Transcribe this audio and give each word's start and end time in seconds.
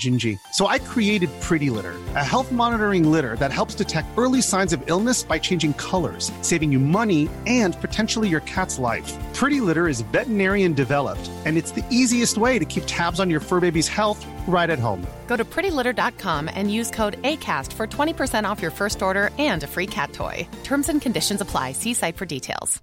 Gingy. 0.00 0.38
So 0.52 0.66
I 0.66 0.78
created 0.80 1.30
Pretty 1.40 1.70
Litter, 1.70 1.94
a 2.16 2.24
health 2.24 2.50
monitoring 2.50 3.10
litter 3.10 3.36
that 3.36 3.52
helps 3.52 3.74
detect 3.74 4.08
early 4.18 4.42
signs 4.42 4.72
of 4.72 4.82
illness 4.86 5.22
by 5.22 5.38
changing 5.38 5.74
colors, 5.74 6.32
saving 6.42 6.72
you 6.72 6.80
money 6.80 7.28
and 7.46 7.80
potentially 7.80 8.28
your 8.28 8.40
cat's 8.40 8.78
life. 8.78 9.16
Pretty 9.32 9.60
Litter 9.60 9.86
is 9.86 10.00
veterinarian 10.12 10.72
developed, 10.72 11.30
and 11.46 11.56
it's 11.56 11.72
the 11.72 11.84
easiest 11.90 12.36
way 12.36 12.58
to 12.58 12.64
keep 12.64 12.82
tabs 12.86 13.20
on 13.20 13.30
your 13.30 13.40
fur 13.40 13.60
baby's 13.60 13.88
health 13.88 14.26
right 14.48 14.70
at 14.70 14.78
home. 14.78 15.06
Go 15.28 15.36
to 15.36 15.44
prettylitter.com 15.44 16.50
and 16.52 16.72
use 16.72 16.90
code 16.90 17.22
ACAST 17.22 17.72
for 17.72 17.86
20% 17.86 18.50
off 18.50 18.60
your 18.60 18.72
first 18.72 19.02
order 19.02 19.30
and 19.38 19.62
a 19.62 19.66
free 19.66 19.86
cat 19.86 20.12
toy. 20.12 20.46
Terms 20.64 20.88
and 20.88 21.00
conditions 21.00 21.40
apply. 21.40 21.72
See 21.72 21.94
site 21.94 22.16
for 22.16 22.26
details. 22.26 22.82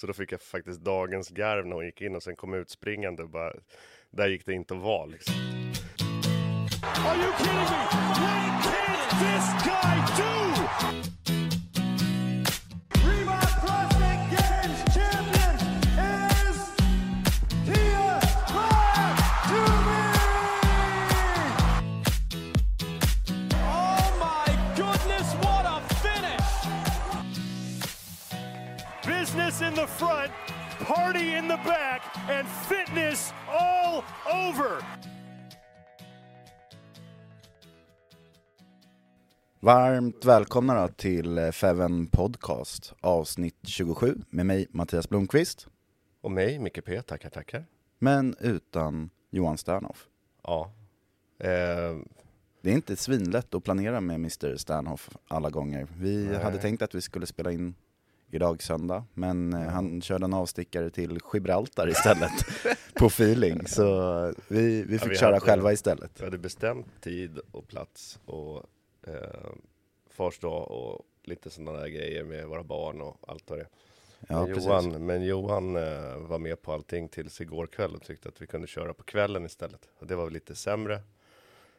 Så 0.00 0.06
då 0.06 0.12
fick 0.12 0.32
jag 0.32 0.40
faktiskt 0.40 0.80
dagens 0.80 1.28
garv 1.28 1.66
när 1.66 1.74
hon 1.74 1.86
gick 1.86 2.00
in 2.00 2.16
och 2.16 2.22
sen 2.22 2.36
kom 2.36 2.54
ut 2.54 2.70
springande 2.70 3.22
och 3.22 3.30
bara, 3.30 3.52
där 4.10 4.28
gick 4.28 4.46
det 4.46 4.54
inte 4.54 4.74
att 4.74 4.80
vara 4.80 5.06
liksom. 5.06 5.34
Are 7.06 7.16
you 7.16 7.32
kidding 7.38 7.54
me? 7.54 7.95
Varmt 39.66 40.24
välkomna 40.24 40.82
då 40.82 40.88
till 40.88 41.38
eh, 41.38 41.50
Feven 41.50 42.06
Podcast 42.06 42.94
avsnitt 43.00 43.56
27 43.62 44.18
med 44.30 44.46
mig 44.46 44.66
Mattias 44.70 45.08
Blomqvist. 45.08 45.66
Och 46.20 46.30
mig, 46.30 46.58
Micke 46.58 46.84
P, 46.84 47.02
tackar 47.02 47.30
tackar. 47.30 47.64
Men 47.98 48.36
utan 48.40 49.10
Johan 49.30 49.58
Sternhoff. 49.58 50.06
Ja. 50.42 50.72
Eh, 51.38 51.48
Det 52.62 52.70
är 52.70 52.74
inte 52.74 52.96
svinlätt 52.96 53.54
att 53.54 53.64
planera 53.64 54.00
med 54.00 54.14
Mr 54.14 54.56
Sternhoff 54.56 55.10
alla 55.28 55.50
gånger. 55.50 55.86
Vi 55.96 56.24
Nej. 56.26 56.42
hade 56.42 56.58
tänkt 56.58 56.82
att 56.82 56.94
vi 56.94 57.00
skulle 57.00 57.26
spela 57.26 57.52
in 57.52 57.74
idag 58.30 58.62
söndag, 58.62 59.04
men 59.14 59.52
eh, 59.54 59.60
han 59.68 60.02
körde 60.02 60.24
en 60.24 60.34
avstickare 60.34 60.90
till 60.90 61.18
Gibraltar 61.32 61.88
istället 61.88 62.32
på 62.94 63.06
feeling. 63.06 63.66
Så 63.66 63.84
vi, 64.48 64.82
vi 64.82 64.92
Ja, 64.94 64.98
fick 64.98 65.10
vi 65.12 65.16
köra 65.16 65.28
hade- 65.28 65.40
själva 65.40 65.72
istället. 65.72 66.10
vi 66.20 66.24
hade 66.24 66.38
bestämt 66.38 66.86
tid 67.00 67.38
och 67.50 67.68
plats 67.68 68.18
och 68.24 68.62
eh, 69.06 69.50
fars 70.10 70.38
dag 70.38 70.70
och 70.70 71.02
lite 71.22 71.50
sådana 71.50 71.80
där 71.80 71.88
grejer 71.88 72.24
med 72.24 72.46
våra 72.46 72.62
barn 72.62 73.00
och 73.00 73.16
allt 73.26 73.50
vad 73.50 73.58
det 73.58 73.62
är. 73.62 73.68
Ja, 74.28 74.44
men, 74.44 74.54
precis. 74.54 74.64
Johan, 74.64 75.06
men 75.06 75.24
Johan 75.24 75.76
eh, 75.76 76.16
var 76.16 76.38
med 76.38 76.62
på 76.62 76.72
allting 76.72 77.08
tills 77.08 77.40
igår 77.40 77.66
kväll 77.66 77.94
och 77.94 78.02
tyckte 78.02 78.28
att 78.28 78.42
vi 78.42 78.46
kunde 78.46 78.66
köra 78.66 78.94
på 78.94 79.02
kvällen 79.02 79.44
istället. 79.44 79.88
Och 79.98 80.06
det 80.06 80.16
var 80.16 80.24
väl 80.24 80.32
lite 80.32 80.54
sämre 80.54 81.00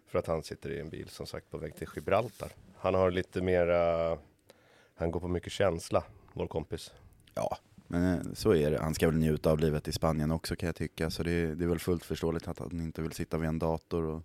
för 0.07 0.19
att 0.19 0.27
han 0.27 0.43
sitter 0.43 0.69
i 0.69 0.79
en 0.79 0.89
bil 0.89 1.09
som 1.09 1.25
sagt 1.25 1.51
på 1.51 1.57
väg 1.57 1.75
till 1.75 1.87
Gibraltar. 1.95 2.51
Han 2.77 2.93
har 2.93 3.11
lite 3.11 3.41
mera, 3.41 4.17
han 4.95 5.11
går 5.11 5.19
på 5.19 5.27
mycket 5.27 5.51
känsla, 5.51 6.03
vår 6.33 6.47
kompis. 6.47 6.93
Ja, 7.33 7.57
men 7.87 8.13
eh, 8.13 8.33
så 8.33 8.55
är 8.55 8.71
det. 8.71 8.79
Han 8.79 8.93
ska 8.93 9.07
väl 9.07 9.17
njuta 9.17 9.51
av 9.51 9.59
livet 9.59 9.87
i 9.87 9.91
Spanien 9.91 10.31
också 10.31 10.55
kan 10.55 10.67
jag 10.67 10.75
tycka. 10.75 11.09
Så 11.09 11.23
det, 11.23 11.55
det 11.55 11.63
är 11.63 11.69
väl 11.69 11.79
fullt 11.79 12.05
förståeligt 12.05 12.47
att 12.47 12.59
han 12.59 12.81
inte 12.81 13.01
vill 13.01 13.11
sitta 13.11 13.37
vid 13.37 13.49
en 13.49 13.59
dator 13.59 14.05
och 14.05 14.21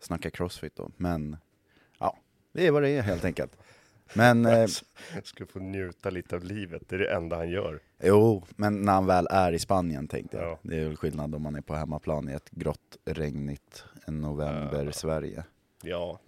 snacka 0.00 0.30
crossfit 0.30 0.76
då. 0.76 0.90
Men 0.96 1.36
det 2.52 2.66
är 2.66 2.70
vad 2.70 2.82
det 2.82 2.88
är 2.90 3.02
helt 3.02 3.24
enkelt. 3.24 3.56
Men 4.14 4.46
eh, 4.46 4.66
Ska 5.22 5.46
få 5.46 5.58
njuta 5.58 6.10
lite 6.10 6.36
av 6.36 6.44
livet, 6.44 6.82
det 6.88 6.94
är 6.96 6.98
det 6.98 7.14
enda 7.14 7.36
han 7.36 7.50
gör. 7.50 7.80
jo, 8.02 8.44
men 8.56 8.82
när 8.82 8.92
han 8.92 9.06
väl 9.06 9.26
är 9.30 9.52
i 9.52 9.58
Spanien 9.58 10.08
tänkte 10.08 10.36
jag. 10.36 10.46
Ja. 10.46 10.58
Det 10.62 10.76
är 10.76 10.84
väl 10.88 10.96
skillnad 10.96 11.34
om 11.34 11.42
man 11.42 11.54
är 11.54 11.60
på 11.60 11.74
hemmaplan 11.74 12.28
i 12.28 12.32
ett 12.32 12.50
grått, 12.50 12.96
regnigt 13.04 13.84
november-Sverige. 14.06 15.44
Ja, 15.82 16.18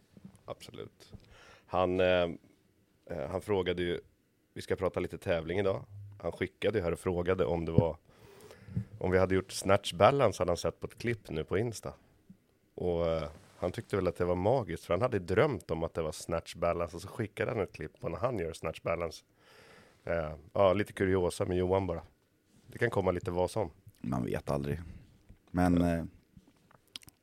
absolut. 0.44 1.12
Han, 1.66 2.00
eh, 2.00 2.06
eh, 3.10 3.28
han 3.30 3.40
frågade 3.40 3.82
ju, 3.82 4.00
vi 4.54 4.62
ska 4.62 4.76
prata 4.76 5.00
lite 5.00 5.18
tävling 5.18 5.58
idag. 5.58 5.84
Han 6.22 6.32
skickade 6.32 6.78
ju 6.78 6.84
här 6.84 6.92
och 6.92 6.98
frågade 6.98 7.44
om 7.44 7.64
det 7.64 7.72
var, 7.72 7.96
om 8.98 9.10
vi 9.10 9.18
hade 9.18 9.34
gjort 9.34 9.52
snatch 9.52 9.92
balance 9.92 10.40
hade 10.40 10.50
han 10.50 10.56
sett 10.56 10.80
på 10.80 10.86
ett 10.86 10.98
klipp 10.98 11.30
nu 11.30 11.44
på 11.44 11.58
Insta. 11.58 11.92
Och 12.74 13.06
eh, 13.06 13.28
han 13.58 13.72
tyckte 13.72 13.96
väl 13.96 14.08
att 14.08 14.16
det 14.16 14.24
var 14.24 14.34
magiskt, 14.34 14.84
för 14.84 14.94
han 14.94 15.02
hade 15.02 15.18
drömt 15.18 15.70
om 15.70 15.82
att 15.82 15.94
det 15.94 16.02
var 16.02 16.12
snatch 16.12 16.54
balance 16.54 16.96
och 16.96 17.02
så 17.02 17.08
skickade 17.08 17.50
han 17.50 17.60
ett 17.60 17.72
klipp 17.72 18.00
på 18.00 18.08
när 18.08 18.18
han 18.18 18.38
gör 18.38 18.52
snatch 18.52 18.80
balance. 18.82 19.24
Eh, 20.04 20.34
ja, 20.52 20.72
lite 20.72 20.92
kuriosa 20.92 21.44
med 21.44 21.56
Johan 21.56 21.86
bara. 21.86 22.02
Det 22.66 22.78
kan 22.78 22.90
komma 22.90 23.10
lite 23.10 23.30
vad 23.30 23.50
som. 23.50 23.70
Man 24.00 24.24
vet 24.24 24.50
aldrig. 24.50 24.80
Men 25.50 25.82
eh, 25.82 26.04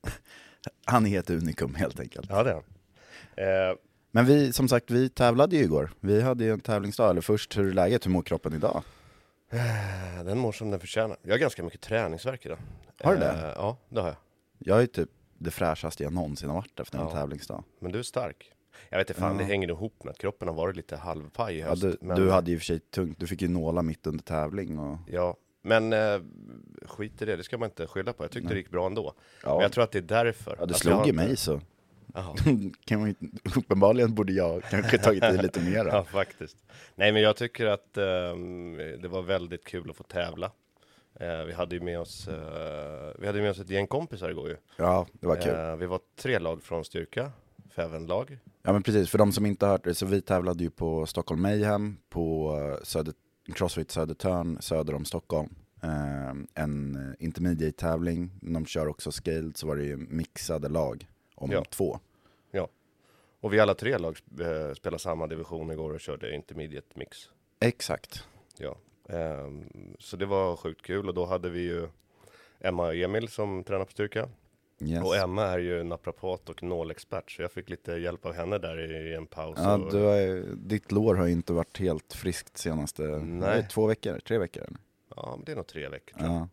han 0.86 1.08
är 1.08 1.20
ett 1.20 1.30
unikum 1.30 1.76
helt 1.76 2.00
enkelt. 2.00 2.30
Ja, 2.30 2.44
det 2.44 2.50
är 2.50 2.54
han. 2.54 2.64
Eh, 3.72 3.78
Men 4.12 4.26
vi, 4.26 4.54
som 4.54 4.68
sagt, 4.68 4.92
vi 4.92 5.10
tävlade 5.10 5.56
ju 5.56 5.64
igår. 5.64 5.92
Vi 6.00 6.22
hade 6.22 6.44
ju 6.44 6.52
en 6.54 6.60
tävlingsdag. 6.60 7.10
Eller 7.10 7.22
först, 7.22 7.58
hur 7.58 7.68
är 7.70 7.74
läget? 7.74 8.06
Hur 8.06 8.12
mår 8.12 8.22
kroppen 8.22 8.54
idag? 8.54 8.84
Eh, 9.50 10.24
Den 10.26 10.38
mår 10.38 10.52
som 10.52 10.72
den 10.72 10.80
förtjänar. 10.80 11.18
Jag 11.22 11.32
har 11.34 11.38
ganska 11.40 11.64
mycket 11.64 11.82
träningsvärk 11.82 12.46
idag. 12.46 12.58
Har 13.04 13.14
du 13.14 13.20
det? 13.20 13.30
Eh, 13.32 13.54
Ja, 13.56 13.78
det 13.90 14.02
har 14.02 14.08
jag. 14.08 14.18
Jag 14.60 14.82
är 14.82 14.86
typ 14.88 15.10
det 15.44 15.52
fräschaste 15.52 16.04
jag 16.04 16.14
någonsin 16.14 16.50
har 16.50 16.56
varit 16.56 16.80
efter 16.80 16.98
en 17.00 17.04
Ja. 17.06 17.12
tävlingsdag. 17.12 17.64
Men 17.80 17.92
du 17.92 18.00
är 18.00 18.04
stark. 18.04 18.52
Jag 18.90 18.98
vet 18.98 19.10
inte 19.10 19.20
fan, 19.22 19.32
Ja. 19.32 19.38
det 19.38 19.44
hänger 19.44 19.68
nog 19.68 19.78
ihop 19.78 20.04
med 20.04 20.12
att 20.12 20.18
kroppen 20.18 20.48
har 20.48 20.56
varit 20.56 20.76
lite 20.76 20.96
halvpaj 20.98 21.56
i 21.56 21.60
Ja, 21.60 21.68
höst. 21.70 21.82
du, 21.82 21.98
men, 22.02 22.18
du 22.18 22.32
hade 22.32 22.52
ju 22.52 22.58
för 22.58 22.66
sig 22.66 22.80
tungt, 22.80 23.20
du 23.20 23.28
fick 23.28 23.42
ju 23.42 23.48
nåla 23.48 23.82
mitt 23.82 24.08
under 24.08 24.24
tävling 24.24 24.80
och... 24.80 24.98
Ja, 25.08 25.38
men 25.62 25.94
eh, 25.94 26.20
skit 26.86 27.22
i 27.22 27.26
det, 27.26 27.36
det 27.36 27.44
ska 27.44 27.58
man 27.58 27.70
inte 27.70 27.88
skylla 27.88 28.14
på. 28.14 28.24
Jag 28.24 28.32
tyckte 28.32 28.46
Nej. 28.48 28.54
det 28.56 28.60
gick 28.60 28.70
bra 28.72 28.86
ändå. 28.86 29.14
Ja. 29.44 29.54
Men 29.54 29.62
jag 29.62 29.72
tror 29.72 29.84
att 29.84 29.92
det 29.92 29.98
är 30.00 30.02
därför. 30.24 30.56
Ja, 30.60 30.66
du 30.66 30.74
slog 30.74 30.94
ju 30.94 31.00
inte- 31.12 31.14
mig 31.26 31.38
så. 31.38 31.62
Kan 32.86 33.00
man, 33.02 33.16
uppenbarligen 33.56 34.16
borde 34.16 34.34
jag 34.34 34.64
kanske 34.64 34.98
tagit 34.98 35.24
i 35.24 35.38
lite 35.42 35.60
mer. 35.70 35.86
Ja, 35.86 36.04
faktiskt. 36.04 36.58
Nej, 36.96 37.12
men 37.12 37.22
jag 37.22 37.36
tycker 37.36 37.66
att 37.66 37.98
ehm, 37.98 38.78
det 39.02 39.08
var 39.08 39.22
väldigt 39.22 39.64
kul 39.66 39.90
att 39.90 39.96
få 39.96 40.04
tävla. 40.04 40.52
Eh, 41.22 41.44
vi 41.46 41.54
hade 41.54 41.76
ju 41.76 41.82
med 41.82 42.00
oss, 42.00 42.28
eh, 42.28 43.14
vi 43.20 43.28
hade 43.28 43.42
med 43.42 43.52
oss 43.52 43.60
ett 43.60 43.70
gäng 43.70 43.88
kompisar 43.88 44.30
igår 44.30 44.50
ju. 44.50 44.58
Ja, 44.78 45.08
det 45.14 45.28
var 45.28 45.36
kul. 45.36 45.56
Eh, 45.56 45.76
vi 45.76 45.86
var 45.86 46.00
tre 46.16 46.40
lag 46.40 46.64
från 46.64 46.86
styrka, 46.86 47.32
Feven-lag. 47.70 48.38
Ja 48.64 48.74
men 48.74 48.84
precis, 48.84 49.10
för 49.10 49.18
de 49.18 49.32
som 49.32 49.46
inte 49.46 49.66
har 49.66 49.72
hört 49.72 49.84
det, 49.84 49.96
så 49.96 50.06
vi 50.06 50.22
tävlade 50.22 50.64
ju 50.64 50.70
på 50.70 51.06
Stockholm 51.06 51.42
Mayhem, 51.42 51.98
på 52.10 52.56
eh, 52.78 52.84
Söder, 52.84 53.14
Crossfit 53.54 53.92
Södertörn 53.92 54.58
söder 54.62 54.96
om 54.96 55.06
Stockholm. 55.06 55.56
Eh, 55.84 56.30
en 56.64 56.96
eh, 56.96 57.26
intermediate-tävling, 57.26 58.32
de 58.42 58.66
kör 58.66 58.88
också 58.88 59.12
scaled, 59.12 59.58
så 59.58 59.68
var 59.68 59.76
det 59.76 59.84
ju 59.84 59.98
mixade 59.98 60.70
lag 60.70 61.08
om 61.36 61.52
Ja. 61.52 61.64
två. 61.70 62.00
Och 63.44 63.54
vi 63.54 63.60
alla 63.60 63.74
tre 63.74 63.98
lag 63.98 64.18
spelade 64.78 65.00
samma 65.00 65.28
division 65.28 65.72
igår 65.72 65.94
och 65.94 66.00
körde 66.00 66.36
intermediate 66.36 66.88
mix. 66.96 67.18
Exakt. 67.60 68.24
Ja. 68.58 68.78
Ehm, 69.12 69.64
så 70.00 70.18
det 70.18 70.26
var 70.26 70.56
sjukt 70.56 70.82
kul 70.82 71.08
och 71.08 71.14
då 71.14 71.26
hade 71.26 71.50
vi 71.50 71.60
ju 71.62 71.88
Emma 72.60 72.88
och 72.88 72.96
Emil 72.96 73.28
som 73.28 73.64
tränar 73.64 73.86
på 73.86 73.92
styrka. 73.92 74.30
Yes. 74.84 75.04
Och 75.04 75.16
Emma 75.16 75.44
är 75.46 75.60
ju 75.60 75.84
naprapat 75.84 76.50
och 76.50 76.64
nålexpert 76.64 77.32
så 77.32 77.42
jag 77.42 77.52
fick 77.52 77.70
lite 77.70 77.92
hjälp 77.92 78.26
av 78.26 78.34
henne 78.34 78.58
där 78.58 78.92
i 79.08 79.16
en 79.16 79.28
paus. 79.28 79.58
Ja, 79.62 79.78
och, 79.78 79.92
du 79.92 79.98
har, 79.98 80.46
ditt 80.56 80.92
lår 80.92 81.16
har 81.16 81.26
ju 81.26 81.32
inte 81.32 81.54
varit 81.54 81.78
helt 81.80 82.14
friskt 82.14 82.58
senaste 82.58 83.04
Nej. 83.04 83.50
är 83.50 83.56
det 83.62 83.70
två 83.70 83.86
veckor, 83.88 84.20
tre 84.20 84.38
veckor? 84.38 84.64
Eller? 84.64 84.78
ja, 85.16 85.34
men 85.36 85.46
det 85.46 85.52
är 85.52 85.56
nog 85.56 85.68
tre 85.68 85.88
veckor. 85.90 86.18
Ja. 86.20 86.48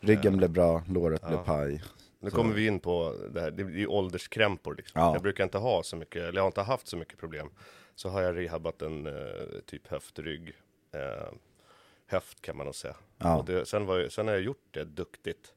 Ryggen 0.00 0.36
blev 0.36 0.50
bra, 0.50 0.82
låret 0.88 1.20
blev 1.26 1.38
Ja. 1.38 1.44
paj. 1.44 1.82
Nu 2.20 2.30
Så- 2.30 2.36
kommer 2.36 2.54
vi 2.54 2.66
in 2.66 2.80
på 2.80 3.14
det 3.30 3.40
här, 3.40 3.50
det 3.50 3.62
är 3.62 3.68
ju 3.68 3.86
ålderskrämpor 3.86 4.74
liksom. 4.74 5.00
Ja. 5.00 5.12
Jag 5.12 5.22
brukar 5.22 5.44
inte 5.44 5.58
ha 5.58 5.82
så 5.82 5.96
mycket, 5.96 6.22
eller 6.22 6.34
jag 6.38 6.42
har 6.42 6.46
inte 6.48 6.62
haft 6.62 6.88
så 6.88 6.96
mycket 6.96 7.18
problem. 7.18 7.48
Så 7.94 8.08
har 8.08 8.22
jag 8.22 8.36
rehabbat 8.36 8.82
en 8.82 9.06
eh, 9.06 9.12
typ 9.66 9.86
höftrygg, 9.88 10.52
eh, 10.92 11.32
höft 12.08 12.42
kan 12.42 12.56
man 12.56 12.66
nog 12.66 12.74
säga. 12.74 12.96
Ja. 13.18 13.38
Och 13.38 13.44
det, 13.44 13.66
sen, 13.66 13.86
var, 13.86 14.08
sen 14.08 14.26
har 14.26 14.34
jag 14.34 14.42
gjort 14.42 14.66
det 14.70 14.84
duktigt. 14.84 15.54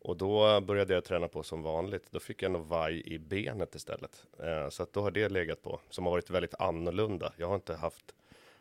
Och 0.00 0.16
då 0.16 0.60
började 0.60 0.94
jag 0.94 1.04
träna 1.04 1.28
på 1.28 1.42
som 1.42 1.62
vanligt. 1.62 2.06
Då 2.10 2.20
fick 2.20 2.42
jag 2.42 2.52
nog 2.52 2.66
vaj 2.66 3.02
i 3.14 3.18
benet 3.18 3.74
istället. 3.74 4.26
Eh, 4.38 4.68
så 4.68 4.82
att 4.82 4.92
då 4.92 5.02
har 5.02 5.10
det 5.10 5.28
legat 5.28 5.62
på, 5.62 5.80
som 5.90 6.04
har 6.04 6.12
varit 6.12 6.30
väldigt 6.30 6.54
annorlunda. 6.54 7.32
Jag 7.36 7.48
har 7.48 7.54
inte 7.54 7.74
haft 7.74 8.14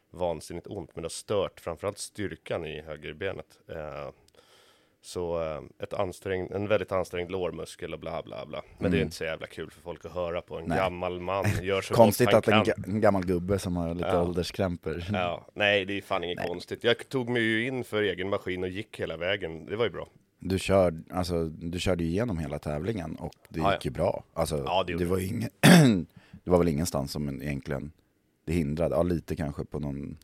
vansinnigt 0.09 0.67
ont, 0.67 0.95
men 0.95 1.01
det 1.01 1.05
har 1.05 1.09
stört 1.09 1.59
framförallt 1.59 1.97
styrkan 1.97 2.65
i 2.65 2.81
högerbenet. 2.81 3.59
Eh, 3.67 4.09
så 5.05 5.41
eh, 5.43 5.61
ett 5.83 5.93
ansträngd, 5.93 6.51
en 6.51 6.67
väldigt 6.67 6.91
ansträngd 6.91 7.31
lårmuskel 7.31 7.93
och 7.93 7.99
bla 7.99 8.23
bla 8.23 8.45
bla. 8.45 8.61
Men 8.79 8.91
det 8.91 8.97
är 8.97 9.01
inte 9.01 9.15
så 9.15 9.23
jävla 9.23 9.47
kul 9.47 9.71
för 9.71 9.81
folk 9.81 10.05
att 10.05 10.11
höra 10.11 10.41
på. 10.41 10.53
En 10.55 10.59
Mm. 10.63 10.69
Nej. 10.69 10.77
gammal 10.77 11.19
man 11.21 11.45
gör 11.61 11.81
så 11.81 11.93
Konstigt 11.93 12.31
gott 12.31 12.45
han 12.45 12.61
att 12.61 12.67
en, 12.67 12.73
kan. 12.83 12.93
en 12.93 13.01
gammal 13.01 13.25
gubbe 13.25 13.59
som 13.59 13.75
har 13.77 13.93
lite 13.93 14.07
Ja. 14.07 14.21
ålderskrämpor. 14.23 15.03
Ja, 15.13 15.47
nej, 15.53 15.85
det 15.85 15.97
är 15.97 16.01
fan 16.01 16.23
inget 16.23 16.47
konstigt. 16.47 16.83
Jag 16.83 17.09
tog 17.09 17.29
mig 17.29 17.41
ju 17.41 17.67
in 17.67 17.83
för 17.83 18.01
egen 18.03 18.29
maskin 18.29 18.63
och 18.63 18.69
gick 18.69 18.99
hela 18.99 19.17
vägen. 19.17 19.65
Det 19.65 19.75
var 19.75 19.85
ju 19.85 19.91
bra. 19.91 20.07
Du, 20.39 20.59
kör, 20.59 21.03
alltså, 21.11 21.43
du 21.45 21.79
körde 21.79 22.03
ju 22.03 22.09
igenom 22.09 22.37
hela 22.37 22.59
tävlingen 22.59 23.15
och 23.15 23.33
det 23.49 23.59
gick 23.59 23.65
Ja, 23.67 23.71
ja. 23.73 23.79
ju 23.81 23.91
bra. 23.91 24.23
Alltså, 24.33 24.63
Ja, 24.65 24.83
det 24.87 24.95
det, 24.95 25.05
var 25.05 25.17
ingen, 25.19 25.49
det 26.43 26.49
var 26.51 26.57
väl 26.57 26.67
ingenstans 26.67 27.11
som 27.11 27.41
egentligen 27.41 27.91
det 28.45 28.53
hindrade. 28.53 28.95
Ja, 28.95 29.03
lite 29.03 29.35
kanske 29.35 29.65
på 29.65 29.79
någon, 29.79 30.17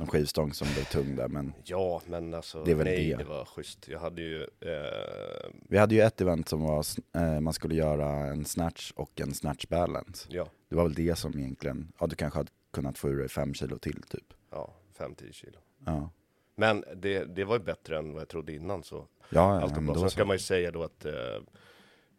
någon 0.00 0.08
skivstång 0.08 0.52
som 0.52 0.68
blev 0.74 0.84
tung 0.84 1.16
där, 1.16 1.28
men 1.28 1.52
Ja, 1.64 2.02
men 2.06 2.34
alltså, 2.34 2.64
Det 2.64 2.70
är 2.70 2.74
väl 2.74 2.84
nej, 2.86 3.08
det. 3.10 3.16
det 3.16 3.24
var 3.24 3.44
schysst. 3.44 3.88
Jag 3.88 3.98
hade 3.98 4.22
ju, 4.22 4.42
eh, 4.42 5.50
vi 5.68 5.78
hade 5.78 5.94
ju 5.94 6.00
ett 6.00 6.20
event 6.20 6.48
som 6.48 6.62
var, 6.62 6.84
eh, 7.16 7.40
man 7.40 7.52
skulle 7.52 7.74
göra 7.74 8.08
en 8.26 8.44
snatch 8.44 8.92
och 8.96 9.20
en 9.20 9.34
snatch 9.34 9.66
balance. 9.66 10.28
ja, 10.30 10.48
Det 10.68 10.76
var 10.76 10.82
väl 10.82 10.94
det 10.94 11.16
som 11.18 11.38
egentligen, 11.38 11.92
ja 12.00 12.06
du 12.06 12.16
kanske 12.16 12.38
hade 12.38 12.50
kunnat 12.72 12.98
få 12.98 13.08
ur 13.08 13.18
dig 13.18 13.28
fem 13.28 13.54
kilo 13.54 13.78
till 13.78 14.02
typ. 14.02 14.34
ja, 14.50 14.74
5-10 14.98 15.32
kilo. 15.32 15.58
Ja, 15.86 16.10
Men 16.56 16.84
det, 16.96 17.24
det 17.24 17.44
var 17.44 17.58
ju 17.58 17.64
bättre 17.64 17.98
än 17.98 18.12
vad 18.12 18.20
jag 18.20 18.28
trodde 18.28 18.52
innan 18.52 18.82
så. 18.82 19.06
ja, 19.30 19.60
Allt 19.60 19.70
ja 19.70 19.76
är 19.76 19.80
men 19.80 19.86
bra. 19.86 19.94
Sen 19.94 20.02
så. 20.02 20.10
ska 20.10 20.24
man 20.24 20.34
ju 20.34 20.40
säga 20.40 20.70
då 20.70 20.82
att 20.82 21.04
eh, 21.04 21.12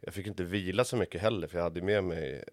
jag 0.01 0.13
fick 0.13 0.27
inte 0.27 0.44
vila 0.44 0.84
så 0.84 0.98
mycket 0.98 1.22
heller, 1.22 1.48
för 1.48 1.57
jag 1.57 1.63
hade 1.63 1.81
med 1.81 2.04
mig 2.04 2.44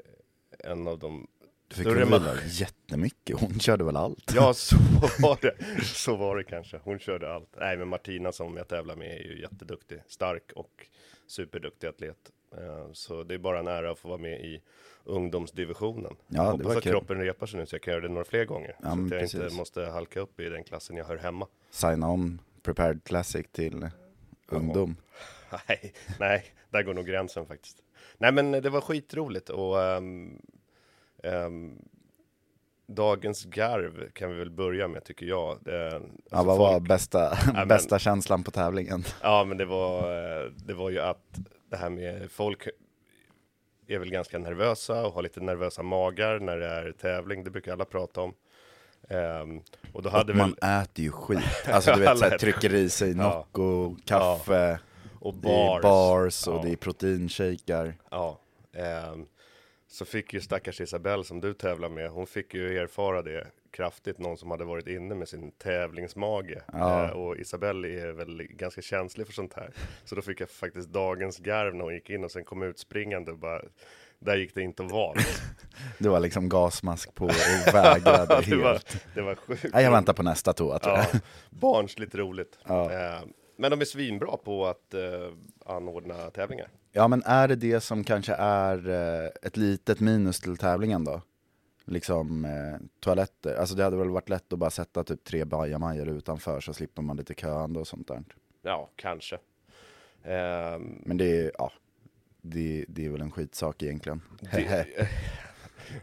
en 0.58 0.88
av 0.88 0.98
de 0.98 1.26
Du 1.68 1.74
fick 1.74 1.86
väl 1.86 1.96
ma- 1.96 2.18
vila 2.18 2.34
jättemycket, 2.46 3.40
hon 3.40 3.60
körde 3.60 3.84
väl 3.84 3.96
allt? 3.96 4.32
Ja, 4.34 4.54
så 4.54 4.76
var 5.22 5.38
det. 5.42 5.84
Så 5.84 6.16
var 6.16 6.36
det 6.36 6.44
kanske. 6.44 6.80
Hon 6.84 6.98
körde 6.98 7.32
allt. 7.34 7.48
Nej, 7.60 7.76
men 7.76 7.88
Martina 7.88 8.32
som 8.32 8.56
jag 8.56 8.68
tävlar 8.68 8.96
med 8.96 9.08
är 9.20 9.24
ju 9.24 9.40
jätteduktig, 9.40 9.98
stark 10.06 10.52
och 10.56 10.86
superduktig 11.26 11.86
atlet. 11.86 12.16
Eh, 12.56 12.92
Så 12.92 13.22
det 13.22 13.34
är 13.34 13.38
bara 13.38 13.58
en 13.58 13.66
ära 13.68 13.90
att 13.92 13.98
få 13.98 14.08
vara 14.08 14.18
med 14.18 14.40
i 14.40 14.62
ungdomsdivisionen. 15.04 16.12
Ja, 16.28 16.44
jag 16.44 16.52
hoppas 16.52 16.76
att 16.76 16.82
kul. 16.82 16.92
kroppen 16.92 17.18
repar 17.20 17.46
sig 17.46 17.60
nu 17.60 17.66
så 17.66 17.74
jag 17.74 17.82
kan 17.82 17.92
göra 17.92 18.02
det 18.02 18.08
några 18.08 18.24
fler 18.24 18.44
gånger. 18.44 18.76
Ja, 18.82 18.88
så 18.90 18.92
att 18.92 18.98
jag 18.98 19.20
precis. 19.20 19.40
inte 19.42 19.54
måste 19.56 19.82
halka 19.84 20.20
upp 20.20 20.40
i 20.40 20.48
den 20.48 20.64
klassen 20.64 20.96
jag 20.96 21.04
hör 21.04 21.16
hemma. 21.16 21.46
Signa 21.70 22.08
om 22.08 22.38
Prepared 22.62 23.04
Classic 23.04 23.46
till 23.52 23.88
ungdom. 24.48 24.96
Nej, 25.68 25.92
nej, 26.20 26.44
där 26.70 26.82
går 26.82 26.94
nog 26.94 27.06
gränsen 27.06 27.46
faktiskt. 27.46 27.78
Nej, 28.18 28.32
men 28.32 28.50
det 28.50 28.70
var 28.70 28.80
skitroligt 28.80 29.48
och 29.50 29.82
ehm, 29.82 30.42
ehm, 31.22 31.78
dagens 32.86 33.44
garv 33.44 34.10
kan 34.12 34.30
vi 34.30 34.38
väl 34.38 34.50
börja 34.50 34.88
med 34.88 35.04
tycker 35.04 35.26
jag. 35.26 35.58
Det, 35.60 35.72
Ja, 35.72 35.94
alltså 36.30 36.46
vad 36.48 36.58
var 36.58 36.72
folk- 36.72 36.88
bästa, 36.88 37.38
men- 37.54 37.68
bästa 37.68 37.98
känslan 37.98 38.42
på 38.42 38.50
tävlingen? 38.50 39.04
Ja, 39.22 39.44
men 39.44 39.56
det 39.56 39.64
var, 39.64 39.98
eh, 40.00 40.50
det 40.50 40.74
var 40.74 40.90
ju 40.90 40.98
att 41.00 41.38
det 41.70 41.76
här 41.76 41.90
med 41.90 42.30
folk 42.30 42.68
är 43.86 43.98
väl 43.98 44.10
ganska 44.10 44.38
nervösa 44.38 45.06
och 45.06 45.12
har 45.12 45.22
lite 45.22 45.40
nervösa 45.40 45.82
magar 45.82 46.38
när 46.38 46.56
det 46.56 46.66
är 46.66 46.92
tävling. 46.92 47.44
Det 47.44 47.50
brukar 47.50 47.72
alla 47.72 47.84
prata 47.84 48.20
om. 48.20 48.34
Ehm, 49.08 49.60
och 49.92 50.02
då 50.02 50.08
hade 50.10 50.32
Och 50.32 50.38
man 50.38 50.56
väl, 50.60 50.82
äter 50.82 51.04
ju 51.04 51.10
skit. 51.12 51.38
Alltså 51.72 51.92
du 51.92 52.00
vet, 52.00 52.18
såhär, 52.18 52.38
trycker 52.38 52.74
i 52.74 52.90
sig 52.90 53.16
Ja. 53.16 53.16
Nocco, 53.16 53.96
kaffe, 54.04 54.80
och 55.20 55.34
det 55.34 55.48
är 55.48 55.66
bars. 55.68 55.82
bars 55.82 56.46
och 56.48 56.54
Ja. 56.56 56.62
det 56.64 56.72
är 56.72 56.76
proteinshakar. 56.76 57.94
Ja, 58.10 58.38
ehm, 58.72 59.26
så 59.90 60.04
fick 60.04 60.32
ju 60.32 60.40
stackars 60.40 60.80
Isabelle 60.80 61.24
som 61.24 61.40
du 61.40 61.54
tävlar 61.54 61.88
med, 61.88 62.10
hon 62.10 62.26
fick 62.26 62.54
ju 62.54 62.78
erfara 62.78 63.22
det 63.22 63.46
kraftigt, 63.70 64.18
någon 64.18 64.36
som 64.36 64.50
hade 64.50 64.64
varit 64.64 64.86
inne 64.86 65.14
med 65.14 65.28
sin 65.28 65.50
tävlingsmage. 65.50 66.58
Ja. 66.72 67.04
Eh, 67.04 67.10
och 67.10 67.36
Isabelle 67.36 67.88
är 67.88 68.12
väl 68.12 68.42
ganska 68.42 68.82
känslig 68.82 69.26
för 69.26 69.34
sånt 69.34 69.54
här. 69.54 69.70
Så 70.04 70.14
då 70.14 70.22
fick 70.22 70.40
jag 70.40 70.50
faktiskt 70.50 70.88
dagens 70.88 71.38
garv 71.38 71.74
när 71.74 71.84
hon 71.84 71.94
gick 71.94 72.10
in 72.10 72.24
och 72.24 72.30
sen 72.30 72.44
kom 72.44 72.62
ut 72.62 72.78
springande 72.78 73.32
och 73.32 73.38
bara, 73.38 73.62
där 74.18 74.36
gick 74.36 74.54
det 74.54 74.62
inte 74.62 74.84
att 74.84 74.90
vara. 74.90 75.20
Det 75.98 76.08
var 76.08 76.20
liksom 76.20 76.48
gasmask 76.48 77.14
på 77.14 77.24
och 77.24 77.74
vägrade 77.74 78.42
det, 78.46 78.56
var, 78.56 78.72
helt. 78.72 79.06
det 79.14 79.22
var 79.22 79.34
sjukt. 79.34 79.64
Jag 79.72 79.90
väntar 79.90 80.12
på 80.12 80.22
nästa 80.22 80.52
toa 80.52 80.78
tror 80.78 80.96
jag. 80.96 81.06
Ja, 81.12 81.20
barnsligt 81.50 82.14
roligt. 82.14 82.58
Ja. 82.66 82.92
Eh, 82.92 83.20
men 83.56 83.70
de 83.70 83.80
är 83.80 83.84
svinbra 83.84 84.36
på 84.36 84.66
att 84.66 84.94
eh, 84.94 85.00
anordna 85.66 86.30
tävlingar. 86.30 86.68
Ja 86.98 87.08
men 87.08 87.22
är 87.26 87.48
det 87.48 87.56
det 87.56 87.80
som 87.80 88.04
kanske 88.04 88.34
är 88.38 88.88
eh, 88.88 89.30
ett 89.42 89.56
litet 89.56 90.00
minus 90.00 90.40
till 90.40 90.56
tävlingen 90.56 91.04
då? 91.04 91.22
Liksom 91.84 92.44
eh, 92.44 92.86
toaletter, 93.00 93.56
alltså 93.56 93.74
det 93.74 93.84
hade 93.84 93.96
väl 93.96 94.08
varit 94.08 94.28
lätt 94.28 94.52
att 94.52 94.58
bara 94.58 94.70
sätta 94.70 95.04
typ 95.04 95.24
tre 95.24 95.44
bajamajor 95.44 96.08
utanför 96.08 96.60
så 96.60 96.72
slipper 96.72 97.02
man 97.02 97.16
lite 97.16 97.34
köande 97.34 97.80
och 97.80 97.86
sånt 97.88 98.08
där. 98.08 98.22
Ja, 98.62 98.90
kanske. 98.96 99.38
Ehm, 100.24 101.02
Men 101.04 101.16
det 101.16 101.40
är, 101.40 101.52
ja, 101.58 101.72
det, 102.42 102.84
det 102.88 103.06
är 103.06 103.10
väl 103.10 103.20
en 103.20 103.30
skitsak 103.30 103.82
egentligen. 103.82 104.20
det, 104.52 104.86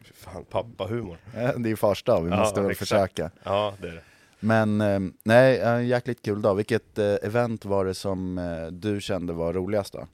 Fy 0.03 0.13
fan, 0.13 0.45
pappahumor. 0.45 1.18
Eh, 1.36 1.51
det 1.59 1.71
är 1.71 1.75
farsdag, 1.75 2.21
vi 2.21 2.30
Ja, 2.30 2.38
måste 2.38 2.62
väl 2.62 2.71
exakt. 2.71 2.89
försöka. 2.89 3.31
Ja, 3.44 3.74
det 3.81 3.88
är 3.88 3.92
det. 3.94 4.01
Men 4.39 4.81
eh, 4.81 5.00
nej, 5.24 5.59
eh, 5.59 5.81
jäkligt 5.85 6.21
kul 6.21 6.42
dag. 6.42 6.56
Vilket 6.56 6.97
eh, 6.97 7.14
event 7.23 7.66
var 7.66 7.85
det 7.85 7.94
som 7.94 8.37
eh, 8.37 8.68
du 8.68 9.02
kände 9.02 9.33
var 9.33 9.54
roligast 9.54 9.94
då? 9.94 10.07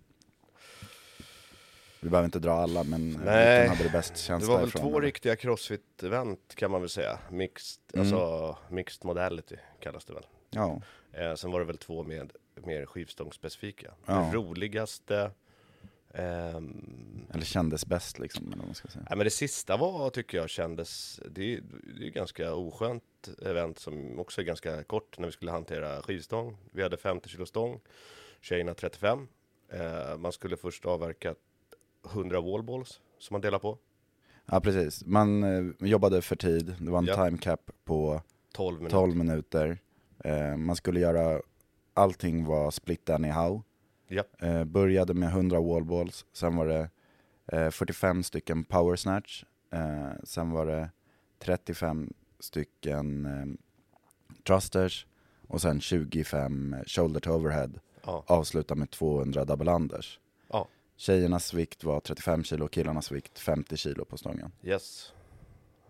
Vi 2.03 2.09
behöver 2.09 2.25
inte 2.25 2.39
dra 2.39 2.51
alla, 2.53 2.83
men 2.83 3.11
Nej, 3.25 3.67
hade 3.67 3.83
du 3.83 3.89
bäst 3.89 4.13
Det 4.13 4.19
känsla 4.19 4.53
var 4.53 4.59
väl 4.59 4.71
två 4.71 4.89
eller? 4.97 5.01
riktiga 5.01 5.35
crossfit-event 5.35 6.55
kan 6.55 6.71
man 6.71 6.81
väl 6.81 6.89
säga. 6.89 7.19
Mixed, 7.29 7.81
Mm. 7.93 8.01
alltså 8.05 8.57
mixed 8.69 9.05
modality 9.05 9.55
kallas 9.79 10.05
det 10.05 10.13
väl. 10.13 10.25
Ja, 10.49 10.81
Eh, 11.13 11.35
sen 11.35 11.51
var 11.51 11.59
det 11.59 11.65
väl 11.65 11.77
två 11.77 12.03
med 12.03 12.31
mer 12.55 12.85
skivstångsspecifika. 12.85 13.91
Ja. 14.05 14.13
Det 14.13 14.37
roligaste... 14.37 15.31
ehm, 16.13 17.27
eller 17.33 17.45
kändes 17.45 17.85
bäst 17.85 18.19
liksom, 18.19 18.47
eller 18.47 18.57
vad 18.57 18.65
man 18.65 18.75
ska 18.75 18.87
säga. 18.87 19.05
Nej, 19.09 19.17
men 19.17 19.23
det 19.25 19.29
sista 19.31 19.77
var, 19.77 20.09
tycker 20.09 20.37
jag, 20.37 20.49
kändes... 20.49 21.19
Det 21.31 21.53
är, 21.53 21.61
det 21.83 22.01
är 22.01 22.05
ju 22.05 22.11
ganska 22.11 22.53
oskönt 22.53 23.29
event 23.45 23.79
som 23.79 24.19
också 24.19 24.41
är 24.41 24.45
ganska 24.45 24.83
kort 24.83 25.17
när 25.19 25.25
vi 25.27 25.31
skulle 25.31 25.51
hantera 25.51 26.01
skivstång. 26.01 26.57
Vi 26.71 26.83
hade 26.83 26.97
50 26.97 27.29
kilo 27.29 27.45
stång, 27.45 27.79
tjejerna 28.41 28.73
35. 28.73 29.27
Eh, 29.69 30.17
man 30.17 30.31
skulle 30.31 30.57
först 30.57 30.85
avverka 30.85 31.35
100 32.05 32.41
wallballs 32.41 33.01
som 33.19 33.33
man 33.33 33.41
delar 33.41 33.59
på. 33.59 33.77
Ja 34.45 34.59
precis, 34.61 35.05
man 35.05 35.43
eh, 35.43 35.87
jobbade 35.89 36.21
för 36.21 36.35
tid, 36.35 36.75
det 36.79 36.91
var 36.91 36.99
en 36.99 37.05
Ja. 37.05 37.25
time 37.25 37.37
cap 37.37 37.71
på 37.85 38.21
12 38.53 38.77
minuter. 38.77 38.97
12 38.97 39.15
minuter. 39.15 39.79
Eh, 40.23 40.57
man 40.57 40.75
skulle 40.75 40.99
göra, 40.99 41.41
allting 41.93 42.45
var 42.45 42.71
split 42.71 43.09
anyhow. 43.09 43.61
Ja. 44.07 44.23
Eh, 44.39 44.63
började 44.63 45.13
med 45.13 45.29
100 45.29 45.59
wallballs, 45.61 46.25
sen 46.33 46.55
var 46.55 46.67
det 46.67 46.89
eh, 47.47 47.69
45 47.69 48.23
stycken 48.23 48.63
power 48.63 48.95
snatch, 48.95 49.43
eh, 49.71 50.09
sen 50.23 50.51
var 50.51 50.65
det 50.65 50.89
35 51.39 52.13
stycken 52.39 53.25
eh, 53.25 53.45
thrusters 54.47 55.05
och 55.47 55.61
sen 55.61 55.81
25 55.81 56.75
shoulder 56.87 57.19
to 57.19 57.31
overhead. 57.31 57.69
Ja. 58.05 58.23
Avsluta 58.27 58.75
med 58.75 58.89
200 58.91 59.45
double 59.45 59.71
unders. 59.71 60.19
Tjejernas 61.01 61.53
vikt 61.53 61.83
var 61.83 61.99
35 61.99 62.43
kilo, 62.43 62.67
killarnas 62.67 63.11
vikt 63.11 63.39
50 63.39 63.77
kilo 63.77 64.05
på 64.05 64.17
stången. 64.17 64.51
Yes. 64.63 65.13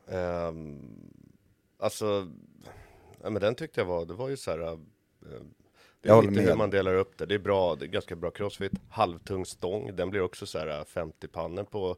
Um, 0.05 0.79
alltså, 1.79 2.27
ja, 3.23 3.29
men 3.29 3.41
den 3.41 3.55
tyckte 3.55 3.81
jag 3.81 3.85
var, 3.85 4.05
det 4.05 4.13
var 4.13 4.29
ju 4.29 4.37
så 4.37 4.51
här. 4.51 4.59
eh, 4.59 4.77
det 5.21 5.29
Jag 6.01 6.11
är 6.11 6.15
håller 6.15 6.29
lite 6.29 6.41
med. 6.41 6.49
hur 6.49 6.57
man 6.57 6.69
delar 6.69 6.95
upp 6.95 7.17
det. 7.17 7.25
Det 7.25 7.35
är 7.35 7.39
bra, 7.39 7.75
det 7.75 7.85
är 7.85 7.87
ganska 7.87 8.15
bra 8.15 8.31
crossfit. 8.31 8.71
Halvtung 8.89 9.45
stång, 9.45 9.95
den 9.95 10.09
blir 10.09 10.21
också 10.21 10.45
så 10.45 10.59
här 10.59 10.79
eh, 10.79 10.83
50 10.85 11.27
pannor 11.27 11.63
på 11.63 11.95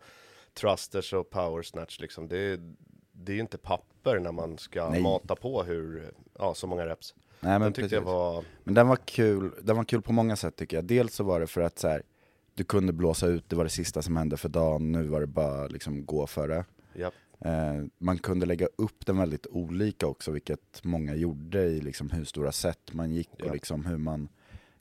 thrusters 0.53 1.13
och 1.13 1.29
power 1.29 1.61
snatch 1.63 1.99
liksom. 1.99 2.27
Det 2.27 2.37
är, 2.37 2.73
det 3.11 3.31
är 3.31 3.35
ju 3.35 3.41
inte 3.41 3.57
papper 3.57 4.19
när 4.19 4.31
man 4.31 4.57
ska 4.57 4.89
Nej. 4.89 5.01
mata 5.01 5.35
på 5.35 5.63
hur, 5.63 6.11
ja, 6.39 6.53
så 6.53 6.67
många 6.67 6.85
reps. 6.85 7.15
Nej, 7.39 7.51
Den 7.51 7.61
men 7.61 7.67
jag 7.67 7.75
precis. 7.75 7.99
var, 7.99 8.43
Men 8.63 8.73
den 8.73 8.87
var 8.87 8.95
kul, 8.95 9.51
den 9.61 9.75
var 9.75 9.83
kul 9.83 10.01
på 10.01 10.13
många 10.13 10.35
sätt 10.35 10.55
tycker 10.55 10.77
jag. 10.77 10.85
Dels 10.85 11.15
så 11.15 11.23
var 11.23 11.39
det 11.39 11.47
för 11.47 11.61
att 11.61 11.79
så 11.79 11.87
här, 11.87 12.03
du 12.53 12.63
kunde 12.63 12.93
blåsa 12.93 13.27
ut, 13.27 13.49
det 13.49 13.55
var 13.55 13.63
det 13.63 13.69
sista 13.69 14.01
som 14.01 14.17
hände 14.17 14.37
för 14.37 14.49
dagen, 14.49 14.91
nu 14.91 15.03
var 15.07 15.21
det 15.21 15.27
bara 15.27 15.67
liksom 15.67 16.05
gå 16.05 16.27
för 16.27 16.47
det. 16.47 16.65
ja, 16.93 17.11
Eh, 17.45 17.83
man 17.97 18.17
kunde 18.17 18.45
lägga 18.45 18.67
upp 18.75 19.05
den 19.05 19.17
väldigt 19.17 19.47
olika 19.47 20.07
också, 20.07 20.31
vilket 20.31 20.83
många 20.83 21.15
gjorde 21.15 21.63
i 21.63 21.81
liksom 21.81 22.09
hur 22.09 22.25
stora 22.25 22.51
set 22.51 22.93
man 22.93 23.11
gick 23.11 23.29
Ja. 23.37 23.45
och 23.45 23.53
liksom 23.53 23.85
hur 23.85 23.97
man 23.97 24.29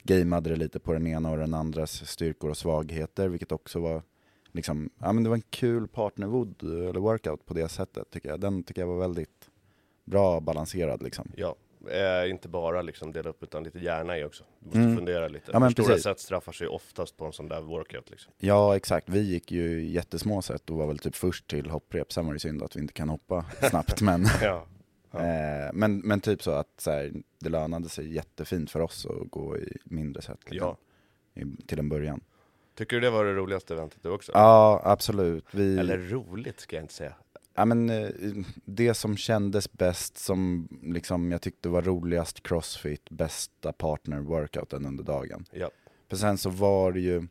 gameade 0.02 0.50
det 0.50 0.57
lite 0.57 0.79
på 0.81 0.93
den 0.93 1.07
ena 1.07 1.31
och 1.31 1.37
den 1.38 1.55
andras 1.55 2.11
styrkor 2.11 2.50
och 2.50 2.57
svagheter, 2.57 3.29
vilket 3.29 3.52
också 3.52 3.81
var 3.81 4.02
liksom, 4.52 4.91
ja 4.99 5.12
men 5.12 5.23
det 5.25 5.29
var 5.31 5.37
en 5.37 5.43
kul 5.50 5.88
partnerwood 5.88 6.62
eller 6.62 7.00
workout 7.00 7.47
på 7.47 7.55
det 7.55 7.69
sättet 7.69 8.11
tycker 8.11 8.29
jag. 8.29 8.41
Den 8.41 8.62
tycker 8.62 8.83
jag 8.83 8.88
var 8.88 8.99
väldigt 9.00 9.50
bra 10.05 10.41
balanserad 10.41 11.02
liksom. 11.02 11.33
ja. 11.37 11.55
Eh, 11.91 12.31
inte 12.31 12.49
bara 12.49 12.83
liksom 12.83 13.12
dela 13.12 13.31
upp 13.31 13.43
utan 13.43 13.65
lite 13.65 13.79
hjärna 13.79 14.19
i 14.19 14.25
också. 14.25 14.45
Du 14.61 14.67
måste 14.67 14.79
Mm. 14.81 14.97
fundera 14.97 15.29
lite. 15.29 15.51
Ja, 15.53 15.59
men 15.59 15.75
För 15.75 15.83
Stora 15.83 15.99
set 15.99 16.21
straffar 16.21 16.53
sig 16.53 16.67
oftast 16.69 17.17
på 17.17 17.25
en 17.25 17.33
sån 17.33 17.49
där 17.49 17.61
workout 17.61 18.11
liksom. 18.11 18.33
Ja 18.39 18.77
exakt, 18.77 19.09
vi 19.09 19.21
gick 19.21 19.53
ju 19.53 19.85
jättesmå 19.87 20.43
set 20.43 20.71
och 20.71 20.77
var 20.77 20.87
väl 20.87 20.99
typ 20.99 21.17
först 21.17 21.47
till 21.47 21.71
hopprep, 21.71 22.12
sen 22.12 22.27
var 22.27 22.33
det 22.33 22.41
synd 22.41 22.62
att 22.62 22.77
vi 22.77 22.81
inte 22.81 22.93
kan 22.95 23.09
hoppa 23.09 23.45
snabbt 23.71 24.01
men 24.01 24.25
Ja. 24.25 24.39
Ja. 24.43 24.67
Eh, 25.15 25.71
men, 25.73 25.99
men 25.99 26.21
typ 26.21 26.43
så 26.43 26.51
att 26.51 26.69
så 26.79 26.91
här, 26.91 27.12
det 27.39 27.49
lönade 27.49 27.89
sig 27.89 28.12
jättefint 28.15 28.71
för 28.71 28.81
oss 28.81 29.07
att 29.07 29.31
gå 29.31 29.57
i 29.59 29.77
mindre 29.85 30.23
set 30.23 30.51
liksom, 30.51 30.77
i, 31.35 31.45
till 31.67 31.79
en 31.79 31.89
början. 31.89 32.21
Tycker 32.75 32.97
du 32.97 33.01
det 33.01 33.11
var 33.11 33.25
det 33.25 33.33
roligaste 33.35 33.75
eventet 33.75 33.99
du 34.03 34.09
också? 34.09 34.33
Ja, 34.35 34.81
absolut. 34.85 35.45
Vi, 35.51 35.79
Eller 35.79 35.99
roligt 35.99 36.61
ska 36.61 36.77
jag 36.77 36.83
inte 36.85 36.95
säga. 36.95 37.15
Ja, 37.54 37.64
men, 37.64 37.90
eh, 37.90 38.09
det 38.64 38.94
som 38.94 39.16
kändes 39.16 39.73
bäst, 39.73 40.18
som 40.18 40.68
liksom, 40.82 41.32
jag 41.32 41.42
tyckte 41.42 41.68
var 41.68 41.82
roligast 41.82 42.42
crossfit, 42.42 43.11
bästa 43.11 43.73
partner 43.73 44.21
workouten 44.21 44.87
under 44.87 45.04
dagen. 45.04 45.44
Ja, 45.52 45.71
För 46.09 46.16
sen 46.16 46.38
så 46.38 46.50
var 46.50 46.92
det 46.92 47.00
ju, 47.00 47.26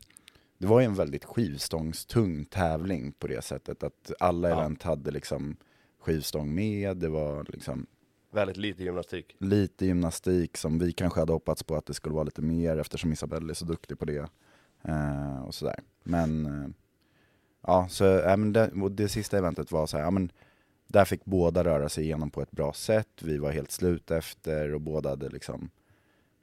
det 0.58 0.66
var 0.66 0.80
ju 0.80 0.86
en 0.86 0.94
väldigt 0.94 1.24
skivstångstung 1.24 2.44
tävling 2.44 3.12
på 3.12 3.26
det 3.26 3.44
sättet 3.44 3.82
att 3.82 4.12
alla 4.20 4.48
Ja. 4.48 4.58
event 4.60 4.82
hade 4.82 5.10
liksom 5.10 5.56
skivstång 6.00 6.54
med, 6.54 6.96
det 6.96 7.08
var 7.08 7.46
liksom 7.48 7.86
väldigt 8.32 8.56
lite 8.56 8.82
gymnastik. 8.82 9.36
lite 9.38 9.86
gymnastik 9.86 10.56
som 10.56 10.78
vi 10.78 10.92
kanske 10.92 11.20
hade 11.20 11.32
hoppats 11.32 11.62
på 11.62 11.76
att 11.76 11.86
det 11.86 11.94
skulle 11.94 12.14
vara 12.14 12.24
lite 12.24 12.42
mer 12.42 12.76
eftersom 12.78 13.12
Isabelle 13.12 13.52
är 13.52 13.54
så 13.54 13.64
duktig 13.64 13.98
på 13.98 14.04
det. 14.04 14.28
Eh, 14.84 15.42
och 15.46 15.54
sådär. 15.54 15.80
Men 16.04 16.46
eh, 16.46 16.68
ja, 17.62 17.88
så 17.88 18.18
äh, 18.18 18.36
men 18.36 18.52
det, 18.52 18.70
det 18.90 19.08
sista 19.08 19.38
eventet 19.38 19.72
var 19.72 19.86
så 19.86 19.96
här, 19.96 20.04
ja, 20.04 20.10
men 20.10 20.32
där 20.86 21.04
fick 21.04 21.24
båda 21.24 21.64
röra 21.64 21.88
sig 21.88 22.04
igenom 22.04 22.30
på 22.30 22.42
ett 22.42 22.50
bra 22.50 22.72
sätt. 22.72 23.08
Vi 23.22 23.38
var 23.38 23.50
helt 23.50 23.70
slut 23.70 24.10
efter 24.10 24.74
och 24.74 24.80
båda 24.80 25.08
hade 25.10 25.28
liksom 25.28 25.70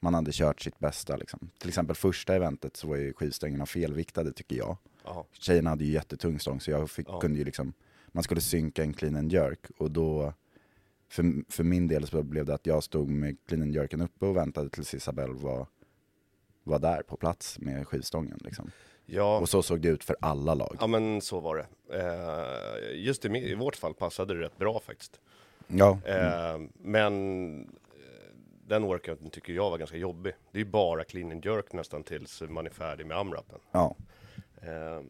man 0.00 0.14
hade 0.14 0.32
kört 0.32 0.60
sitt 0.60 0.78
bästa 0.78 1.16
liksom. 1.16 1.50
Till 1.58 1.68
exempel 1.68 1.96
första 1.96 2.34
eventet 2.34 2.76
så 2.76 2.88
var 2.88 2.96
ju 2.96 3.12
skivstängerna 3.12 3.66
felviktade 3.66 4.32
tycker 4.32 4.56
jag. 4.56 4.76
Ja, 5.04 5.26
Tjejerna 5.32 5.70
hade 5.70 5.84
ju 5.84 5.92
jättetung 5.92 6.38
stång 6.40 6.60
så 6.60 6.70
jag 6.70 6.90
fick, 6.90 7.08
Ja. 7.08 7.20
kunde 7.20 7.38
ju 7.38 7.44
liksom, 7.44 7.72
man 8.06 8.22
skulle 8.22 8.40
synka 8.40 8.82
en 8.82 8.92
clean 8.92 9.16
and 9.16 9.32
jerk 9.32 9.66
och 9.78 9.90
då 9.90 10.32
för, 11.08 11.52
för 11.52 11.64
min 11.64 11.88
del 11.88 12.06
så 12.06 12.22
blev 12.22 12.44
det 12.46 12.54
att 12.54 12.66
jag 12.66 12.82
stod 12.82 13.08
med 13.08 13.36
clean 13.46 13.62
and 13.62 13.74
jerken 13.74 14.00
uppe 14.00 14.26
och 14.26 14.36
väntade 14.36 14.70
tills 14.70 14.94
Isabelle 14.94 15.32
var, 15.34 15.66
var 16.64 16.78
där 16.78 17.02
på 17.02 17.16
plats 17.16 17.58
med 17.58 17.88
skivstången 17.88 18.38
liksom. 18.44 18.70
Ja, 19.10 19.38
Och 19.38 19.48
så 19.48 19.62
såg 19.62 19.80
det 19.80 19.88
ut 19.88 20.04
för 20.04 20.16
alla 20.20 20.54
lag. 20.54 20.76
ja 20.80 20.86
men 20.86 21.20
så 21.20 21.40
var 21.40 21.56
det. 21.56 21.66
Eh, 21.98 23.00
just 23.04 23.24
i, 23.24 23.28
i 23.28 23.54
vårt 23.54 23.76
fall 23.76 23.94
passade 23.94 24.34
det 24.34 24.40
rätt 24.40 24.58
bra 24.58 24.80
faktiskt. 24.80 25.20
Ja, 25.66 25.98
Eh, 26.04 26.58
men 26.82 27.60
eh, 27.60 28.34
den 28.66 28.82
workouten 28.82 29.30
tycker 29.30 29.52
jag 29.52 29.70
var 29.70 29.78
ganska 29.78 29.96
jobbig. 29.96 30.32
Det 30.52 30.58
är 30.58 30.64
ju 30.64 30.70
bara 30.70 31.04
clean 31.04 31.30
and 31.32 31.44
jerk 31.44 31.72
nästan 31.72 32.02
tills 32.02 32.42
man 32.48 32.66
är 32.66 32.70
färdig 32.70 33.06
med 33.06 33.16
amrappen. 33.16 33.58
ja, 33.72 33.96
Eh, 34.62 35.00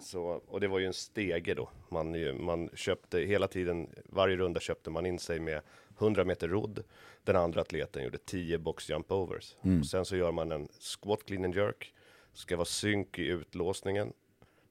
så, 0.00 0.40
och 0.48 0.60
det 0.60 0.68
var 0.68 0.78
ju 0.78 0.86
en 0.86 0.92
stege 0.94 1.54
då. 1.54 1.68
Man, 1.88 2.14
ju- 2.14 2.32
man 2.32 2.70
köpte 2.74 3.18
hela 3.18 3.48
tiden, 3.48 3.90
varje 4.04 4.36
runda 4.36 4.60
köpte 4.60 4.90
man 4.90 5.06
in 5.06 5.18
sig 5.18 5.40
med 5.40 5.60
100 5.98 6.24
meter 6.24 6.48
rodd. 6.48 6.82
Den 7.24 7.36
andra 7.36 7.60
atleten 7.60 8.04
gjorde 8.04 8.18
10 8.18 8.58
box 8.58 8.90
jump 8.90 9.12
overs. 9.12 9.56
Och 9.80 9.86
sen 9.86 10.04
så 10.04 10.16
gör 10.16 10.32
man 10.32 10.52
en 10.52 10.68
squat 10.80 11.24
clean 11.24 11.44
and 11.44 11.54
jerk. 11.54 11.93
Ska 12.34 12.56
vara 12.56 12.64
synk 12.64 13.18
i 13.18 13.26
utlåsningen. 13.26 14.12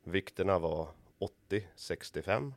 Vikterna 0.03 0.59
var 0.59 0.87
80, 1.19 1.67
65. 1.75 2.53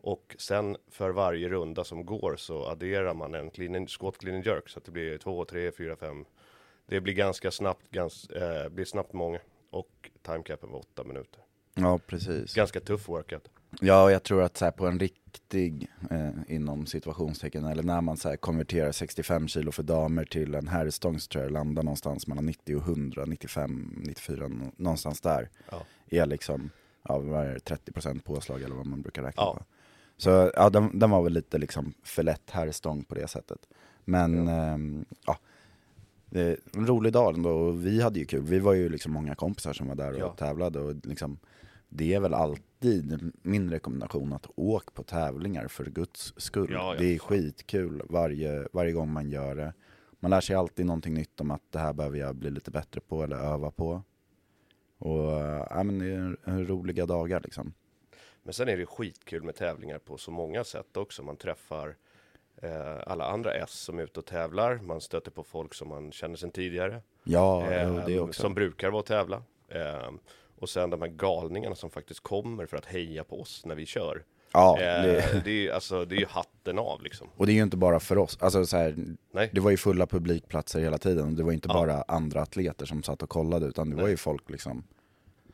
Och 0.00 0.36
sen 0.38 0.76
för 0.88 1.10
varje 1.10 1.48
runda 1.48 1.84
som 1.84 2.06
går 2.06 2.36
så 2.36 2.66
adderar 2.66 3.14
man 3.14 3.34
en 3.34 3.50
clean 3.50 3.74
and, 3.74 3.90
squat 3.90 4.18
clean 4.18 4.36
and 4.36 4.46
jerk. 4.46 4.68
Så 4.68 4.78
att 4.78 4.84
det 4.84 4.90
blir 4.90 5.18
2, 5.18 5.44
3, 5.44 5.72
4, 5.72 5.96
5. 5.96 6.24
Det 6.86 7.00
blir 7.00 7.14
ganska 7.14 7.50
snabbt, 7.50 7.90
gans, 7.90 8.30
eh, 8.30 8.68
blir 8.68 8.84
snabbt 8.84 9.12
många. 9.12 9.38
Och 9.70 10.10
timecapen 10.22 10.70
var 10.70 10.78
8 10.78 11.04
minuter. 11.04 11.42
ja 11.74 11.98
precis. 12.06 12.54
Ganska 12.54 12.80
tuff 12.80 13.08
workout. 13.08 13.48
Ja, 13.80 14.04
och 14.04 14.10
jag 14.12 14.22
tror 14.22 14.42
att 14.42 14.56
så 14.56 14.64
här, 14.64 14.72
på 14.72 14.86
en 14.86 14.98
riktig, 14.98 15.88
eh, 16.10 16.30
inom 16.46 16.86
situationstecken, 16.86 17.64
eller 17.64 17.82
när 17.82 18.00
man 18.00 18.16
så 18.16 18.28
här, 18.28 18.36
konverterar 18.36 18.92
65 18.92 19.48
kilo 19.48 19.72
för 19.72 19.82
damer 19.82 20.24
till 20.24 20.54
en 20.54 20.68
herrstång 20.68 21.18
så 21.20 21.28
tror 21.28 21.44
jag 21.44 21.50
det 21.50 21.54
landar 21.54 21.82
någonstans 21.82 22.26
mellan 22.26 22.46
90 22.46 22.76
och 22.76 22.82
100, 22.82 23.24
95, 23.26 23.94
94, 23.96 24.48
nå- 24.48 24.72
någonstans 24.76 25.20
där. 25.20 25.48
Ja. 25.70 25.82
Är 26.10 26.26
liksom, 26.26 26.70
ja 27.02 27.18
vad 27.18 27.46
är 27.46 27.52
det, 27.54 27.58
30% 27.76 28.22
påslag 28.22 28.62
eller 28.62 28.74
vad 28.76 28.86
man 28.86 29.02
brukar 29.02 29.22
räkna 29.22 29.42
Ja. 29.42 29.54
på. 29.58 29.64
Så 30.16 30.50
ja, 30.54 30.70
den, 30.70 30.98
den 30.98 31.10
var 31.10 31.22
väl 31.22 31.32
lite 31.32 31.58
liksom 31.58 31.94
för 32.02 32.22
lätt 32.22 32.50
herrstång 32.50 33.04
på 33.04 33.14
det 33.14 33.28
sättet. 33.28 33.58
Men 34.04 34.46
ja, 35.26 35.38
det 36.26 36.40
är 36.40 36.56
en 36.74 36.86
rolig 36.86 37.12
dag 37.12 37.34
ändå 37.34 37.50
och 37.50 37.86
vi 37.86 38.02
hade 38.02 38.18
ju 38.18 38.24
kul. 38.24 38.42
Vi 38.42 38.58
var 38.58 38.72
ju 38.72 38.88
liksom 38.88 39.12
många 39.12 39.34
kompisar 39.34 39.72
som 39.72 39.88
var 39.88 39.94
där 39.94 40.12
och 40.12 40.18
Ja. 40.20 40.34
tävlade 40.38 40.80
och 40.80 40.94
liksom 41.06 41.38
det 41.88 42.14
är 42.14 42.20
väl 42.20 42.34
alltid 42.80 43.32
min 43.42 43.70
rekommendation 43.70 44.32
att 44.32 44.46
åk 44.56 44.94
på 44.94 45.02
tävlingar 45.02 45.68
för 45.68 45.84
guds 45.84 46.34
skull. 46.36 46.72
Ja, 46.72 46.94
det 46.98 47.14
är 47.14 47.18
skitkul 47.18 48.02
varje, 48.08 48.68
varje 48.72 48.92
gång 48.92 49.12
man 49.12 49.30
gör 49.30 49.54
det. 49.54 49.74
Man 50.20 50.30
lär 50.30 50.40
sig 50.40 50.56
alltid 50.56 50.86
någonting 50.86 51.14
nytt 51.14 51.40
om 51.40 51.50
att 51.50 51.62
det 51.70 51.78
här 51.78 51.92
behöver 51.92 52.18
jag 52.18 52.36
bli 52.36 52.50
lite 52.50 52.70
bättre 52.70 53.00
på 53.00 53.22
eller 53.22 53.36
öva 53.36 53.70
på. 53.70 54.02
Och 54.98 55.40
äh, 55.40 55.84
men 55.84 55.98
det 55.98 56.06
är 56.06 56.64
roliga 56.64 57.06
dagar 57.06 57.40
liksom. 57.40 57.74
Men 58.42 58.52
sen 58.52 58.68
är 58.68 58.76
det 58.76 58.86
skitkul 58.86 59.42
med 59.42 59.54
tävlingar 59.54 59.98
på 59.98 60.16
så 60.16 60.30
många 60.30 60.64
sätt 60.64 60.96
också. 60.96 61.22
Man 61.22 61.36
träffar 61.36 61.96
eh, 62.62 62.98
alla 63.06 63.24
andra 63.24 63.54
S 63.54 63.70
som 63.70 63.98
är 63.98 64.02
ute 64.02 64.20
och 64.20 64.26
tävlar. 64.26 64.76
Man 64.82 65.00
stöter 65.00 65.30
på 65.30 65.44
folk 65.44 65.74
som 65.74 65.88
man 65.88 66.12
känner 66.12 66.36
sedan 66.36 66.50
tidigare. 66.50 67.02
Ja, 67.24 67.70
eh, 67.70 68.06
det 68.06 68.20
också. 68.20 68.42
Som 68.42 68.54
brukar 68.54 68.90
vara 68.90 69.00
och 69.00 69.06
tävla. 69.06 69.42
Eh, 69.68 70.10
och 70.60 70.68
sen 70.68 70.90
de 70.90 71.00
här 71.02 71.08
galningarna 71.08 71.74
som 71.74 71.90
faktiskt 71.90 72.20
kommer 72.20 72.66
för 72.66 72.76
att 72.76 72.86
heja 72.86 73.24
på 73.24 73.40
oss 73.40 73.62
när 73.66 73.74
vi 73.74 73.86
kör. 73.86 74.22
Ja, 74.52 74.78
eh, 74.80 75.02
det, 75.02 75.42
det, 75.44 75.68
är, 75.68 75.72
alltså, 75.72 76.04
det 76.04 76.14
är 76.14 76.20
ju 76.20 76.26
hatten 76.26 76.78
av 76.78 77.02
liksom. 77.02 77.28
och 77.36 77.46
det 77.46 77.52
är 77.52 77.54
ju 77.54 77.62
inte 77.62 77.76
bara 77.76 78.00
för 78.00 78.18
oss. 78.18 78.38
Alltså, 78.40 78.66
så 78.66 78.76
här, 78.76 78.94
Nej. 79.32 79.50
det 79.52 79.60
var 79.60 79.70
ju 79.70 79.76
fulla 79.76 80.06
publikplatser 80.06 80.80
hela 80.80 80.98
tiden. 80.98 81.36
Det 81.36 81.42
var 81.42 81.50
ju 81.50 81.54
inte 81.54 81.68
Ja. 81.68 81.74
bara 81.74 82.02
andra 82.08 82.42
atleter 82.42 82.86
som 82.86 83.02
satt 83.02 83.22
och 83.22 83.28
kollade 83.28 83.66
utan 83.66 83.90
det 83.90 83.96
var 83.96 84.08
ju 84.08 84.16
folk 84.16 84.50
liksom 84.50 84.84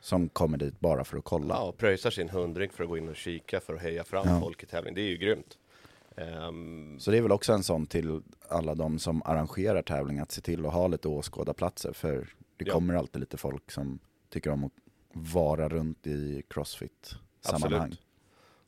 som 0.01 0.29
kommer 0.29 0.57
dit 0.57 0.79
bara 0.79 1.03
för 1.03 1.17
att 1.17 1.23
kolla. 1.23 1.55
Ja, 1.55 1.61
och 1.61 1.77
pröjsar 1.77 2.09
sin 2.09 2.29
hundring 2.29 2.69
för 2.69 2.83
att 2.83 2.89
gå 2.89 2.97
in 2.97 3.09
och 3.09 3.15
kika 3.15 3.59
för 3.59 3.73
att 3.73 3.81
heja 3.81 4.03
fram 4.03 4.27
Ja. 4.29 4.39
folk 4.41 4.63
i 4.63 4.65
tävling. 4.65 4.95
Det 4.95 5.01
är 5.01 5.09
ju 5.09 5.17
grymt. 5.17 5.57
Ehm, 6.15 6.99
Så 6.99 7.11
det 7.11 7.17
är 7.17 7.21
väl 7.21 7.31
också 7.31 7.53
en 7.53 7.63
sån 7.63 7.85
till 7.85 8.21
alla 8.49 8.75
de 8.75 8.99
som 8.99 9.21
arrangerar 9.25 9.81
tävling 9.81 10.19
att 10.19 10.31
se 10.31 10.41
till 10.41 10.65
att 10.65 10.73
ha 10.73 10.87
lite 10.87 11.07
åskådarplatser 11.07 11.93
för 11.93 12.29
det 12.57 12.65
Ja. 12.67 12.73
kommer 12.73 12.93
alltid 12.93 13.19
lite 13.19 13.37
folk 13.37 13.71
som 13.71 13.99
tycker 14.29 14.49
om 14.51 14.63
att 14.63 14.71
vara 15.17 15.69
runt 15.69 16.07
i 16.07 16.43
crossfit-sammanhang. 16.49 17.81
Absolut. 17.81 18.01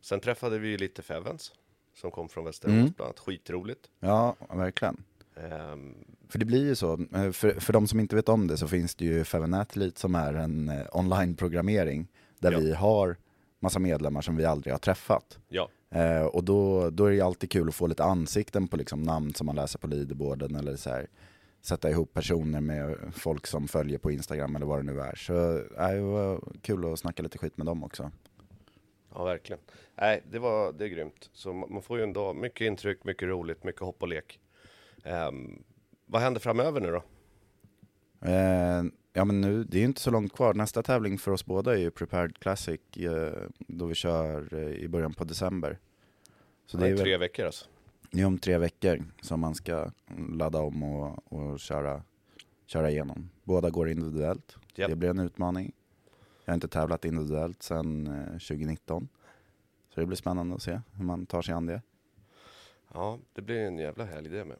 Sen 0.02 0.20
träffade 0.20 0.60
vi 0.60 0.78
lite 0.78 1.02
Fevens 1.02 1.52
som 1.96 2.12
kom 2.12 2.30
från 2.30 2.46
Västerås 2.46 2.72
Mm. 2.74 2.84
bland 2.96 3.02
annat. 3.08 3.20
Skitroligt. 3.20 3.90
Ja, 4.00 4.36
verkligen. 4.54 5.04
Ehm, 5.36 5.96
För 6.30 6.40
det 6.40 6.46
blir 6.46 6.66
ju 6.66 6.76
så, 6.76 6.94
eh, 7.16 7.32
för, 7.32 7.60
för 7.60 7.74
de 7.74 7.88
som 7.88 8.00
inte 8.00 8.16
vet 8.16 8.30
om 8.30 8.48
det 8.48 8.58
så 8.58 8.68
finns 8.68 8.96
det 8.96 9.06
ju 9.06 9.24
Feven 9.24 9.54
Athlete 9.54 10.00
som 10.00 10.16
är 10.16 10.34
en 10.34 10.70
eh, 10.70 10.86
online-programmering 10.92 12.08
där 12.40 12.52
Ja. 12.52 12.60
vi 12.60 12.74
har 12.74 13.18
massa 13.60 13.80
medlemmar 13.80 14.22
som 14.22 14.36
vi 14.36 14.46
aldrig 14.46 14.74
har 14.74 14.80
träffat. 14.80 15.38
ja, 15.48 15.70
Eh, 15.92 16.22
och 16.26 16.44
då, 16.44 16.90
då 16.90 17.06
är 17.06 17.10
det 17.10 17.16
ju 17.16 17.22
alltid 17.22 17.52
kul 17.52 17.70
att 17.70 17.76
få 17.76 17.88
lite 17.88 18.04
ansikten 18.04 18.68
på 18.68 18.78
liksom 18.78 19.04
namn 19.04 19.34
som 19.34 19.46
man 19.46 19.56
läser 19.56 19.80
på 19.80 19.88
leaderboarden 19.88 20.56
eller 20.56 20.76
så 20.76 20.90
här, 20.90 21.08
sätta 21.62 21.90
ihop 21.90 22.14
personer 22.14 22.62
med 22.62 22.98
folk 23.14 23.48
som 23.48 23.68
följer 23.68 23.98
på 23.98 24.12
Instagram 24.12 24.56
eller 24.56 24.66
vad 24.66 24.80
det 24.80 24.84
nu 24.94 25.02
är. 25.02 25.16
Så 25.16 25.58
eh, 25.58 25.90
det 25.90 26.02
var 26.02 26.42
kul 26.62 26.94
att 26.94 27.00
snacka 27.00 27.24
lite 27.24 27.38
skit 27.38 27.58
med 27.58 27.66
dem 27.66 27.84
också. 27.84 28.12
ja, 29.14 29.24
verkligen. 29.24 29.60
Nej, 29.96 30.24
det 30.32 30.40
var 30.40 30.74
det 30.74 30.86
är 30.86 30.90
grymt. 30.90 31.30
Så 31.34 31.50
ma- 31.52 31.70
man 31.70 31.82
får 31.82 31.98
ju 31.98 32.04
ändå 32.04 32.34
mycket 32.34 32.66
intryck, 32.66 33.04
mycket 33.04 33.28
roligt, 33.28 33.64
mycket 33.64 33.82
hopp 33.82 34.02
och 34.02 34.08
lek. 34.08 34.40
Ehm, 35.04 35.64
vad 36.06 36.22
händer 36.22 36.40
framöver 36.40 36.82
nu 36.82 36.92
då? 36.92 37.04
Eh, 38.28 38.84
ja 39.14 39.26
men 39.26 39.42
nu, 39.42 39.64
det 39.64 39.78
är 39.78 39.80
ju 39.80 39.86
inte 39.86 40.02
så 40.02 40.12
långt 40.12 40.34
kvar. 40.34 40.54
Nästa 40.54 40.84
tävling 40.84 41.18
för 41.18 41.32
oss 41.32 41.46
båda 41.46 41.74
är 41.74 41.78
ju 41.78 41.92
Prepared 41.92 42.38
Classic 42.40 42.80
eh, 42.98 43.34
då 43.58 43.86
vi 43.86 43.96
kör 43.96 44.54
eh, 44.54 44.60
i 44.74 44.88
början 44.88 45.14
på 45.14 45.24
december. 45.24 45.80
Så 46.66 46.78
Det 46.78 46.84
det 46.84 46.88
är 46.90 46.92
är, 46.92 46.96
väl, 46.96 47.04
tre 47.04 47.18
veckor 47.18 47.46
alltså. 47.46 47.66
Det 48.12 48.22
är 48.22 48.26
om 48.26 48.38
tre 48.38 48.58
veckor 48.58 49.06
som 49.22 49.40
man 49.40 49.56
ska 49.56 49.92
ladda 50.30 50.60
om 50.60 50.84
och, 50.84 51.34
och 51.34 51.60
köra, 51.60 52.04
köra 52.66 52.90
igenom. 52.90 53.30
Båda 53.44 53.70
går 53.70 53.90
individuellt. 53.90 54.58
Japp. 54.76 54.90
Det 54.90 54.96
blir 54.96 55.10
en 55.10 55.20
utmaning. 55.20 55.72
Jag 56.46 56.52
har 56.52 56.56
inte 56.56 56.68
tävlat 56.68 57.06
individuellt 57.06 57.64
sedan 57.64 58.08
eh, 58.08 58.26
2019. 58.26 59.08
Så 59.94 60.00
det 60.00 60.06
blir 60.06 60.18
spännande 60.18 60.56
att 60.56 60.62
se 60.62 60.82
hur 60.92 61.04
man 61.04 61.26
tar 61.26 61.42
sig 61.42 61.54
an 61.54 61.66
det. 61.66 61.82
Ja, 62.94 63.20
det 63.34 63.42
blir 63.42 63.60
en 63.60 63.78
jävla 63.78 64.06
helg 64.06 64.30
det 64.30 64.46
med. 64.46 64.58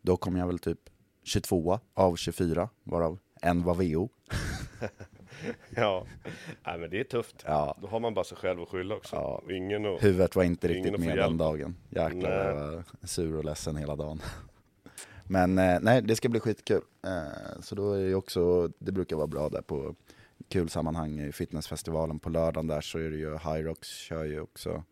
Då 0.00 0.16
kom 0.16 0.36
jag 0.36 0.46
väl 0.46 0.58
typ 0.58 0.90
22 1.22 1.80
av 1.94 2.16
24, 2.16 2.68
varav 2.84 3.18
en 3.42 3.62
var 3.62 3.74
VO. 3.74 4.08
Ja, 5.76 6.06
Nej, 6.66 6.78
men 6.78 6.90
det 6.90 7.00
är 7.00 7.04
tufft. 7.04 7.42
Ja. 7.46 7.76
Då 7.82 7.86
har 7.86 8.00
man 8.00 8.14
bara 8.14 8.24
sig 8.24 8.38
själv 8.38 8.62
att 8.62 8.68
skylla 8.68 8.94
också. 8.94 9.16
Ja. 9.16 9.42
Ingen 9.50 9.86
och... 9.86 10.00
Huvudet 10.00 10.36
var 10.36 10.44
inte 10.44 10.68
riktigt 10.68 11.00
med 11.00 11.16
den 11.16 11.36
dagen. 11.36 11.76
Jäklar 11.90 12.30
Nej. 12.30 12.46
jag 12.46 12.54
var 12.54 12.84
sur 13.02 13.36
och 13.36 13.44
ledsen 13.44 13.76
hela 13.76 13.96
dagen. 13.96 14.20
Men 15.24 15.58
eh, 15.58 15.78
nej, 15.82 16.02
det 16.02 16.16
ska 16.16 16.28
bli 16.28 16.40
skitkul. 16.40 16.82
Eh, 17.06 17.60
så 17.60 17.74
då 17.74 17.92
är 17.92 18.08
det 18.08 18.14
också, 18.14 18.68
det 18.78 18.92
brukar 18.92 19.16
vara 19.16 19.26
bra 19.26 19.48
där 19.48 19.62
på 19.62 19.94
kul 20.48 20.68
sammanhang 20.68 21.20
i 21.20 21.32
fitnessfestivalen 21.32 22.18
på 22.18 22.30
lördagen 22.30 22.66
där 22.66 22.80
så 22.80 22.98
är 22.98 23.10
det 23.10 23.16
ju 23.16 23.38
Hyrox 23.38 23.88
kör 23.88 24.24
ju 24.24 24.40
också. 24.40 24.84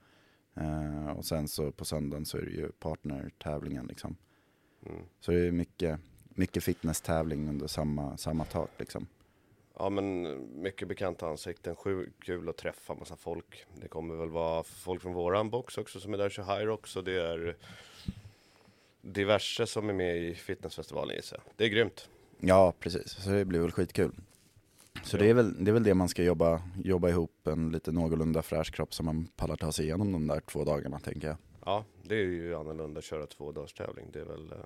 Eh, 0.57 1.11
och 1.11 1.25
sen 1.25 1.49
så 1.49 1.73
på 1.73 1.85
söndagen 1.85 2.27
så 2.27 2.39
är 2.39 2.43
det 2.43 2.51
ju 2.51 2.73
partnertävlingen 2.73 3.87
liksom. 3.87 4.17
Mm. 4.87 5.03
Så 5.21 5.31
det 5.31 5.47
är 5.47 5.53
mycket, 5.53 6.01
mycket 6.29 6.65
fitnesstävling 6.65 7.49
under 7.49 7.67
samma, 7.67 8.17
samma 8.17 8.45
tak 8.45 8.71
liksom. 8.79 9.07
Ja 9.79 9.91
men 9.91 10.39
mycket 10.63 10.89
bekanta 10.89 11.29
ansikten, 11.29 11.77
sjukt 11.77 12.25
kul 12.25 12.49
att 12.49 12.57
träffa 12.57 12.95
massa 12.95 13.17
folk. 13.17 13.65
Det 13.81 13.89
kommer 13.89 14.15
väl 14.15 14.29
vara 14.29 14.63
folk 14.63 15.03
från 15.03 15.13
våran 15.13 15.51
box 15.51 15.79
också 15.79 16.01
som 16.01 16.15
är 16.15 16.19
där 16.19 16.27
och 16.27 16.31
kör 16.31 16.59
Hyrox 16.59 16.97
och 16.97 17.05
det 17.05 17.23
är 17.23 17.57
diverse 19.01 19.67
som 19.67 19.89
är 19.89 19.93
med 19.93 20.17
i 20.17 20.35
fitnessfestivalen 20.35 21.17
gissar 21.17 21.41
jag. 21.45 21.53
Det 21.57 21.65
är 21.65 21.69
grymt. 21.69 22.09
Ja, 22.41 22.75
precis. 22.81 23.11
Så 23.11 23.31
det 23.31 23.45
blir 23.45 23.61
väl 23.61 23.73
skitkul. 23.73 24.13
Så 25.03 25.17
det, 25.17 25.31
är 25.31 25.35
väl, 25.35 25.65
det 25.65 25.71
är 25.71 25.73
väl 25.73 25.83
det 25.83 25.95
man 25.95 26.09
ska 26.09 26.23
jobba, 26.23 26.63
jobba 26.85 27.09
ihop, 27.09 27.47
en 27.47 27.73
lite 27.73 27.93
någorlunda 27.93 28.43
fräsch 28.43 28.75
kropp 28.75 28.95
som 28.95 29.07
man 29.07 29.27
pallar 29.37 29.57
ta 29.57 29.73
sig 29.73 29.85
igenom 29.85 30.13
de 30.13 30.27
där 30.27 30.41
två 30.41 30.65
dagarna 30.65 30.99
tänker 30.99 31.29
jag. 31.29 31.37
Ja, 31.65 31.85
det 32.03 32.15
är 32.15 32.25
ju 32.25 32.55
annorlunda 32.55 32.99
att 32.99 33.05
köra 33.05 33.27
två 33.27 33.53
dagars 33.53 33.75
tävling. 33.75 34.07
Det 34.13 34.21
är 34.21 34.25
väl, 34.25 34.53
eh, 34.53 34.59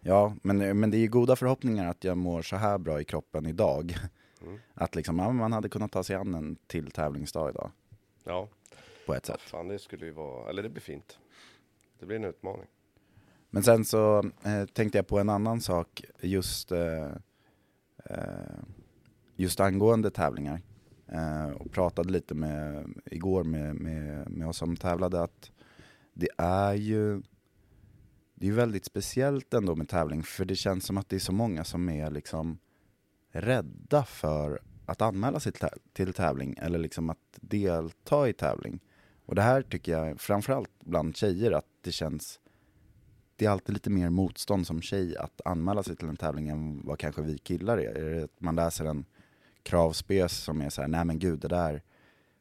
Ja, 0.00 0.34
men, 0.42 0.80
men 0.80 0.90
det 0.90 0.96
är 0.96 1.00
ju 1.00 1.08
goda 1.08 1.36
förhoppningar 1.36 1.86
att 1.86 2.04
jag 2.04 2.18
mår 2.18 2.42
så 2.42 2.56
här 2.56 2.78
bra 2.78 3.00
i 3.00 3.04
kroppen 3.04 3.46
idag. 3.46 3.96
Mm. 4.42 4.58
Att 4.74 4.94
liksom, 4.94 5.18
ja, 5.18 5.32
man 5.32 5.52
hade 5.52 5.68
kunnat 5.68 5.92
ta 5.92 6.02
sig 6.02 6.16
an 6.16 6.34
en 6.34 6.56
till 6.66 6.90
tävlingsdag 6.90 7.50
idag, 7.50 7.70
ja, 8.24 8.48
på 9.06 9.14
ett 9.14 9.26
sätt. 9.26 9.40
fan 9.40 9.68
det 9.68 9.78
skulle 9.78 10.06
ju 10.06 10.12
vara, 10.12 10.50
eller 10.50 10.62
det 10.62 10.68
blir 10.68 10.82
fint. 10.82 11.18
Det 11.98 12.06
blir 12.06 12.16
en 12.16 12.24
utmaning. 12.24 12.66
Men 13.50 13.62
sen 13.62 13.84
så 13.84 14.18
eh, 14.44 14.64
tänkte 14.72 14.98
jag 14.98 15.06
på 15.06 15.18
en 15.18 15.28
annan 15.28 15.60
sak 15.60 16.04
just, 16.20 16.72
eh, 16.72 17.10
eh, 18.04 18.60
just 19.36 19.60
angående 19.60 20.10
tävlingar. 20.10 20.60
Eh, 21.06 21.50
och 21.50 21.72
pratade 21.72 22.12
lite 22.12 22.34
med, 22.34 22.88
igår 23.04 23.44
med, 23.44 23.74
med, 23.76 24.30
med 24.30 24.48
oss 24.48 24.56
som 24.56 24.76
tävlade 24.76 25.22
att 25.22 25.50
det 26.12 26.28
är 26.38 26.74
ju 26.74 27.22
det 28.40 28.46
är 28.46 28.50
ju 28.50 28.54
väldigt 28.54 28.84
speciellt 28.84 29.54
ändå 29.54 29.76
med 29.76 29.88
tävling 29.88 30.22
för 30.22 30.44
det 30.44 30.56
känns 30.56 30.84
som 30.86 30.98
att 30.98 31.08
det 31.08 31.16
är 31.16 31.20
så 31.20 31.32
många 31.32 31.64
som 31.64 31.88
är 31.88 32.10
liksom 32.10 32.58
rädda 33.32 34.04
för 34.04 34.62
att 34.86 35.02
anmäla 35.02 35.40
sig 35.40 35.52
till 35.92 36.12
tävling 36.12 36.54
eller 36.58 36.78
liksom 36.78 37.10
att 37.10 37.38
delta 37.40 38.28
i 38.28 38.32
tävling. 38.32 38.80
Och 39.26 39.34
det 39.34 39.42
här 39.42 39.62
tycker 39.62 39.92
jag 39.92 40.20
framförallt 40.20 40.70
bland 40.84 41.16
tjejer 41.16 41.52
att 41.52 41.66
det 41.80 41.92
känns 41.92 42.40
det 43.36 43.46
är 43.46 43.50
alltid 43.50 43.72
lite 43.72 43.90
mer 43.90 44.10
motstånd 44.10 44.66
som 44.66 44.82
tjej 44.82 45.16
att 45.16 45.40
anmäla 45.44 45.82
sig 45.82 45.96
till 45.96 46.08
en 46.08 46.16
tävling 46.16 46.48
än 46.48 46.80
vad 46.84 46.98
kanske 46.98 47.22
vi 47.22 47.38
killar 47.38 47.78
är. 47.78 47.94
är 47.94 48.14
det 48.14 48.24
att 48.24 48.40
man 48.40 48.56
läser 48.56 48.84
en 48.84 49.04
kravspes 49.62 50.32
som 50.32 50.60
är 50.60 50.70
så 50.70 50.80
här, 50.80 50.88
nej 50.88 51.04
men 51.04 51.18
gud 51.18 51.40
det 51.40 51.48
där, 51.48 51.82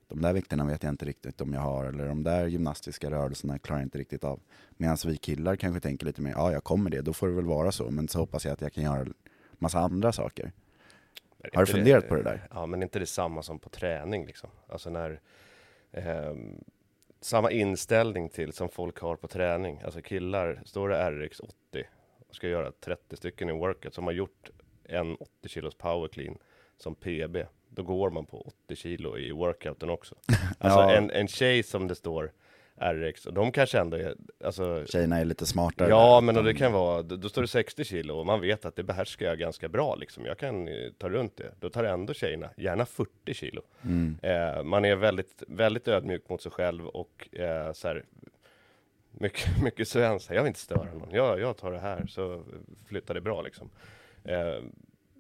de 0.10 0.22
där 0.22 0.34
vikterna 0.34 0.65
vet 0.65 0.84
jag 0.84 0.89
inte 0.89 1.06
riktigt 1.06 1.41
om 1.41 1.54
jag 1.54 1.62
har, 1.62 1.86
eller 1.86 2.08
de 2.08 2.24
där 2.24 2.48
gymnastiska 2.48 3.12
rörelserna 3.12 3.60
klarar 3.60 3.80
jag 3.80 3.86
inte 3.86 3.98
riktigt 3.98 4.24
av. 4.24 4.39
Medan 4.78 4.98
vi 5.06 5.17
killar 5.17 5.56
kanske 5.56 5.82
tänker 5.82 6.06
lite 6.06 6.22
mer, 6.22 6.32
ja 6.32 6.52
jag 6.52 6.63
kommer 6.63 6.89
det, 6.89 7.02
då 7.02 7.13
får 7.13 7.28
det 7.28 7.34
väl 7.34 7.45
vara 7.45 7.72
så, 7.72 7.91
men 7.91 8.08
så 8.08 8.19
hoppas 8.19 8.45
jag 8.45 8.54
att 8.54 8.62
jag 8.62 8.74
kan 8.74 8.84
göra 8.84 9.08
massa 9.58 9.80
andra 9.80 10.12
saker. 10.12 10.52
Har 11.54 11.65
du 11.65 11.72
funderat 11.72 12.10
på 12.10 12.15
det 12.15 12.24
där? 12.24 12.48
Ja, 12.52 12.65
men 12.65 12.84
inte 12.84 13.00
det 13.00 13.06
samma 13.06 13.43
som 13.43 13.60
på 13.60 13.69
träning 13.69 14.26
liksom. 14.26 14.50
Alltså 14.67 14.89
när 14.89 15.22
ehm, 15.91 16.63
samma 17.22 17.52
inställning 17.52 18.30
till 18.30 18.54
som 18.54 18.69
folk 18.69 19.00
har 19.00 19.15
på 19.15 19.28
träning. 19.28 19.82
Alltså 19.82 20.02
killar, 20.02 20.62
står 20.65 20.89
det 20.89 21.12
RX 21.12 21.39
80 21.39 21.54
och 22.28 22.36
ska 22.36 22.48
göra 22.48 22.72
30 22.72 23.15
stycken 23.15 23.50
i 23.50 23.52
workout 23.52 23.93
som 23.93 24.04
har 24.04 24.12
gjort 24.12 24.50
en 24.84 25.15
80 25.15 25.50
kilos 25.50 25.76
power 25.76 26.08
clean 26.08 26.38
som 26.78 26.95
PB. 26.95 27.38
Då 27.70 27.84
går 27.84 28.10
man 28.10 28.26
på 28.26 28.42
80 28.66 28.76
kilo 28.76 29.18
i 29.18 29.32
workouten 29.32 29.90
också. 29.90 30.16
Alltså 30.60 30.80
Ja. 30.80 30.92
en, 30.96 31.12
en 31.12 31.28
tjej 31.28 31.64
som 31.64 31.88
det 31.88 31.96
står 31.96 32.32
RX, 32.82 33.26
och 33.26 33.34
de 33.34 33.52
kanske 33.52 33.80
ändå 33.80 33.98
är, 33.98 34.16
alltså 34.44 34.86
Tjejerna 34.86 35.18
är 35.20 35.26
lite 35.26 35.46
smartare. 35.46 35.90
Ja, 35.90 36.22
men 36.22 36.36
de- 36.36 36.46
det 36.46 36.54
kan 36.54 36.72
vara, 36.74 37.02
då 37.02 37.16
då 37.16 37.30
står 37.30 37.42
det 37.42 37.48
60 37.48 37.84
kilo 37.84 38.16
och 38.16 38.26
man 38.26 38.42
vet 38.42 38.66
att 38.66 38.76
det 38.76 38.84
behärskar 38.84 39.26
jag 39.26 39.40
ganska 39.40 39.70
bra 39.70 39.96
liksom. 39.96 40.26
Jag 40.26 40.38
kan 40.38 40.68
eh, 40.68 40.74
ta 40.98 41.10
runt 41.10 41.38
det. 41.38 41.52
Då 41.60 41.70
tar 41.70 41.84
ändå 41.84 42.14
tjejerna, 42.14 42.50
gärna 42.58 42.86
40 42.86 43.34
kilo. 43.34 43.62
Mm. 43.84 44.18
Eh, 44.22 44.64
man 44.64 44.86
är 44.86 44.96
väldigt, 44.96 45.44
väldigt 45.48 45.88
ödmjuk 45.88 46.30
mot 46.30 46.42
sig 46.42 46.52
själv 46.52 46.88
och 46.88 47.36
eh, 47.40 47.74
så 47.74 47.88
här, 47.88 48.06
mycket, 49.12 49.62
mycket 49.64 49.88
svensk. 49.88 50.32
Jag 50.32 50.42
vill 50.42 50.48
inte 50.48 50.60
störa 50.60 50.94
någon. 50.94 51.12
Jag, 51.12 51.40
jag 51.40 51.58
tar 51.58 51.72
det 51.72 51.80
här 51.80 52.06
så 52.08 52.44
flyttar 52.88 53.14
det 53.14 53.22
bra 53.22 53.42
liksom. 53.42 53.70
Eh, 54.24 54.64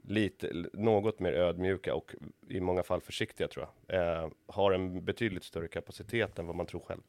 lite, 0.09 0.65
något 0.73 1.19
mer 1.19 1.33
ödmjuka 1.33 1.95
och 1.95 2.15
i 2.47 2.59
många 2.59 2.83
fall 2.83 3.01
försiktiga 3.01 3.47
tror 3.47 3.67
jag. 3.87 3.99
Eh, 4.23 4.29
har 4.47 4.71
en 4.71 5.05
betydligt 5.05 5.43
större 5.43 5.67
kapacitet 5.67 6.39
än 6.39 6.47
vad 6.47 6.55
man 6.55 6.65
tror 6.65 6.79
själv. 6.87 7.01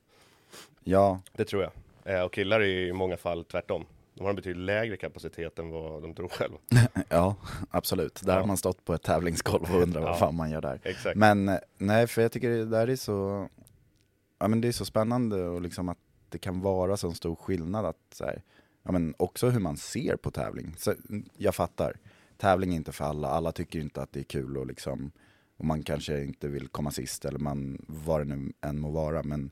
Ja, 0.85 1.21
Det 1.33 1.45
tror 1.45 1.63
jag. 1.63 1.73
Eh, 2.15 2.23
och 2.23 2.33
killar 2.33 2.61
är 2.61 2.65
i 2.89 2.93
många 2.93 3.17
fall 3.17 3.45
tvärtom. 3.45 3.87
De 4.15 4.23
har 4.23 4.31
en 4.31 4.37
betydligt 4.37 4.65
lägre 4.65 4.97
kapacitet 4.97 5.59
än 5.59 5.71
vad 5.71 6.03
de 6.03 6.15
tror 6.15 6.29
själva. 6.29 6.59
ja, 7.09 7.35
absolut. 7.71 8.21
Där 8.25 8.33
Ja. 8.33 8.41
har 8.41 8.47
man 8.47 8.57
stått 8.57 8.85
på 8.85 8.95
ett 8.95 9.03
tävlingsgolv 9.03 9.75
och 9.75 9.83
undrar 9.83 10.01
Ja. 10.01 10.07
vad 10.09 10.19
fan 10.19 10.35
man 10.35 10.51
gör 10.51 10.61
där. 10.61 10.81
Exakt. 10.85 11.17
Men 11.17 11.51
nej, 11.79 12.07
för 12.07 12.23
jag 12.23 12.33
tycker 12.33 12.51
det 12.51 12.65
där 12.65 12.89
är 12.89 12.97
så, 12.97 13.49
ja 14.39 14.49
men 14.49 14.61
det 14.61 14.69
är 14.69 14.73
så 14.73 14.85
spännande 14.85 15.43
och 15.49 15.61
liksom 15.63 15.89
att 15.89 15.99
det 16.29 16.39
kan 16.39 16.61
vara 16.61 16.97
så 16.97 17.13
stor 17.13 17.35
skillnad 17.35 17.85
att 17.87 17.97
så 18.13 18.25
här, 18.25 18.43
ja 18.83 18.93
men 18.93 19.15
också 19.19 19.49
hur 19.49 19.61
man 19.61 19.77
ser 19.77 20.17
på 20.17 20.31
tävling. 20.31 20.75
Så, 20.79 20.95
jag 21.37 21.55
fattar, 21.55 21.97
tävling 22.41 22.73
är 22.73 22.77
inte 22.77 22.93
för 22.93 23.05
alla, 23.05 23.29
alla 23.29 23.53
tycker 23.53 23.79
inte 23.79 24.03
att 24.03 24.13
det 24.13 24.21
är 24.21 24.25
kul 24.25 24.57
och 24.57 24.67
liksom, 24.67 25.13
och 25.57 25.65
man 25.65 25.83
kanske 25.83 26.25
inte 26.25 26.49
vill 26.49 26.69
komma 26.69 26.91
sist 26.91 27.25
eller 27.25 27.39
man, 27.39 27.85
vad 27.89 28.21
det 28.21 28.25
nu 28.25 28.53
än 28.61 28.79
må 28.79 28.91
vara, 28.91 29.23
men 29.23 29.51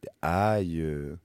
det 0.00 0.08
är 0.20 0.58
ju, 0.58 1.18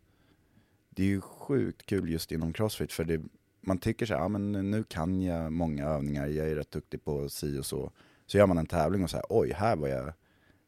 det 0.89 1.03
är 1.03 1.07
ju 1.07 1.21
sjukt 1.21 1.85
kul 1.85 2.09
just 2.09 2.31
inom 2.31 2.53
crossfit 2.53 2.93
för 2.93 3.03
det, 3.03 3.21
man 3.61 3.77
tycker 3.77 4.05
så 4.05 4.13
här, 4.13 4.21
ja 4.21 4.27
men 4.27 4.71
nu 4.71 4.83
kan 4.83 5.21
jag 5.21 5.51
många 5.51 5.85
övningar, 5.85 6.27
jag 6.27 6.49
är 6.49 6.55
rätt 6.55 6.71
duktig 6.71 7.03
på 7.03 7.29
si 7.29 7.59
och 7.59 7.65
så. 7.65 7.91
Så 8.25 8.37
gör 8.37 8.47
man 8.47 8.57
en 8.57 8.65
tävling 8.65 9.03
och 9.03 9.09
så 9.09 9.17
här, 9.17 9.25
oj, 9.29 9.53
här 9.53 9.75
var 9.75 9.87
jag, 9.87 10.13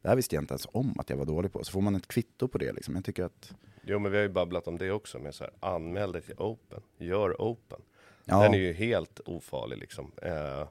det 0.02 0.08
här 0.08 0.16
visste 0.16 0.34
jag 0.34 0.42
inte 0.42 0.54
ens 0.54 0.66
om 0.72 0.94
att 0.98 1.10
jag 1.10 1.16
var 1.16 1.26
dålig 1.26 1.52
på. 1.52 1.64
Så 1.64 1.72
får 1.72 1.80
man 1.80 1.94
ett 1.96 2.08
kvitto 2.08 2.48
på 2.48 2.58
det 2.58 2.72
liksom. 2.72 2.94
Jag 2.94 3.04
tycker 3.04 3.24
att, 3.24 3.52
Jo, 3.88 3.98
men 3.98 4.12
vi 4.12 4.18
har 4.18 4.22
ju 4.22 4.28
babblat 4.28 4.68
om 4.68 4.78
det 4.78 4.90
också 4.90 5.18
med 5.18 5.34
så 5.34 5.44
här, 5.44 5.52
anmäl 5.60 6.12
dig 6.12 6.22
till 6.22 6.34
Open, 6.38 6.80
gör 6.98 7.42
Open 7.42 7.80
ja, 8.26 8.42
Den 8.42 8.54
är 8.54 8.58
ju 8.58 8.72
helt 8.72 9.20
ofarlig 9.24 9.78
liksom. 9.78 10.12
Eh, 10.22 10.68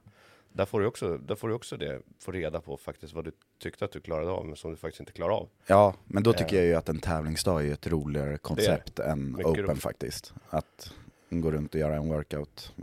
där 0.49 0.65
får 0.65 0.79
du 0.79 0.85
också, 0.85 1.17
där 1.17 1.35
får 1.35 1.47
du 1.47 1.53
också 1.53 1.77
det, 1.77 2.01
få 2.19 2.31
reda 2.31 2.61
på 2.61 2.77
faktiskt 2.77 3.13
vad 3.13 3.25
du 3.25 3.31
tyckte 3.59 3.85
att 3.85 3.91
du 3.91 3.99
klarade 4.01 4.31
av, 4.31 4.45
men 4.45 4.55
som 4.55 4.71
du 4.71 4.77
faktiskt 4.77 4.99
inte 4.99 5.11
klarar 5.11 5.33
av. 5.33 5.49
ja, 5.67 5.93
men 6.05 6.23
då 6.23 6.33
tycker 6.33 6.53
Eh. 6.55 6.59
jag 6.59 6.65
ju 6.65 6.73
att 6.75 6.89
en 6.89 6.99
tävlingsdag 6.99 7.67
är 7.67 7.73
ett 7.73 7.87
roligare 7.87 8.37
koncept 8.37 8.99
än 8.99 9.31
Mycket 9.31 9.45
open 9.45 9.63
roligt. 9.65 9.81
faktiskt. 9.81 10.33
Att 10.49 10.93
gå 11.29 11.51
runt 11.51 11.73
och 11.73 11.79
göra 11.79 11.95
en 11.95 12.07
workout 12.09 12.73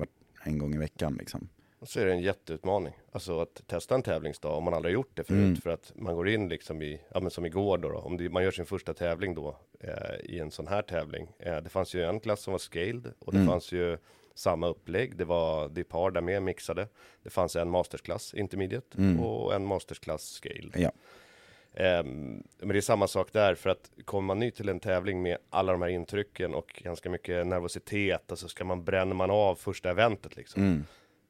en 0.44 0.58
gång 0.58 0.74
i 0.74 0.78
veckan 0.78 1.16
liksom. 1.18 1.48
Och 1.78 1.88
så 1.88 2.00
är 2.00 2.04
det 2.06 2.12
en 2.12 2.20
jätteutmaning. 2.20 2.92
Alltså 3.12 3.40
att 3.40 3.62
testa 3.66 3.94
en 3.94 4.02
tävlingsdag 4.02 4.56
om 4.56 4.64
man 4.64 4.74
aldrig 4.74 4.94
gjort 4.94 5.10
det 5.14 5.24
förut. 5.24 5.38
Mm. 5.38 5.56
För 5.56 5.70
att 5.70 5.92
man 5.96 6.14
går 6.14 6.28
in 6.28 6.48
liksom 6.48 6.82
i, 6.82 7.00
ja 7.14 7.20
men 7.20 7.30
som 7.30 7.46
igår 7.46 7.78
då, 7.78 7.88
då 7.88 7.98
om 7.98 8.16
det, 8.16 8.28
man 8.30 8.42
gör 8.44 8.50
sin 8.50 8.66
första 8.66 8.94
tävling 8.94 9.34
då 9.34 9.56
eh, 9.80 10.16
i 10.24 10.38
en 10.38 10.50
sån 10.50 10.66
här 10.66 10.82
tävling. 10.82 11.28
Eh, 11.38 11.56
det 11.56 11.68
fanns 11.68 11.94
ju 11.94 12.04
en 12.04 12.20
klass 12.20 12.40
som 12.42 12.52
var 12.52 12.58
scaled 12.58 13.12
och 13.18 13.32
det 13.32 13.38
Mm. 13.38 13.48
fanns 13.48 13.72
ju 13.72 13.98
samma 14.34 14.68
upplägg. 14.68 15.16
Det 15.16 15.24
var 15.24 15.68
det 15.68 15.80
är 15.80 15.84
par 15.84 16.10
där 16.10 16.20
med 16.20 16.42
mixade. 16.42 16.88
Det 17.22 17.30
fanns 17.30 17.56
en 17.56 17.70
mastersklass 17.70 18.34
intermediate 18.34 18.98
Mm. 18.98 19.20
och 19.20 19.54
en 19.54 19.66
mastersklass 19.66 20.22
scaled. 20.22 20.72
Ja. 20.76 20.92
Ehm, 21.74 22.42
men 22.58 22.68
det 22.68 22.76
är 22.76 22.80
samma 22.80 23.06
sak 23.08 23.32
där, 23.32 23.54
för 23.54 23.70
att 23.70 23.90
kommer 24.04 24.26
man 24.26 24.38
ny 24.38 24.50
till 24.50 24.68
en 24.68 24.80
tävling 24.80 25.22
med 25.22 25.38
alla 25.50 25.72
de 25.72 25.82
här 25.82 25.88
intrycken 25.88 26.54
och 26.54 26.80
ganska 26.84 27.10
mycket 27.10 27.46
nervositet, 27.46 28.30
alltså 28.30 28.48
ska 28.48 28.64
man, 28.64 28.84
bränner 28.84 29.14
man 29.14 29.30
av 29.30 29.54
första 29.54 29.90
eventet 29.90 30.36
liksom. 30.36 30.62
Mm. 30.62 30.84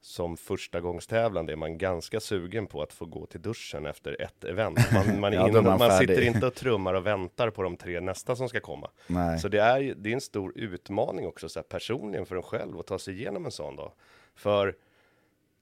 Som 0.05 0.37
första 0.37 0.81
gångstävlande 0.81 1.53
är 1.53 1.57
man 1.57 1.79
ganska 1.79 2.21
sugen 2.21 2.67
på 2.67 2.83
att 2.83 2.93
få 2.93 3.05
gå 3.05 3.27
till 3.27 3.43
duschen 3.43 3.87
efter 3.87 4.23
ett 4.23 4.45
event. 4.45 4.79
Man, 4.93 5.21
man, 5.21 5.33
Ja, 5.33 5.63
man 5.63 5.79
man, 5.79 5.99
sitter 5.99 6.21
inte 6.21 6.47
och 6.47 6.55
trummar 6.55 6.95
och 6.95 7.07
väntar 7.07 7.51
på 7.51 7.63
de 7.63 7.77
tre 7.77 8.01
nästa 8.01 8.37
som 8.37 8.49
ska 8.49 8.61
komma. 8.61 8.91
Nej. 9.07 9.39
Så 9.39 9.49
det 9.49 9.61
är, 9.61 9.95
det 9.97 10.11
är 10.11 10.15
en 10.15 10.21
stor 10.21 10.53
utmaning 10.59 11.27
också 11.27 11.49
så 11.49 11.59
här, 11.59 11.65
personligen 11.65 12.27
för 12.27 12.37
en 12.37 12.43
själv 12.43 12.79
att 12.79 12.87
ta 12.87 12.99
sig 12.99 13.15
igenom 13.15 13.45
en 13.45 13.51
sån 13.51 13.77
dag. 13.77 13.93
För 14.35 14.77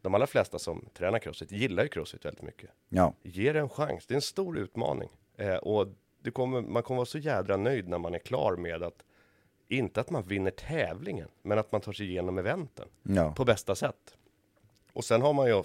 de 0.02 0.14
allra 0.14 0.26
flesta 0.26 0.58
som 0.58 0.88
tränar 0.94 1.18
crossfit 1.18 1.52
gillar 1.52 1.82
ju 1.82 1.88
crossfit 1.88 2.24
väldigt 2.24 2.42
mycket. 2.42 2.70
Ja, 2.88 3.14
Ge 3.22 3.52
det 3.52 3.60
en 3.60 3.68
chans, 3.68 4.06
det 4.06 4.14
är 4.14 4.16
en 4.16 4.22
stor 4.22 4.58
utmaning. 4.58 5.08
Eh, 5.36 5.54
och 5.54 5.88
det 6.22 6.30
kommer, 6.30 6.60
man 6.60 6.82
kommer 6.82 6.96
vara 6.96 7.06
så 7.06 7.18
jädra 7.18 7.56
nöjd 7.56 7.88
när 7.88 7.98
man 7.98 8.14
är 8.14 8.18
klar 8.18 8.56
med 8.56 8.82
att 8.82 9.04
inte 9.68 10.00
att 10.00 10.10
man 10.10 10.22
vinner 10.22 10.50
tävlingen, 10.50 11.28
men 11.42 11.58
att 11.58 11.72
man 11.72 11.80
tar 11.80 11.92
sig 11.92 12.06
igenom 12.10 12.38
eventen 12.38 12.88
ja. 13.02 13.32
på 13.32 13.44
bästa 13.44 13.74
sätt. 13.74 14.16
Och 14.92 15.04
sen 15.04 15.22
har 15.22 15.32
man 15.32 15.46
ju 15.46 15.62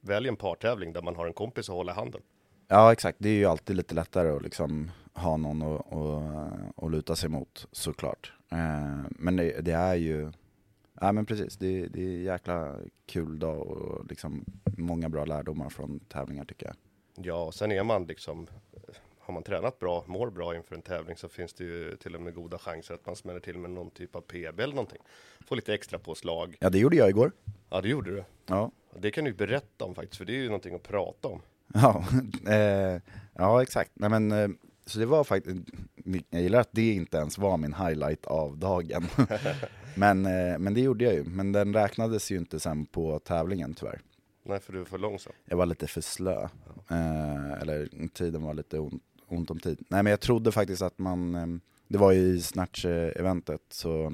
välj 0.00 0.28
en 0.28 0.36
partävling 0.36 0.92
där 0.92 1.02
man 1.02 1.16
har 1.16 1.26
en 1.26 1.32
kompis 1.32 1.68
att 1.68 1.74
hålla 1.74 1.92
i 1.92 1.94
handen. 1.94 2.20
ja 2.68 2.92
exakt, 2.92 3.18
det 3.20 3.28
är 3.28 3.34
ju 3.34 3.44
alltid 3.46 3.76
lite 3.76 3.94
lättare 3.94 4.28
att 4.30 4.42
liksom 4.42 4.90
ha 5.12 5.36
någon 5.36 5.62
att, 5.62 5.92
att, 5.92 6.84
att 6.84 6.90
luta 6.90 7.16
sig 7.16 7.28
mot 7.28 7.66
såklart. 7.72 8.32
Eh, 8.52 9.04
Men 9.10 9.36
det, 9.36 9.60
det 9.60 9.72
är 9.72 9.94
ju, 9.94 10.32
ja 11.00 11.12
men 11.12 11.26
precis, 11.26 11.56
det, 11.56 11.86
det 11.86 12.00
är 12.00 12.18
jäkla 12.18 12.76
kul 13.06 13.38
dag 13.38 13.66
och 13.66 14.06
liksom 14.06 14.44
många 14.76 15.08
bra 15.08 15.24
lärdomar 15.24 15.68
från 15.68 16.00
tävlingar 16.00 16.44
tycker 16.44 16.66
jag. 16.66 16.76
Ja, 17.26 17.44
och 17.44 17.54
sen 17.54 17.72
är 17.72 17.82
man 17.84 18.04
liksom 18.06 18.46
har 19.18 19.34
man 19.34 19.42
tränat 19.42 19.78
bra, 19.78 20.04
mår 20.06 20.30
bra 20.30 20.56
inför 20.56 20.74
en 20.74 20.82
tävling 20.82 21.16
så 21.16 21.28
finns 21.28 21.52
det 21.52 21.64
ju 21.64 21.96
till 21.96 22.14
och 22.14 22.20
med 22.20 22.34
goda 22.34 22.58
chanser 22.58 22.94
att 22.94 23.06
man 23.06 23.16
smäller 23.16 23.40
till 23.40 23.58
med 23.58 23.70
någon 23.70 23.90
typ 23.90 24.16
av 24.16 24.20
PB 24.20 24.60
eller 24.60 24.74
någonting. 24.74 24.98
Får 25.46 25.56
lite 25.56 25.74
extra 25.74 25.98
påslag. 25.98 26.56
Ja 26.60 26.70
det 26.70 26.78
gjorde 26.78 26.96
jag 26.96 27.08
igår. 27.08 27.32
Ja, 27.70 27.80
det 27.80 27.88
gjorde 27.88 28.10
du. 28.10 28.24
Ja, 28.46 28.70
Det 29.00 29.10
kan 29.10 29.24
du 29.24 29.32
berätta 29.32 29.84
om 29.84 29.94
faktiskt, 29.94 30.16
för 30.16 30.24
det 30.24 30.32
är 30.32 30.36
ju 30.42 30.46
någonting 30.46 30.74
att 30.74 30.82
prata 30.82 31.28
om. 31.28 31.40
Ja, 31.74 32.04
eh, 32.52 33.00
ja 33.34 33.62
exakt. 33.62 33.90
Nej, 33.94 34.10
men, 34.10 34.32
eh, 34.32 34.48
så 34.86 34.98
det 34.98 35.06
var 35.06 35.24
faktiskt, 35.24 35.56
jag 36.30 36.42
gillar 36.42 36.60
att 36.60 36.68
det 36.72 36.92
inte 36.92 37.16
ens 37.16 37.38
var 37.38 37.56
min 37.56 37.74
highlight 37.74 38.26
av 38.26 38.58
dagen. 38.58 39.06
men, 39.94 40.26
eh, 40.26 40.58
men 40.58 40.74
det 40.74 40.80
gjorde 40.80 41.04
jag 41.04 41.14
ju, 41.14 41.24
men 41.24 41.52
den 41.52 41.74
räknades 41.74 42.30
ju 42.30 42.36
inte 42.36 42.60
sen 42.60 42.86
på 42.86 43.18
tävlingen 43.18 43.74
tyvärr. 43.74 44.00
Nej, 44.42 44.60
för 44.60 44.72
du 44.72 44.80
är 44.80 44.84
för 44.84 44.98
långsam. 44.98 45.32
Jag 45.44 45.56
var 45.56 45.66
lite 45.66 45.86
för 45.86 46.00
slö, 46.00 46.42
eh, 46.90 47.52
eller 47.60 48.08
tiden 48.08 48.42
var 48.42 48.54
lite 48.54 48.78
ont, 48.78 49.02
ont 49.28 49.50
om 49.50 49.60
tid. 49.60 49.84
Nej 49.88 50.02
men 50.02 50.10
jag 50.10 50.20
trodde 50.20 50.52
faktiskt 50.52 50.82
att 50.82 50.98
man, 50.98 51.34
eh, 51.34 51.46
det 51.88 51.98
var 51.98 52.12
ju 52.12 52.20
i 52.20 52.40
snatch-eventet, 52.40 53.60
så 53.70 54.12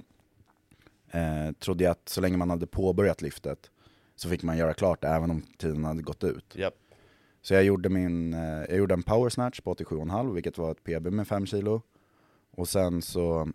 eh, 1.12 1.52
trodde 1.58 1.84
jag 1.84 1.90
att 1.90 2.08
så 2.08 2.20
länge 2.20 2.36
man 2.36 2.50
hade 2.50 2.66
påbörjat 2.66 3.22
lyftet 3.22 3.70
så 4.16 4.28
fick 4.28 4.42
man 4.42 4.58
göra 4.58 4.74
klart 4.74 5.02
det 5.02 5.08
även 5.08 5.30
om 5.30 5.42
tiden 5.58 5.84
hade 5.84 6.02
gått 6.02 6.24
ut. 6.24 6.56
Japp. 6.56 6.74
Så 7.42 7.54
jag 7.54 7.64
gjorde, 7.64 7.88
min, 7.88 8.34
eh, 8.34 8.40
jag 8.40 8.76
gjorde 8.76 8.94
en 8.94 9.02
power 9.02 9.30
snatch 9.30 9.60
på 9.60 9.74
87,5 9.74 10.34
vilket 10.34 10.58
var 10.58 10.70
ett 10.70 10.84
PB 10.84 11.10
med 11.10 11.28
5 11.28 11.46
kilo. 11.46 11.82
Och 12.50 12.68
sen 12.68 13.02
så 13.02 13.48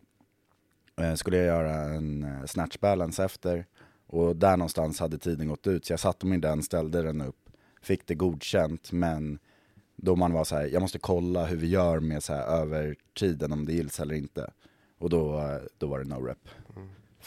eh, 1.02 1.14
skulle 1.14 1.38
jag 1.38 1.46
göra 1.46 1.74
en 1.74 2.24
eh, 2.24 2.46
snatch 2.46 2.78
balance 2.80 3.24
efter. 3.24 3.66
Och 4.08 4.36
där 4.36 4.58
någonstans 4.58 5.00
hade 5.00 5.18
tiden 5.18 5.48
gått 5.48 5.68
ut 5.68 5.86
så 5.86 5.94
jag 5.94 6.00
satte 6.00 6.26
mig 6.26 6.38
i 6.38 6.42
den, 6.42 6.64
ställde 6.64 7.02
den 7.02 7.22
upp, 7.22 7.50
fick 7.82 8.08
det 8.08 8.16
godkänt 8.16 8.92
men 8.92 9.40
domaren 9.96 10.34
var 10.34 10.44
så 10.44 10.56
här, 10.56 10.66
jag 10.66 10.82
måste 10.82 11.00
kolla 11.00 11.46
hur 11.46 11.58
vi 11.58 11.68
gör 11.68 12.00
med 12.00 12.24
så 12.24 12.34
här 12.34 12.48
över 12.48 12.96
tiden 13.14 13.52
om 13.52 13.66
det 13.66 13.74
gills 13.74 14.00
eller 14.00 14.16
inte. 14.16 14.52
Och 14.98 15.10
då, 15.10 15.40
eh, 15.40 15.62
då 15.78 15.88
var 15.88 16.00
det 16.00 16.06
no 16.06 16.26
rep. 16.26 16.50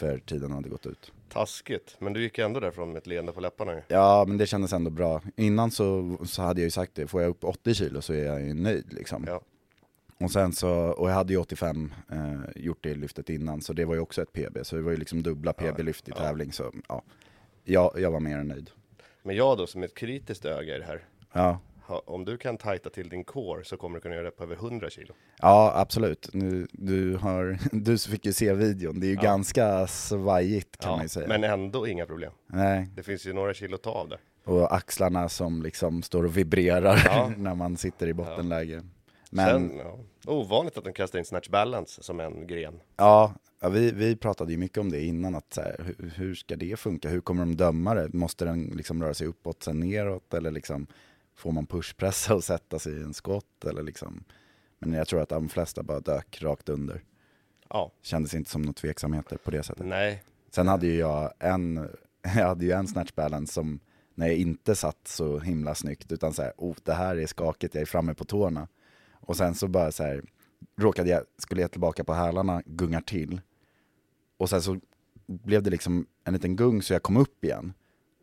För 0.01 0.17
tiden 0.17 0.51
hade 0.51 0.69
gått 0.69 0.85
ut. 0.85 1.11
Taskigt, 1.29 1.95
men 1.99 2.13
du 2.13 2.21
gick 2.21 2.37
ändå 2.39 2.59
därifrån 2.59 2.91
med 2.91 2.97
ett 2.97 3.07
leende 3.07 3.31
på 3.31 3.41
läpparna 3.41 3.73
ju. 3.73 3.81
Ja, 3.87 4.25
men 4.27 4.37
det 4.37 4.47
kändes 4.47 4.73
ändå 4.73 4.89
bra. 4.89 5.21
Innan 5.35 5.71
så, 5.71 6.17
så 6.25 6.41
hade 6.41 6.61
jag 6.61 6.65
ju 6.65 6.71
sagt 6.71 6.95
det, 6.95 7.07
får 7.07 7.21
jag 7.21 7.29
upp 7.29 7.43
80 7.43 7.73
kilo 7.73 8.01
så 8.01 8.13
är 8.13 8.25
jag 8.25 8.41
ju 8.41 8.53
nöjd 8.53 8.93
liksom. 8.93 9.23
Ja. 9.27 9.41
Och 10.17 10.31
sen 10.31 10.53
så, 10.53 10.69
och 10.71 11.09
jag 11.09 11.13
hade 11.13 11.33
ju 11.33 11.39
85 11.39 11.93
eh, 12.11 12.63
gjort 12.63 12.77
det 12.81 12.95
lyftet 12.95 13.29
innan, 13.29 13.61
så 13.61 13.73
det 13.73 13.85
var 13.85 13.95
ju 13.95 13.99
också 13.99 14.21
ett 14.21 14.33
PB, 14.33 14.57
så 14.63 14.75
det 14.75 14.81
var 14.81 14.91
ju 14.91 14.97
liksom 14.97 15.23
dubbla 15.23 15.53
PB-lyft 15.53 16.09
i 16.09 16.11
tävling, 16.11 16.51
så 16.51 16.71
ja. 16.89 17.03
Jag, 17.63 17.93
jag 17.97 18.11
var 18.11 18.19
mer 18.19 18.37
än 18.37 18.47
nöjd. 18.47 18.69
Men 19.23 19.35
jag 19.35 19.57
då, 19.57 19.67
som 19.67 19.83
ett 19.83 19.93
kritiskt 19.93 20.45
öga 20.45 20.75
i 20.75 20.79
det 20.79 20.85
här. 20.85 21.03
Ja, 21.33 21.59
Om 21.87 22.25
du 22.25 22.37
kan 22.37 22.57
tajta 22.57 22.89
till 22.89 23.09
din 23.09 23.23
core 23.23 23.63
så 23.63 23.77
kommer 23.77 23.95
du 23.95 24.01
kunna 24.01 24.15
göra 24.15 24.25
det 24.25 24.31
på 24.31 24.43
över 24.43 24.55
100 24.55 24.89
kilo. 24.89 25.13
ja 25.41 25.71
absolut. 25.75 26.29
Nu, 26.33 26.67
du, 26.71 27.15
har, 27.17 27.57
du 27.71 27.97
fick 27.97 28.25
ju 28.25 28.33
se 28.33 28.53
videon, 28.53 28.99
det 28.99 29.07
är 29.07 29.09
ju 29.09 29.15
ganska 29.15 29.87
svajigt 29.87 30.77
kan 30.77 30.91
man 30.91 31.01
ju 31.01 31.09
säga. 31.09 31.27
Men 31.27 31.43
ändå 31.43 31.87
inga 31.87 32.05
problem. 32.05 32.31
Nej, 32.47 32.89
Det 32.95 33.03
finns 33.03 33.25
ju 33.25 33.33
några 33.33 33.53
kilo 33.53 33.75
att 33.75 33.81
ta 33.83 33.91
av 33.91 34.09
där. 34.09 34.19
och 34.43 34.75
axlarna 34.75 35.29
som 35.29 35.61
liksom 35.63 36.01
står 36.01 36.23
och 36.25 36.37
vibrerar 36.37 37.01
Ja. 37.05 37.31
när 37.37 37.55
man 37.55 37.77
sitter 37.77 38.07
i 38.07 38.13
bottenläge. 38.13 38.81
Men 39.33 39.47
Sen, 39.69 39.77
ja, 39.77 39.99
ovanligt 40.31 40.77
att 40.77 40.83
de 40.83 40.93
kastar 40.93 41.19
in 41.19 41.25
snatch 41.25 41.49
balance 41.49 42.03
som 42.03 42.19
en 42.19 42.47
gren. 42.47 42.79
Ja, 42.97 43.33
ja 43.59 43.69
vi, 43.69 43.91
vi 43.91 44.15
pratade 44.15 44.51
ju 44.51 44.57
mycket 44.57 44.77
om 44.77 44.91
det 44.91 45.03
innan, 45.03 45.35
att 45.35 45.53
så 45.53 45.61
här, 45.61 45.75
hur, 45.97 46.09
hur 46.15 46.35
ska 46.35 46.55
det 46.55 46.79
funka? 46.79 47.09
Hur 47.09 47.21
kommer 47.21 47.45
de 47.45 47.55
döma 47.55 47.93
det? 47.93 48.13
Måste 48.13 48.45
den 48.45 48.63
liksom 48.75 49.03
röra 49.03 49.13
sig 49.13 49.27
uppåt, 49.27 49.63
sen 49.63 49.79
neråt? 49.79 50.33
Eller 50.33 50.51
liksom, 50.51 50.87
får 51.41 51.51
man 51.51 51.65
pushpressa 51.65 52.35
och 52.35 52.43
sätta 52.43 52.79
sig 52.79 52.93
i 52.93 53.03
en 53.03 53.13
skott? 53.13 53.65
Eller 53.65 53.83
liksom, 53.83 54.23
men 54.79 54.93
jag 54.93 55.07
tror 55.07 55.21
att 55.21 55.29
de 55.29 55.49
flesta 55.49 55.83
bara 55.83 55.99
dök 55.99 56.41
rakt 56.41 56.69
under. 56.69 57.03
Ja, 57.69 57.91
Kändes 58.01 58.33
inte 58.33 58.49
som 58.49 58.61
några 58.61 58.73
tveksamheter 58.73 59.37
på 59.37 59.51
det 59.51 59.63
sättet. 59.63 59.85
nej, 59.85 60.23
Sen 60.49 60.67
hade 60.67 60.87
ju 60.87 60.95
jag 60.95 61.33
en, 61.39 61.75
jag 62.21 62.47
hade 62.47 62.65
ju 62.65 62.71
en 62.71 62.87
snatch 62.87 63.11
balance 63.15 63.53
som, 63.53 63.79
när 64.15 64.27
jag 64.27 64.35
inte 64.35 64.75
satt 64.75 65.07
så 65.07 65.39
himla 65.39 65.75
snyggt, 65.75 66.11
utan 66.11 66.33
så 66.33 66.41
här, 66.41 66.53
oh, 66.57 66.75
det 66.83 66.93
här 66.93 67.15
är 67.15 67.27
skakigt, 67.27 67.75
jag 67.75 67.81
är 67.81 67.85
framme 67.85 68.13
på 68.13 68.25
tårna. 68.25 68.67
Och 69.11 69.37
sen 69.37 69.55
så 69.55 69.67
bara 69.67 69.91
så 69.91 70.03
här, 70.03 70.21
råkade 70.77 71.09
jag, 71.09 71.23
skulle 71.37 71.61
jag 71.61 71.71
tillbaka 71.71 72.03
på 72.03 72.13
hälarna, 72.13 72.61
gungar 72.65 73.01
till. 73.01 73.41
Och 74.37 74.49
sen 74.49 74.61
så 74.61 74.79
blev 75.25 75.63
det 75.63 75.69
liksom 75.69 76.05
en 76.23 76.33
liten 76.33 76.55
gung 76.55 76.81
så 76.81 76.93
jag 76.93 77.03
kom 77.03 77.17
upp 77.17 77.43
igen. 77.43 77.73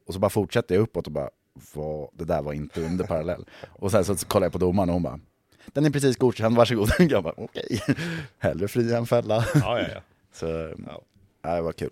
Och 0.07 0.15
så 0.15 0.21
bara 0.21 0.31
fortsatte 0.31 0.75
jag 0.75 0.83
uppåt 0.83 1.07
och 1.07 1.13
bara, 1.13 1.31
vad, 1.75 2.09
det 2.13 2.25
där 2.25 2.43
var 2.43 2.53
inte 2.53 2.81
under 2.83 3.07
parallell. 3.07 3.45
Och 3.69 3.91
sen 3.91 4.05
så 4.05 4.27
kollade 4.27 4.47
jag 4.47 4.53
på 4.53 4.59
domaren 4.59 4.89
och 4.89 4.93
hon 4.93 5.03
bara, 5.03 5.21
den 5.67 5.85
är 5.85 5.91
precis 5.91 6.17
godkänd, 6.17 6.57
varsågod. 6.57 6.91
Jag 6.99 7.25
bara, 7.25 7.35
okej, 7.37 7.83
hellre 8.39 8.69
fria 8.69 8.99
än 8.99 9.07
fälla. 9.07 9.45
ja, 9.55 9.81
ja, 9.81 9.87
ja. 9.95 10.01
Så 10.33 10.47
Ja. 10.87 11.03
ja, 11.43 11.55
det 11.57 11.63
var 11.63 11.73
kul. 11.73 11.91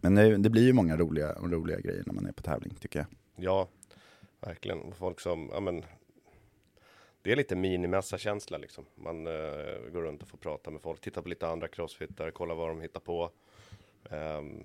Men 0.00 0.14
det, 0.14 0.36
det 0.36 0.50
blir 0.50 0.62
ju 0.62 0.72
många 0.72 0.96
roliga, 0.96 1.32
roliga 1.32 1.80
grejer 1.80 2.02
när 2.06 2.14
man 2.14 2.26
är 2.26 2.32
på 2.32 2.42
tävling 2.42 2.74
tycker 2.80 2.98
jag. 2.98 3.06
Ja, 3.44 3.68
verkligen. 4.40 4.92
Folk 4.98 5.20
som, 5.20 5.50
ja 5.52 5.60
men, 5.60 5.84
det 7.22 7.32
är 7.32 7.36
lite 7.36 7.56
minimässa-känsla 7.56 8.58
liksom. 8.58 8.84
Man 8.94 9.26
eh, 9.26 9.32
går 9.92 10.02
runt 10.02 10.22
och 10.22 10.28
får 10.28 10.38
prata 10.38 10.70
med 10.70 10.80
folk, 10.82 11.00
titta 11.00 11.22
på 11.22 11.28
lite 11.28 11.48
andra 11.48 11.68
crossfittare, 11.68 12.30
kolla 12.30 12.54
vad 12.54 12.68
de 12.68 12.80
hittar 12.80 13.00
på. 13.00 13.30
Ehm, 14.10 14.64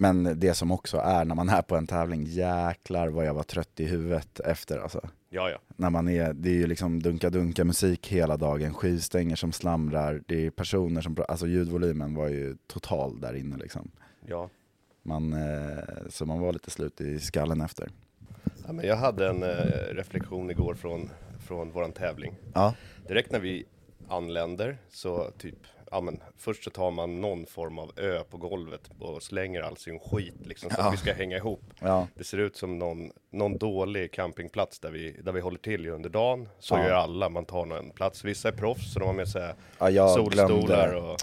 Men 0.00 0.40
det 0.40 0.54
som 0.54 0.70
också 0.70 0.96
är 0.96 1.24
när 1.24 1.34
man 1.34 1.48
är 1.48 1.62
på 1.62 1.76
en 1.76 1.86
tävling, 1.86 2.24
jäklar 2.24 3.08
vad 3.08 3.26
jag 3.26 3.34
var 3.34 3.42
trött 3.42 3.80
i 3.80 3.86
huvudet 3.86 4.40
efter 4.40 4.78
alltså. 4.78 5.08
Ja, 5.28 5.50
ja. 5.50 5.58
När 5.76 5.90
man 5.90 6.08
är, 6.08 6.32
det 6.32 6.48
är 6.48 6.54
ju 6.54 6.66
liksom 6.66 7.02
dunka-dunka 7.02 7.64
musik 7.64 8.08
hela 8.08 8.36
dagen, 8.36 8.74
skivstänger 8.74 9.36
som 9.36 9.52
slamrar, 9.52 10.22
det 10.26 10.46
är 10.46 10.50
personer 10.50 11.00
som, 11.00 11.16
alltså 11.28 11.46
ljudvolymen 11.46 12.14
var 12.14 12.28
ju 12.28 12.56
total 12.66 13.20
där 13.20 13.34
inne 13.34 13.56
liksom. 13.56 13.90
Ja. 14.26 14.48
Man, 15.02 15.32
eh, 15.32 15.78
så 16.08 16.26
man 16.26 16.40
var 16.40 16.52
lite 16.52 16.70
slut 16.70 17.00
i 17.00 17.18
skallen 17.18 17.60
efter. 17.60 17.88
ja 18.66 18.72
men 18.72 18.86
jag 18.86 18.96
hade 18.96 19.28
en 19.28 19.42
eh, 19.42 19.48
reflektion 19.90 20.50
igår 20.50 20.74
från, 20.74 21.10
från 21.46 21.70
våran 21.70 21.92
tävling. 21.92 22.34
Ja, 22.54 22.74
Direkt 23.08 23.32
när 23.32 23.40
vi 23.40 23.64
anländer 24.08 24.78
så 24.90 25.30
typ, 25.38 25.58
ja 25.90 26.00
men 26.00 26.20
först 26.36 26.64
så 26.64 26.70
tar 26.70 26.90
man 26.90 27.20
någon 27.20 27.46
form 27.46 27.78
av 27.78 27.92
ö 27.96 28.22
på 28.30 28.36
golvet 28.36 28.90
och 28.98 29.22
slänger 29.22 29.62
all 29.62 29.76
sin 29.76 29.98
skit 29.98 30.34
liksom 30.46 30.70
så 30.70 30.76
Ja. 30.78 30.84
att 30.88 30.92
vi 30.92 30.96
ska 30.96 31.12
hänga 31.12 31.36
ihop. 31.36 31.62
ja, 31.80 32.06
Det 32.14 32.24
ser 32.24 32.38
ut 32.38 32.56
som 32.56 32.78
någon, 32.78 33.10
någon 33.30 33.58
dålig 33.58 34.12
campingplats 34.12 34.78
där 34.78 34.90
vi, 34.90 35.12
där 35.22 35.32
vi 35.32 35.40
håller 35.40 35.58
till 35.58 35.88
under 35.88 36.10
dagen. 36.10 36.48
Så 36.58 36.74
Ja. 36.74 36.84
gör 36.84 36.92
alla, 36.94 37.28
man 37.28 37.44
tar 37.44 37.64
någon 37.66 37.90
plats. 37.90 38.24
Vissa 38.24 38.48
är 38.48 38.52
proffs 38.52 38.92
så 38.92 38.98
de 38.98 39.06
har 39.06 39.14
med 39.14 39.28
sig 39.28 39.54
ja 39.78 40.08
solstolar 40.08 40.48
glömde. 40.66 40.96
och... 40.96 41.18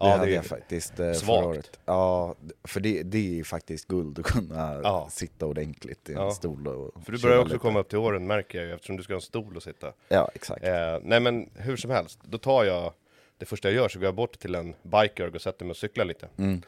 Det 0.00 0.08
hade 0.10 0.26
det- 0.26 0.32
jag 0.32 0.44
faktiskt 0.46 1.00
eh, 1.00 1.12
förra 1.12 1.46
året. 1.46 1.80
Ja, 1.86 2.34
för 2.64 2.80
det, 2.80 3.02
det 3.02 3.40
är 3.40 3.44
faktiskt 3.44 3.88
guld 3.88 4.18
att 4.18 4.24
kunna 4.24 4.80
Ja. 4.82 5.06
sitta 5.10 5.46
ordentligt 5.46 6.08
i 6.08 6.12
en 6.12 6.18
Ja. 6.20 6.30
stol 6.30 6.66
och 6.68 7.04
För 7.04 7.12
du 7.12 7.18
börjar 7.22 7.38
också 7.38 7.48
lite. 7.48 7.58
komma 7.58 7.80
upp 7.80 7.88
till 7.88 7.98
åren 7.98 8.26
märker 8.26 8.58
jag 8.58 8.66
ju 8.68 8.74
eftersom 8.74 8.96
du 8.96 9.02
ska 9.02 9.12
ha 9.12 9.16
en 9.18 9.22
stol 9.22 9.56
att 9.56 9.62
sitta. 9.62 9.92
Ja, 10.08 10.30
exakt. 10.34 10.64
Eh, 10.64 10.98
nej 11.02 11.20
men 11.20 11.50
hur 11.54 11.76
som 11.76 11.90
helst, 11.90 12.18
då 12.24 12.38
tar 12.38 12.64
jag 12.64 12.92
det 13.38 13.46
första 13.46 13.68
jag 13.68 13.74
gör 13.76 13.88
så 13.88 13.98
går 13.98 14.06
jag 14.06 14.14
bort 14.14 14.38
till 14.38 14.54
en 14.54 14.74
biker 14.82 15.34
och 15.34 15.40
sätter 15.40 15.64
mig 15.64 15.70
och 15.70 15.76
cyklar 15.76 16.04
lite. 16.04 16.28
Mm. 16.38 16.62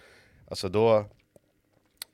Alltså 0.48 0.68
då 0.68 1.04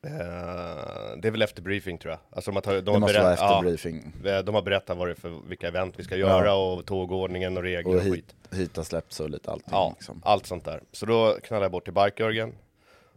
Eh, 0.06 1.16
det 1.22 1.28
är 1.28 1.30
väl 1.30 1.42
efter 1.42 1.62
briefing 1.62 1.98
tror 1.98 2.10
jag. 2.10 2.20
Alltså 2.30 2.50
de 2.52 2.60
tagit, 2.62 2.84
de 2.84 2.90
Det 2.90 2.92
har 2.92 3.00
måste 3.00 3.20
vara 3.20 3.32
efter 3.32 3.46
ja, 3.46 3.60
briefing. 3.62 4.12
De 4.44 4.54
har 4.54 4.62
berättat 4.62 4.96
vad 4.98 5.08
det 5.08 5.12
är 5.12 5.14
för 5.14 5.48
vilka 5.48 5.68
event 5.68 5.94
vi 5.98 6.04
ska 6.04 6.16
göra 6.16 6.54
och 6.54 6.86
tågordningen 6.86 7.56
och 7.56 7.62
regler 7.62 7.94
och, 7.96 8.06
Och 8.06 8.12
skit. 8.12 8.34
hit 8.52 8.76
har 8.76 8.84
släppts 8.84 9.20
och 9.20 9.30
lite 9.30 9.50
allting. 9.50 9.68
Ja, 9.70 9.94
Liksom. 9.98 10.22
allt 10.24 10.46
sånt 10.46 10.64
där. 10.64 10.82
Så 10.92 11.06
då 11.06 11.38
knallar 11.42 11.64
jag 11.64 11.72
bort 11.72 11.84
till 11.84 11.92
Bike-Jörgen. 11.92 12.52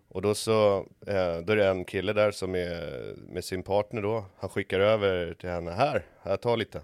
Och 0.09 0.21
då 0.21 0.35
så, 0.35 0.77
eh, 1.07 1.37
då 1.43 1.53
är 1.53 1.55
det 1.55 1.67
en 1.67 1.85
kille 1.85 2.13
där 2.13 2.31
som 2.31 2.55
är 2.55 3.13
med 3.33 3.43
sin 3.43 3.63
partner 3.63 4.01
då. 4.01 4.25
Han 4.39 4.49
skickar 4.49 4.79
över 4.79 5.33
till 5.33 5.49
henne, 5.49 5.71
här, 5.71 6.05
här, 6.21 6.37
ta 6.37 6.55
lite. 6.55 6.81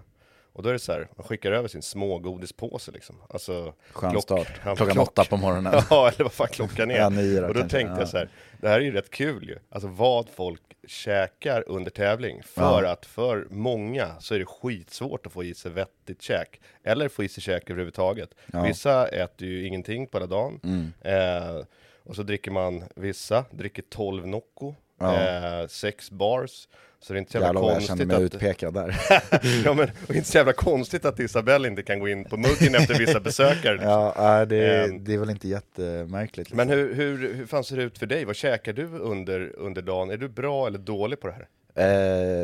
Och 0.56 0.62
då 0.62 0.68
är 0.68 0.72
det 0.72 0.78
så 0.78 0.92
här, 0.92 1.08
han 1.16 1.26
skickar 1.26 1.52
över 1.52 1.68
sin 1.68 1.82
små 1.82 2.18
godispåse 2.18 2.92
liksom. 2.92 3.16
Alltså, 3.28 3.74
Skön 3.92 4.10
klock- 4.10 4.20
start. 4.22 4.48
Klockan 4.62 4.86
klock- 4.90 5.02
åtta 5.08 5.24
på 5.24 5.36
morgonen. 5.36 5.72
Ja, 5.90 6.08
eller 6.08 6.22
vad 6.24 6.32
fan 6.32 6.48
klockan 6.48 6.90
är. 6.90 6.96
Ja, 6.96 7.08
nio 7.08 7.40
då 7.40 7.46
och 7.46 7.54
då 7.54 7.60
kanske, 7.60 7.78
tänkte 7.78 7.92
ja. 7.94 7.98
jag 8.00 8.08
så 8.08 8.16
här, 8.18 8.28
det 8.60 8.68
här 8.68 8.76
är 8.80 8.84
ju 8.84 8.92
rätt 8.92 9.10
kul 9.10 9.48
ju. 9.48 9.58
Alltså 9.70 9.88
vad 9.88 10.28
folk 10.28 10.62
käkar 10.86 11.64
under 11.68 11.90
tävling. 11.90 12.42
För 12.42 12.82
Ja. 12.82 12.90
att 12.92 13.06
för 13.06 13.46
många 13.50 14.20
så 14.20 14.34
är 14.34 14.38
det 14.38 14.44
skitsvårt 14.46 15.26
att 15.26 15.32
få 15.32 15.44
i 15.44 15.54
sig 15.54 15.70
vettigt 15.70 16.22
käk. 16.22 16.60
Eller 16.84 17.08
få 17.08 17.24
i 17.24 17.28
sig 17.28 17.42
käk 17.42 17.70
överhuvudtaget. 17.70 18.30
Ja. 18.52 18.62
Vissa 18.62 19.08
äter 19.08 19.48
ju 19.48 19.66
ingenting 19.66 20.06
på 20.06 20.18
hela 20.18 20.26
dagen. 20.26 20.60
Mm. 20.64 20.92
Eh, 21.00 21.64
och 22.04 22.16
så 22.16 22.22
dricker 22.22 22.50
man, 22.50 22.84
vissa 22.94 23.44
dricker 23.50 23.82
12 23.90 24.26
Nocco. 24.26 24.74
Ja. 24.98 25.60
Eh, 25.62 25.66
sex 25.68 26.10
bars. 26.10 26.68
Så 27.00 27.12
det 27.12 27.16
är 27.16 27.18
inte 27.18 27.32
så 27.32 27.38
jävla 27.38 27.48
Jävlar 27.48 27.60
vad 27.62 27.70
jag 27.70 27.88
konstigt 27.88 28.06
mig 28.08 28.16
att... 28.16 28.22
utpekad 28.22 28.74
där. 28.74 28.96
ja, 29.64 29.74
men, 29.74 29.90
och 30.08 30.14
inte 30.14 30.28
så 30.28 30.36
jävla 30.38 30.52
konstigt 30.52 31.04
att 31.04 31.20
Isabelle 31.20 31.68
inte 31.68 31.82
kan 31.82 31.98
gå 31.98 32.08
in 32.08 32.24
på 32.24 32.36
muggen 32.36 32.74
efter 32.74 32.98
vissa 32.98 33.20
besökare. 33.20 33.72
Liksom. 33.72 33.90
ja, 34.16 34.44
det, 34.44 34.84
Ehm. 34.84 35.04
det 35.04 35.14
är 35.14 35.18
väl 35.18 35.30
inte 35.30 35.48
jättemärkligt. 35.48 36.36
Liksom. 36.50 36.56
Men 36.56 36.68
hur, 36.68 36.94
hur, 36.94 37.34
hur 37.34 37.46
fan 37.46 37.64
ser 37.64 37.76
det 37.76 37.82
ut 37.82 37.98
för 37.98 38.06
dig? 38.06 38.24
Vad 38.24 38.36
käkar 38.36 38.72
du 38.72 38.86
under, 38.86 39.52
under 39.58 39.82
dagen? 39.82 40.10
Är 40.10 40.16
du 40.16 40.28
bra 40.28 40.66
eller 40.66 40.78
dålig 40.78 41.20
på 41.20 41.26
det 41.26 41.34
här? 41.34 41.48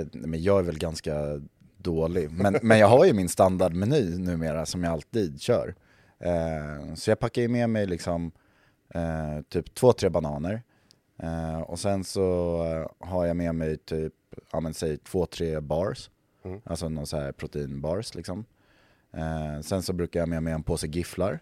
Eh, 0.01 0.07
men 0.13 0.43
jag 0.43 0.59
är 0.59 0.63
väl 0.63 0.79
ganska 0.79 1.41
dålig. 1.79 2.31
Men, 2.31 2.59
men 2.63 2.79
jag 2.79 2.87
har 2.87 3.05
ju 3.05 3.13
min 3.13 3.29
standardmeny 3.29 4.19
numera 4.19 4.67
som 4.67 4.85
jag 4.85 4.93
alltid 4.93 5.41
kör. 5.41 5.75
Eh, 6.21 6.95
så 6.95 7.11
jag 7.11 7.19
packar 7.19 7.43
ju 7.43 7.49
med 7.49 7.71
mig 7.71 7.87
liksom 7.87 8.33
eh, 8.95 9.43
typ 9.49 9.75
två, 9.75 9.93
tre 9.93 10.09
bananer. 10.09 10.63
Eh, 11.23 11.61
och 11.61 11.79
sen 11.79 12.05
så 12.05 12.57
eh, 12.65 13.07
har 13.09 13.27
jag 13.27 13.37
med 13.37 13.55
mig 13.55 13.77
typ, 13.77 14.15
ja 14.53 14.61
men 14.61 14.75
säg 14.75 14.97
två, 14.97 15.27
tre 15.27 15.61
bars. 15.61 16.11
Mm. 16.45 16.61
Alltså 16.65 16.89
någon 16.89 17.07
så 17.07 17.17
här 17.17 17.33
proteinbars 17.33 18.15
liksom. 18.15 18.45
Eh, 19.13 19.61
sen 19.61 19.83
så 19.83 19.93
brukar 19.93 20.21
jag 20.21 20.27
ha 20.27 20.31
med 20.31 20.43
mig 20.43 20.53
en 20.53 20.63
påse 20.63 20.87
gifflar. 20.87 21.41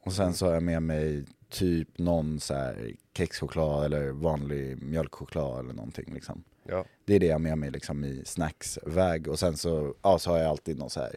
Och 0.00 0.12
sen 0.12 0.34
så 0.34 0.46
har 0.46 0.54
jag 0.54 0.62
med 0.62 0.82
mig 0.82 1.24
typ 1.48 1.98
någon 1.98 2.40
så 2.40 2.54
här 2.54 2.92
kexchoklad 3.16 3.84
eller 3.84 4.10
vanlig 4.10 4.82
mjölkchoklad 4.82 5.60
eller 5.60 5.74
någonting 5.74 6.14
liksom. 6.14 6.44
Ja. 6.62 6.84
Det 7.04 7.14
är 7.14 7.20
det 7.20 7.26
jag 7.26 7.34
har 7.34 7.38
med 7.38 7.58
mig 7.58 7.70
liksom 7.70 8.04
i 8.04 8.22
snacksväg 8.24 9.28
och 9.28 9.38
sen 9.38 9.56
så, 9.56 9.94
ja, 10.02 10.18
så 10.18 10.30
har 10.30 10.38
jag 10.38 10.46
alltid 10.46 10.78
någon 10.78 10.90
så 10.90 11.00
här 11.00 11.16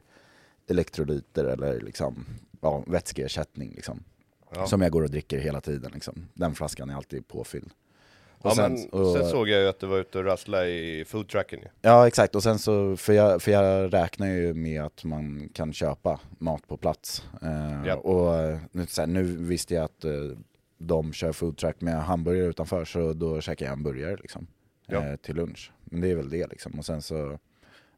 elektrolyter 0.67 1.45
eller 1.45 1.82
liksom, 1.82 2.26
ja, 2.62 2.84
vätskeersättning 2.88 3.71
liksom. 3.76 4.04
Ja. 4.55 4.67
Som 4.67 4.81
jag 4.81 4.91
går 4.91 5.03
och 5.03 5.10
dricker 5.12 5.39
hela 5.39 5.62
tiden 5.62 5.91
liksom. 5.93 6.27
Den 6.33 6.55
flaskan 6.55 6.89
är 6.89 6.95
alltid 6.95 7.27
påfylld. 7.27 7.71
Och 8.39 8.49
Ja, 8.51 8.55
sen- 8.55 8.73
men 8.73 8.89
och- 8.89 9.13
sen 9.17 9.29
såg 9.29 9.49
jag 9.49 9.62
ju 9.62 9.67
att 9.67 9.79
du 9.79 9.88
var 9.88 9.97
ute 9.97 10.17
och 10.19 10.25
rasslade 10.25 10.69
i 10.69 11.05
foodtracken 11.05 11.60
ju. 11.60 11.65
Ja 11.81 12.07
exakt, 12.07 12.36
och 12.36 12.43
sen 12.43 12.60
så, 12.60 12.97
för 12.97 13.13
jag, 13.13 13.41
för 13.41 13.51
jag 13.51 13.93
räknar 13.93 14.27
ju 14.27 14.53
med 14.53 14.83
att 14.83 15.03
man 15.03 15.49
kan 15.53 15.73
köpa 15.73 16.19
mat 16.39 16.67
på 16.67 16.77
plats. 16.77 17.23
Eh, 17.41 17.86
Ja. 17.88 17.95
Och 17.95 18.36
eh, 18.36 18.57
nu, 18.71 18.86
så 18.88 19.01
här, 19.01 19.07
nu 19.07 19.23
visste 19.23 19.73
jag 19.73 19.83
att 19.83 20.03
eh, 20.03 20.12
de 20.77 21.13
kör 21.13 21.31
foodtruck 21.31 21.81
med 21.81 22.03
hamburgare 22.03 22.47
utanför 22.47 22.86
så 22.86 23.13
då 23.13 23.41
käkar 23.41 23.65
jag 23.65 23.73
en 23.73 23.83
burgare 23.83 24.15
liksom. 24.15 24.47
Ja. 24.88 25.05
Eh, 25.05 25.15
till 25.15 25.36
lunch. 25.36 25.71
Men 25.86 26.01
det 26.01 26.12
är 26.12 26.15
väl 26.15 26.29
det 26.29 26.47
liksom. 26.47 26.79
Och 26.79 26.86
sen 26.86 27.01
så, 27.01 27.31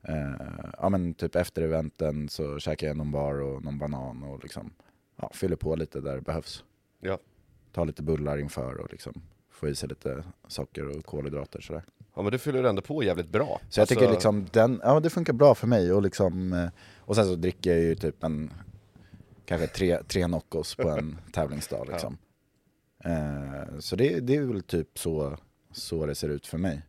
eh, 0.07 0.47
ja 0.77 0.89
men 0.89 1.13
typ 1.13 1.35
efter 1.35 1.61
eventen 1.61 2.29
så 2.29 2.59
käkar 2.59 2.87
jag 2.87 2.97
någon 2.97 3.11
bar 3.11 3.41
och 3.41 3.63
någon 3.63 3.79
banan 3.79 4.23
och 4.23 4.43
liksom, 4.43 4.73
ja, 5.21 5.31
fyller 5.33 5.55
på 5.55 5.75
lite 5.75 6.01
där 6.01 6.15
det 6.15 6.21
behövs. 6.21 6.63
Ja. 6.99 7.19
Ta 7.71 7.83
lite 7.83 8.03
bullar 8.03 8.37
inför 8.37 8.75
och 8.75 8.91
liksom 8.91 9.21
få 9.51 9.67
i 9.67 9.75
sig 9.75 9.89
lite 9.89 10.23
socker 10.47 10.97
och 10.97 11.05
kolhydrater 11.05 11.61
sådär. 11.61 11.83
Ja 12.15 12.21
men 12.21 12.31
du 12.31 12.37
fyller 12.37 12.63
ändå 12.63 12.81
på 12.81 13.03
jävligt 13.03 13.29
bra. 13.29 13.61
Så 13.69 13.79
jag 13.79 13.83
Alltså, 13.83 13.95
tycker 13.95 14.11
liksom 14.11 14.47
den, 14.51 14.81
ja 14.83 14.99
det 14.99 15.09
funkar 15.09 15.33
bra 15.33 15.55
för 15.55 15.67
mig 15.67 15.93
och 15.93 16.01
liksom, 16.01 16.53
eh, 16.53 16.69
och 16.97 17.15
sen 17.15 17.25
så 17.25 17.35
dricker 17.35 17.69
jag 17.71 17.79
ju 17.79 17.95
typ 17.95 18.23
en, 18.23 18.53
kanske 19.45 19.67
tre, 19.67 20.03
tre 20.07 20.27
Noccos 20.27 20.75
på 20.75 20.89
en 20.89 21.17
tävlingsdag 21.33 21.85
liksom. 21.91 22.17
Eh, 23.03 23.79
så 23.79 23.95
det, 23.95 24.19
det 24.19 24.35
är 24.35 24.41
väl 24.41 24.63
typ 24.63 24.99
så, 24.99 25.37
så 25.71 26.05
det 26.05 26.15
ser 26.15 26.29
ut 26.29 26.47
för 26.47 26.57
mig. 26.57 26.81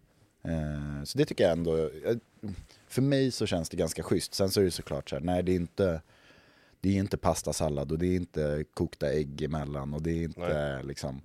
Eh, 0.45 1.05
så 1.05 1.19
det 1.19 1.25
tycker 1.25 1.45
jag 1.45 1.53
ändå, 1.53 1.77
eh, 1.77 2.17
för 2.89 3.03
mig 3.03 3.31
så 3.31 3.47
känns 3.47 3.69
det 3.69 3.77
ganska 3.77 4.03
schysst. 4.03 4.35
Sen 4.35 4.51
så 4.51 4.61
är 4.61 4.65
det 4.65 4.71
såklart 4.71 5.11
så 5.11 5.17
här, 5.17 5.23
nej 5.23 5.43
det 5.43 5.53
är 5.53 5.57
inte, 5.57 6.03
det 6.81 6.89
är 6.89 6.99
inte 6.99 7.17
pastasallad 7.17 7.93
och 7.93 7.99
det 7.99 8.07
är 8.07 8.17
inte 8.17 8.65
kokta 8.75 9.13
ägg 9.13 9.43
emellan 9.43 9.95
och 9.95 10.03
det 10.03 10.11
är 10.11 10.23
inte 10.23 10.83
liksom 10.83 11.23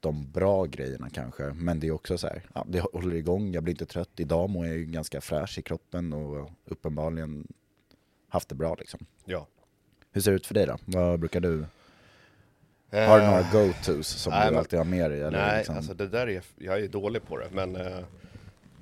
de 0.00 0.30
bra 0.32 0.64
grejerna 0.64 1.10
kanske. 1.10 1.42
Men 1.42 1.80
det 1.80 1.86
är 1.86 1.90
också 1.92 2.18
så 2.18 2.26
här, 2.26 2.42
ja, 2.54 2.66
det 2.68 2.80
håller 2.80 3.16
igång, 3.16 3.52
jag 3.52 3.62
blir 3.62 3.74
inte 3.74 3.86
trött. 3.86 4.10
Idag 4.16 4.50
mår 4.50 4.66
jag 4.66 4.76
ju 4.76 4.84
ganska 4.84 5.20
fräsch 5.20 5.58
i 5.58 5.62
kroppen 5.62 6.12
och 6.12 6.50
uppenbarligen 6.64 7.46
haft 8.28 8.48
det 8.48 8.54
bra 8.54 8.74
liksom. 8.74 9.06
Ja. 9.24 9.46
Hur 10.12 10.20
ser 10.20 10.30
det 10.30 10.36
ut 10.36 10.46
för 10.46 10.54
dig 10.54 10.66
då? 10.66 10.76
Vad 10.84 11.20
brukar 11.20 11.40
du, 11.40 11.64
har 12.90 13.20
du 13.20 13.26
några 13.26 13.46
go-tos 13.52 14.08
som 14.08 14.30
nej, 14.30 14.50
du 14.50 14.56
alltid 14.56 14.78
har 14.78 14.86
med 14.86 15.10
dig? 15.10 15.20
Eller 15.20 15.38
Nej, 15.38 15.58
liksom? 15.58 15.76
alltså 15.76 15.94
det 15.94 16.08
där 16.08 16.28
är, 16.28 16.42
jag 16.56 16.80
är 16.80 16.88
dålig 16.88 17.26
på 17.26 17.36
det. 17.36 17.48
Men, 17.52 17.76
eh, 17.76 18.04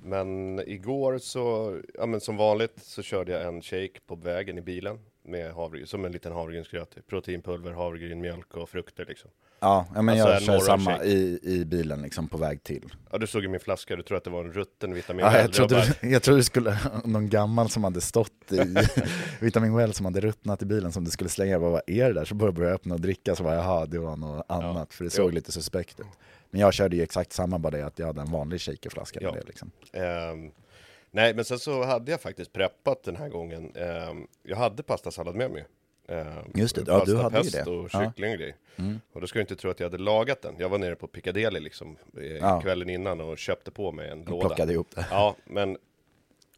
men 0.02 0.60
igår 0.66 1.18
så, 1.18 1.76
ja 1.94 2.06
men 2.06 2.20
som 2.20 2.36
vanligt 2.36 2.82
så 2.82 3.02
körde 3.02 3.32
jag 3.32 3.42
en 3.42 3.62
shake 3.62 4.00
på 4.06 4.14
vägen 4.14 4.58
i 4.58 4.60
bilen. 4.60 4.98
Med 5.24 5.52
havre, 5.54 5.86
som 5.86 6.04
en 6.04 6.12
liten 6.12 6.32
havregrynsgröt. 6.32 6.96
Proteinpulver, 7.08 7.72
havregryn, 7.72 8.20
mjölk 8.20 8.54
och 8.56 8.68
frukter 8.68 9.04
liksom. 9.08 9.30
Ja, 9.60 9.86
ja 9.94 10.02
men 10.02 10.14
Alltså 10.20 10.32
jag 10.32 10.42
kör 10.42 10.58
samma 10.58 10.90
shake. 10.92 11.04
i, 11.04 11.38
i 11.42 11.64
bilen 11.64 12.02
liksom 12.02 12.28
på 12.28 12.36
väg 12.36 12.62
till. 12.62 12.84
Ja 13.12 13.18
du 13.18 13.26
såg 13.26 13.42
ju 13.42 13.48
min 13.48 13.60
flaska, 13.60 13.96
du 13.96 14.02
tror 14.02 14.18
att 14.18 14.24
det 14.24 14.30
var 14.30 14.44
en 14.44 14.52
rutten 14.52 14.94
vitamin 14.94 15.24
Ja, 15.24 15.38
jag, 15.38 15.52
trodde, 15.52 15.74
bara, 16.00 16.08
jag 16.10 16.22
trodde 16.22 16.40
det 16.40 16.44
skulle, 16.44 16.78
någon 17.04 17.28
gammal 17.28 17.68
som 17.68 17.84
hade 17.84 18.00
stått 18.00 18.52
i 18.52 18.74
Vitamin 19.40 19.74
Well 19.76 19.92
som 19.94 20.04
hade 20.06 20.20
ruttnat 20.20 20.62
i 20.62 20.66
bilen 20.66 20.92
som 20.92 21.04
du 21.04 21.10
skulle 21.10 21.30
slänga, 21.30 21.52
jag 21.52 21.60
bara 21.60 21.70
vad 21.70 21.82
är 21.86 22.08
det 22.08 22.12
där? 22.14 22.24
Så 22.24 22.34
började 22.34 22.62
jag 22.64 22.72
öppna 22.74 22.94
och 22.94 23.00
dricka 23.00 23.34
så 23.36 23.42
bara 23.42 23.54
jaha 23.54 23.86
det 23.86 23.98
var 23.98 24.16
något 24.16 24.44
annat 24.48 24.94
för 24.94 25.04
det 25.04 25.10
såg 25.10 25.30
Jo. 25.30 25.34
lite 25.34 25.52
suspekt 25.52 26.00
ut. 26.00 26.06
Men 26.50 26.60
jag 26.60 26.74
körde 26.74 26.96
ju 26.96 27.02
exakt 27.02 27.32
samma 27.32 27.58
bara 27.58 27.70
det 27.76 27.86
att 27.86 27.98
jag 27.98 28.06
hade 28.06 28.20
en 28.20 28.30
vanlig 28.30 28.60
shakerflaska 28.60 29.18
Ja. 29.22 29.32
det 29.32 29.42
liksom. 29.46 29.70
Ehm, 29.92 30.50
nej, 31.12 31.34
men 31.34 31.44
sen 31.44 31.58
så 31.58 31.82
hade 31.82 32.10
jag 32.10 32.20
faktiskt 32.20 32.52
preppat 32.52 33.02
den 33.04 33.16
här 33.16 33.28
gången. 33.28 33.76
Ehm, 33.76 34.26
jag 34.42 34.56
hade 34.56 34.82
pastasallad 34.82 35.34
med 35.34 35.50
mig. 35.50 35.64
Ehm, 36.08 36.26
Just 36.54 36.74
det, 36.76 36.82
ja, 36.86 37.02
du 37.06 37.16
hade 37.16 37.40
ju 37.40 37.50
det. 37.50 37.62
och 37.70 37.88
Ja. 37.92 37.98
Mm. 37.98 38.10
kyckling 38.12 38.32
och 38.32 38.38
grejer. 38.38 38.54
Och 39.12 39.20
då 39.20 39.26
ska 39.26 39.38
jag 39.38 39.42
inte 39.42 39.56
tro 39.56 39.70
att 39.70 39.80
jag 39.80 39.86
hade 39.90 40.02
lagat 40.02 40.42
den. 40.42 40.54
Jag 40.58 40.68
var 40.68 40.78
nere 40.78 40.94
på 40.96 41.06
Piccadilly 41.06 41.60
liksom 41.60 41.96
eh, 42.16 42.22
Ja. 42.24 42.60
kvällen 42.60 42.90
innan 42.90 43.20
och 43.20 43.38
köpte 43.38 43.70
på 43.70 43.92
mig 43.92 44.10
en 44.10 44.24
låda. 44.24 44.46
plockade 44.48 44.72
ihop 44.72 44.88
det. 44.94 45.06
Ja, 45.10 45.36
men 45.44 45.76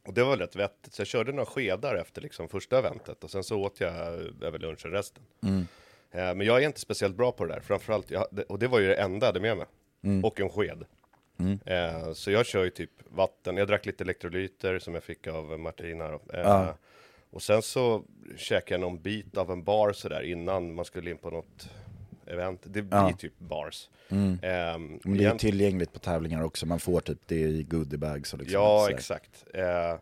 och 0.07 0.14
det 0.14 0.25
var 0.25 0.37
rätt 0.37 0.57
vettigt. 0.57 0.95
Så 0.95 1.01
jag 1.01 1.07
körde 1.07 1.33
några 1.33 1.47
skedar 1.47 1.95
efter 1.97 2.23
liksom 2.23 2.49
första 2.49 2.79
eventet 2.79 3.25
och 3.25 3.31
sen 3.31 3.45
så 3.45 3.61
åt 3.61 3.81
jag 3.81 3.90
över 4.43 4.59
lunchen 4.59 4.90
resten. 4.90 5.23
Mm. 5.43 5.67
Eh, 6.11 6.35
men 6.35 6.40
jag 6.40 6.62
är 6.62 6.67
inte 6.67 6.81
speciellt 6.81 7.17
bra 7.17 7.33
på 7.33 7.45
det 7.45 7.55
där. 7.55 7.61
Framförallt, 7.61 8.11
jag, 8.11 8.27
och 8.49 8.59
det 8.59 8.69
var 8.69 8.79
ju 8.79 8.87
det 8.87 8.95
enda 8.95 9.27
jag 9.27 9.29
hade 9.29 9.40
med 9.40 9.57
mig. 9.57 9.67
Mm. 10.05 10.25
Och 10.25 10.40
en 10.40 10.49
sked. 10.51 10.85
Mm. 11.38 11.59
Eh, 11.66 12.12
så 12.12 12.31
jag 12.31 12.47
kör 12.47 12.64
ju 12.64 12.70
typ 12.70 12.90
vatten, 13.09 13.57
jag 13.57 13.68
drack 13.68 13.87
lite 13.87 14.05
elektrolyter 14.05 14.79
som 14.79 14.94
jag 14.94 15.03
fick 15.03 15.27
av 15.27 15.61
Martina. 15.61 16.05
Eh, 16.07 16.18
Ja. 16.33 16.77
Och 17.31 17.42
sen 17.42 17.62
så 17.62 18.05
käkade 18.37 18.75
jag 18.75 18.81
någon 18.81 19.03
bit 19.03 19.37
av 19.37 19.51
en 19.51 19.62
bar 19.64 19.92
sådär 19.92 20.23
innan 20.23 20.75
man 20.75 20.85
skulle 20.85 21.11
in 21.11 21.18
på 21.18 21.31
något 21.31 21.68
event. 22.27 22.61
Det 22.64 22.83
blir 22.83 22.99
Ja. 23.01 23.12
typ 23.18 23.38
bars. 23.38 23.88
Mm. 24.09 24.38
Ehm, 24.42 24.87
Men 24.88 25.01
det 25.03 25.09
är 25.09 25.14
ju 25.14 25.20
egent- 25.29 25.40
tillgängligt 25.40 25.92
på 25.92 25.99
tävlingar 25.99 26.42
också, 26.42 26.66
man 26.66 26.79
får 26.81 27.01
typ 27.01 27.18
det 27.27 27.40
i 27.40 27.62
goodiebags 27.62 28.33
och 28.33 28.38
liksom 28.38 28.61
Ja, 28.62 28.90
exakt. 28.90 29.44
Eh, 29.55 29.99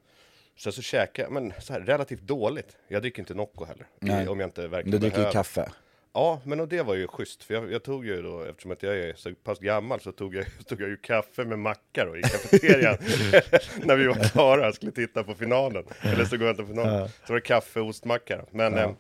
sen 0.59 0.73
så 0.73 0.83
käkade 0.83 1.27
jag, 1.27 1.33
men 1.33 1.53
så 1.61 1.73
här, 1.73 1.81
relativt 1.81 2.21
dåligt. 2.23 2.77
Jag 2.89 3.03
dricker 3.03 3.21
inte 3.21 3.35
Nocco 3.35 3.65
heller. 3.65 3.87
Nej. 4.01 4.29
Om 4.29 4.41
jag 4.41 4.47
inte 4.47 4.69
verkligen 4.69 4.91
Du 4.91 4.99
dricker 4.99 5.17
behöver. 5.17 5.33
kaffe. 5.33 5.73
Ja, 6.15 6.41
men 6.45 6.61
och 6.61 6.69
det 6.69 6.83
var 6.83 6.95
ju 6.95 7.07
schysst. 7.09 7.45
För 7.45 7.55
jag, 7.55 7.73
jag 7.73 7.83
tog 7.83 8.07
ju 8.07 8.23
då, 8.23 8.41
eftersom 8.43 8.71
att 8.71 8.83
jag 8.83 8.97
är 8.99 9.15
så 9.15 9.35
pass 9.35 9.59
gammal, 9.59 10.01
så 10.01 10.13
tog 10.13 10.35
jag, 10.35 10.45
tog 10.67 10.81
jag 10.81 10.89
ju 10.89 10.97
kaffe 10.97 11.45
med 11.45 11.59
macka 11.59 12.05
då 12.05 12.17
i 12.17 12.23
kafeterian. 12.23 12.97
när 13.85 13.97
vi 13.97 14.07
var 14.07 14.15
klara 14.15 14.69
och 14.69 14.75
skulle 14.75 14.93
titta 14.93 15.25
på 15.25 15.35
finalen. 15.35 15.85
Eller 16.01 16.25
så 16.25 16.37
går 16.37 16.47
jag 16.47 16.53
inte 16.53 16.63
på 16.63 16.69
finalen. 16.69 17.09
Så 17.09 17.33
var 17.33 17.35
det 17.35 17.41
kaffe 17.47 17.81
och 17.81 17.87
ostmacka. 17.87 18.45
Men, 18.51 18.73
Ja. 18.73 18.95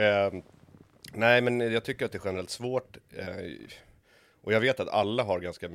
eh, 0.00 0.04
eh, 0.26 0.32
nej 1.12 1.40
men 1.40 1.60
jag 1.60 1.84
tycker 1.84 2.04
att 2.06 2.12
det 2.12 2.18
är 2.18 2.22
generellt 2.24 2.50
svårt. 2.50 2.96
Eh, 3.16 3.26
och 4.44 4.52
jag 4.52 4.60
vet 4.60 4.80
att 4.80 4.88
alla 4.88 5.22
har 5.22 5.40
ganska 5.40 5.68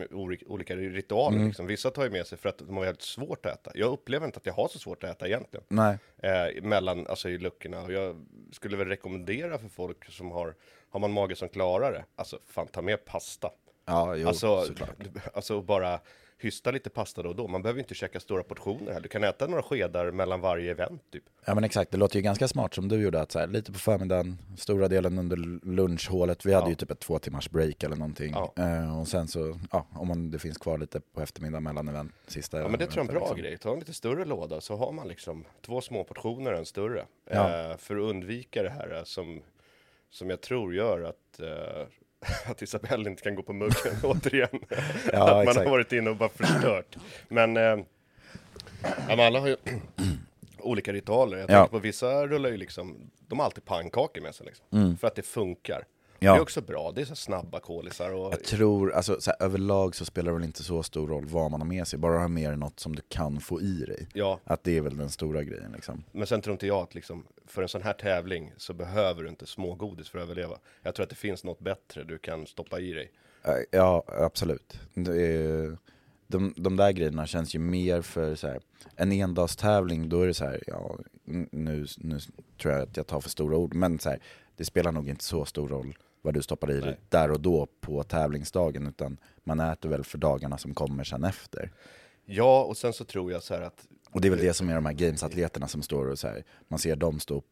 olika 0.47 0.75
ritualer. 0.75 1.35
Mm. 1.35 1.47
Liksom. 1.47 1.67
Vissa 1.67 1.91
tar 1.91 2.03
ju 2.03 2.09
med 2.09 2.27
sig 2.27 2.37
för 2.37 2.49
att 2.49 2.57
de 2.57 2.77
har 2.77 2.85
helt 2.85 3.01
svårt 3.01 3.45
att 3.45 3.53
äta. 3.53 3.71
Jag 3.75 3.91
upplever 3.91 4.25
inte 4.25 4.37
att 4.37 4.45
jag 4.45 4.53
har 4.53 4.67
så 4.67 4.79
svårt 4.79 5.03
att 5.03 5.09
äta 5.09 5.27
egentligen. 5.27 5.65
Nej. 5.67 5.97
Eh, 6.17 6.63
mellan, 6.63 7.07
alltså 7.07 7.29
i 7.29 7.37
luckorna. 7.37 7.81
Och 7.81 7.91
jag 7.91 8.25
skulle 8.51 8.77
väl 8.77 8.87
rekommendera 8.87 9.57
för 9.57 9.67
folk 9.67 10.11
som 10.11 10.31
har, 10.31 10.55
har 10.89 10.99
man 10.99 11.11
mage 11.11 11.35
som 11.35 11.49
klarar 11.49 11.91
det, 11.91 12.05
alltså 12.15 12.39
fan 12.47 12.67
ta 12.67 12.81
med 12.81 13.05
pasta. 13.05 13.49
Ja, 13.85 14.15
jo, 14.15 14.27
alltså, 14.27 14.61
såklart. 14.61 14.89
alltså 15.33 15.61
bara 15.61 15.99
hysta 16.43 16.71
lite 16.71 16.89
pasta 16.89 17.23
då 17.23 17.29
och 17.29 17.35
då. 17.35 17.47
Man 17.47 17.61
behöver 17.61 17.79
inte 17.79 17.93
käka 17.95 18.19
stora 18.19 18.43
portioner 18.43 18.91
här. 18.93 18.99
Du 18.99 19.09
kan 19.09 19.23
äta 19.23 19.47
några 19.47 19.63
skedar 19.63 20.11
mellan 20.11 20.41
varje 20.41 20.71
event 20.71 21.01
typ. 21.11 21.23
Ja 21.45 21.55
men 21.55 21.63
exakt, 21.63 21.91
det 21.91 21.97
låter 21.97 22.15
ju 22.15 22.21
ganska 22.21 22.47
smart 22.47 22.73
som 22.73 22.87
du 22.87 23.01
gjorde 23.01 23.21
att 23.21 23.31
så 23.31 23.39
här, 23.39 23.47
lite 23.47 23.71
på 23.71 23.79
förmiddagen, 23.79 24.37
stora 24.57 24.87
delen 24.87 25.17
under 25.19 25.37
lunchhålet, 25.65 26.45
vi 26.45 26.53
hade 26.53 26.65
Ja. 26.65 26.69
ju 26.69 26.75
typ 26.75 26.91
ett 26.91 26.99
två 26.99 27.19
timmars 27.19 27.49
break 27.49 27.83
eller 27.83 27.95
någonting. 27.95 28.31
Ja. 28.33 28.53
Eh, 28.57 28.99
och 29.01 29.07
sen 29.07 29.27
så, 29.27 29.59
ja, 29.71 29.87
om 29.93 30.07
man, 30.07 30.31
det 30.31 30.39
finns 30.39 30.57
kvar 30.57 30.77
lite 30.77 30.99
på 31.13 31.21
eftermiddagen 31.21 31.63
mellan 31.63 31.87
event, 31.87 32.11
sista 32.27 32.59
Ja 32.59 32.67
men 32.67 32.79
det 32.79 32.85
tror 32.85 32.97
jag 32.97 33.05
är 33.05 33.09
en 33.09 33.15
bra 33.19 33.25
eventen, 33.25 33.43
grej. 33.43 33.57
Ta 33.57 33.73
en 33.73 33.79
lite 33.79 33.93
större 33.93 34.25
låda 34.25 34.61
så 34.61 34.75
har 34.75 34.91
man 34.91 35.07
liksom 35.07 35.45
två 35.65 35.81
små 35.81 36.03
portioner 36.03 36.53
en 36.53 36.65
större. 36.65 37.05
Ja. 37.31 37.69
Eh, 37.71 37.77
för 37.77 37.95
att 37.95 38.01
undvika 38.09 38.63
det 38.63 38.69
här 38.69 38.95
eh, 38.97 39.03
som, 39.03 39.41
som 40.09 40.29
jag 40.29 40.41
tror 40.41 40.75
gör 40.75 41.01
att 41.03 41.39
eh, 41.39 41.87
att 42.45 42.61
Isabelle 42.61 43.09
inte 43.09 43.23
kan 43.23 43.35
gå 43.35 43.43
på 43.43 43.53
muggen 43.53 43.93
återigen. 44.03 44.49
Ja, 45.13 45.29
att 45.29 45.35
man 45.35 45.41
exakt. 45.41 45.57
har 45.65 45.71
varit 45.71 45.93
inne 45.93 46.09
och 46.09 46.15
bara 46.15 46.29
förstört. 46.29 46.95
Men, 47.27 47.57
eh, 47.57 47.77
men 49.07 49.19
alla 49.19 49.39
har 49.39 49.47
ju 49.47 49.57
olika 50.59 50.93
ritualer. 50.93 51.37
Jag 51.37 51.49
Ja. 51.49 51.55
tänker 51.57 51.71
på 51.71 51.79
vissa 51.79 52.27
rullar 52.27 52.49
ju 52.49 52.57
liksom, 52.57 52.97
de 53.27 53.39
har 53.39 53.45
alltid 53.45 53.65
pannkakor 53.65 54.21
med 54.21 54.35
sig 54.35 54.45
liksom. 54.45 54.97
För 54.97 55.07
att 55.07 55.15
det 55.15 55.21
funkar. 55.21 55.83
Ja. 56.19 56.31
Det 56.33 56.37
är 56.37 56.41
också 56.41 56.61
bra, 56.61 56.91
det 56.95 57.01
är 57.01 57.05
så 57.05 57.15
snabba 57.15 57.59
kolisar 57.59 58.11
och 58.13 58.33
Jag 58.33 58.43
tror, 58.43 58.91
alltså 58.91 59.21
så 59.21 59.31
här, 59.31 59.45
överlag 59.45 59.95
så 59.95 60.05
spelar 60.05 60.31
det 60.31 60.37
väl 60.37 60.45
inte 60.47 60.63
så 60.63 60.83
stor 60.83 61.07
roll 61.07 61.25
vad 61.25 61.51
man 61.51 61.61
har 61.61 61.67
med 61.67 61.87
sig, 61.87 61.99
bara 61.99 62.19
ha 62.19 62.27
med 62.27 62.49
dig 62.49 62.57
något 62.57 62.79
som 62.79 62.95
du 62.95 63.01
kan 63.09 63.39
få 63.39 63.61
i 63.61 63.85
dig. 63.85 64.07
ja, 64.13 64.39
Att 64.43 64.63
det 64.63 64.77
är 64.77 64.81
väl 64.81 64.97
den 64.97 65.09
stora 65.09 65.43
grejen 65.43 65.71
liksom. 65.71 66.03
Men 66.11 66.27
sen 66.27 66.41
tror 66.41 66.51
inte 66.51 66.67
jag 66.67 66.77
att 66.83 66.95
liksom, 66.95 67.23
för 67.47 67.61
en 67.61 67.69
sån 67.69 67.81
här 67.81 67.93
tävling 67.93 68.53
så 68.57 68.73
behöver 68.73 69.23
du 69.23 69.29
inte 69.29 69.45
smågodis 69.45 70.09
för 70.09 70.17
att 70.17 70.23
överleva. 70.23 70.57
Jag 70.83 70.95
tror 70.95 71.03
att 71.03 71.09
det 71.09 71.15
finns 71.15 71.43
något 71.43 71.59
bättre 71.59 72.03
du 72.03 72.17
kan 72.17 72.45
stoppa 72.47 72.79
i 72.79 72.93
dig. 72.93 73.11
Eh, 73.43 73.53
Ja, 73.71 74.03
absolut. 74.07 74.79
Är, 74.95 75.77
de, 76.27 76.53
de 76.57 76.75
där 76.77 76.91
grejerna 76.91 77.27
känns 77.27 77.55
ju 77.55 77.59
mer 77.59 78.01
för 78.01 78.35
så 78.35 78.47
här, 78.47 78.59
en 78.95 79.11
endagstävling, 79.11 80.09
då 80.09 80.21
är 80.21 80.27
det 80.27 80.33
så 80.33 80.45
här, 80.45 80.63
ja, 80.67 80.97
nu, 81.51 81.85
nu 81.97 82.19
tror 82.61 82.73
jag 82.73 82.81
att 82.83 82.97
jag 82.97 83.07
tar 83.07 83.21
för 83.21 83.29
stora 83.29 83.57
ord, 83.57 83.73
men 83.73 83.99
så 83.99 84.09
här, 84.09 84.19
det 84.55 84.65
spelar 84.65 84.91
nog 84.91 85.09
inte 85.09 85.23
så 85.23 85.45
stor 85.45 85.67
roll 85.67 85.97
vad 86.21 86.33
du 86.33 86.41
stoppar 86.41 86.71
i 86.71 86.79
dig 86.79 86.97
där 87.09 87.31
och 87.31 87.39
då 87.39 87.67
på 87.81 88.03
tävlingsdagen, 88.03 88.87
utan 88.87 89.17
man 89.43 89.59
äter 89.59 89.89
väl 89.89 90.03
för 90.03 90.17
dagarna 90.17 90.57
som 90.57 90.73
kommer 90.73 91.03
sen 91.03 91.23
efter. 91.23 91.71
Ja, 92.25 92.63
och 92.63 92.77
sen 92.77 92.93
så 92.93 93.03
tror 93.05 93.31
jag 93.31 93.43
så 93.43 93.53
här 93.53 93.61
att 93.61 93.87
Och 94.11 94.21
det 94.21 94.27
är 94.27 94.29
väl 94.29 94.39
det 94.39 94.53
som 94.53 94.69
är 94.69 94.75
de 94.75 94.85
här 94.85 94.93
gamesatleterna 94.93 95.67
som 95.67 95.81
står 95.81 96.05
och 96.05 96.19
så 96.19 96.27
här, 96.27 96.43
man 96.67 96.79
ser 96.79 96.95
dem 96.95 97.19
stå 97.19 97.37
och 97.37 97.45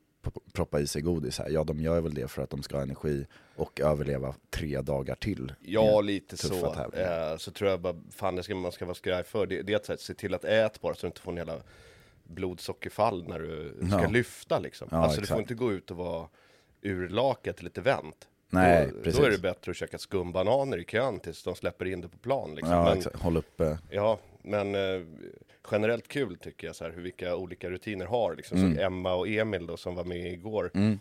proppa 0.53 0.79
i 0.79 0.87
sig 0.87 1.01
godis 1.01 1.39
här. 1.39 1.49
Ja, 1.49 1.63
de 1.63 1.79
gör 1.79 2.01
väl 2.01 2.13
det 2.13 2.27
för 2.27 2.41
att 2.41 2.49
de 2.49 2.63
ska 2.63 2.75
ha 2.75 2.83
energi 2.83 3.25
och 3.55 3.79
överleva 3.81 4.35
tre 4.49 4.81
dagar 4.81 5.15
till. 5.15 5.53
Ja, 5.61 6.01
lite 6.01 6.37
så. 6.37 6.73
Eh, 6.93 7.37
så 7.37 7.51
tror 7.51 7.69
jag 7.69 7.81
bara, 7.81 7.95
fan 8.11 8.35
det 8.35 8.43
ska 8.43 8.55
man 8.55 8.71
ska 8.71 8.85
vara 8.85 8.95
skraj 8.95 9.23
för. 9.23 9.45
Det, 9.47 9.61
det 9.61 9.73
är 9.73 9.77
att 9.77 9.87
här, 9.87 9.97
se 9.97 10.13
till 10.13 10.33
att 10.33 10.45
äta 10.45 10.79
bara 10.81 10.93
så 10.95 11.01
du 11.01 11.07
inte 11.07 11.21
får 11.21 11.31
en 11.31 11.37
jävla 11.37 11.61
blodsockerfall 12.23 13.27
när 13.27 13.39
du 13.39 13.75
ska 13.89 14.01
Ja. 14.01 14.09
lyfta 14.09 14.59
liksom. 14.59 14.87
Ja, 14.91 14.97
alltså 14.97 15.21
du 15.21 15.27
får 15.27 15.35
exakt. 15.35 15.51
inte 15.51 15.53
gå 15.63 15.73
ut 15.73 15.91
och 15.91 15.97
vara 15.97 16.27
urlakat 16.81 17.57
till 17.57 17.67
ett 17.67 17.77
event. 17.77 18.27
Nej, 18.49 18.89
då, 18.95 19.01
precis. 19.03 19.19
då 19.19 19.25
är 19.25 19.31
det 19.31 19.37
bättre 19.41 19.69
att 19.71 19.77
käka 19.77 19.97
skumbananer 19.97 20.77
i 20.77 20.83
kön 20.83 21.19
tills 21.19 21.43
de 21.43 21.55
släpper 21.55 21.85
in 21.85 22.01
det 22.01 22.07
på 22.09 22.17
plan. 22.17 22.55
Liksom. 22.55 22.73
Ja, 22.73 22.83
Men- 22.83 22.97
exakt. 22.97 23.15
Håll 23.15 23.37
uppe. 23.37 23.77
Ja, 23.89 24.19
men 24.41 24.75
eh, 24.75 25.01
generellt 25.71 26.07
kul 26.07 26.37
tycker 26.37 26.67
jag 26.67 26.75
så 26.75 26.83
här 26.83 26.91
hur 26.91 27.01
vilka 27.01 27.35
olika 27.35 27.69
rutiner 27.69 28.05
har. 28.05 28.35
Liksom, 28.35 28.57
Mm. 28.57 28.79
Emma 28.79 29.13
och 29.13 29.27
Emil 29.27 29.67
då 29.67 29.77
som 29.77 29.95
var 29.95 30.03
med 30.03 30.33
igår. 30.33 30.71
Mm. 30.73 30.99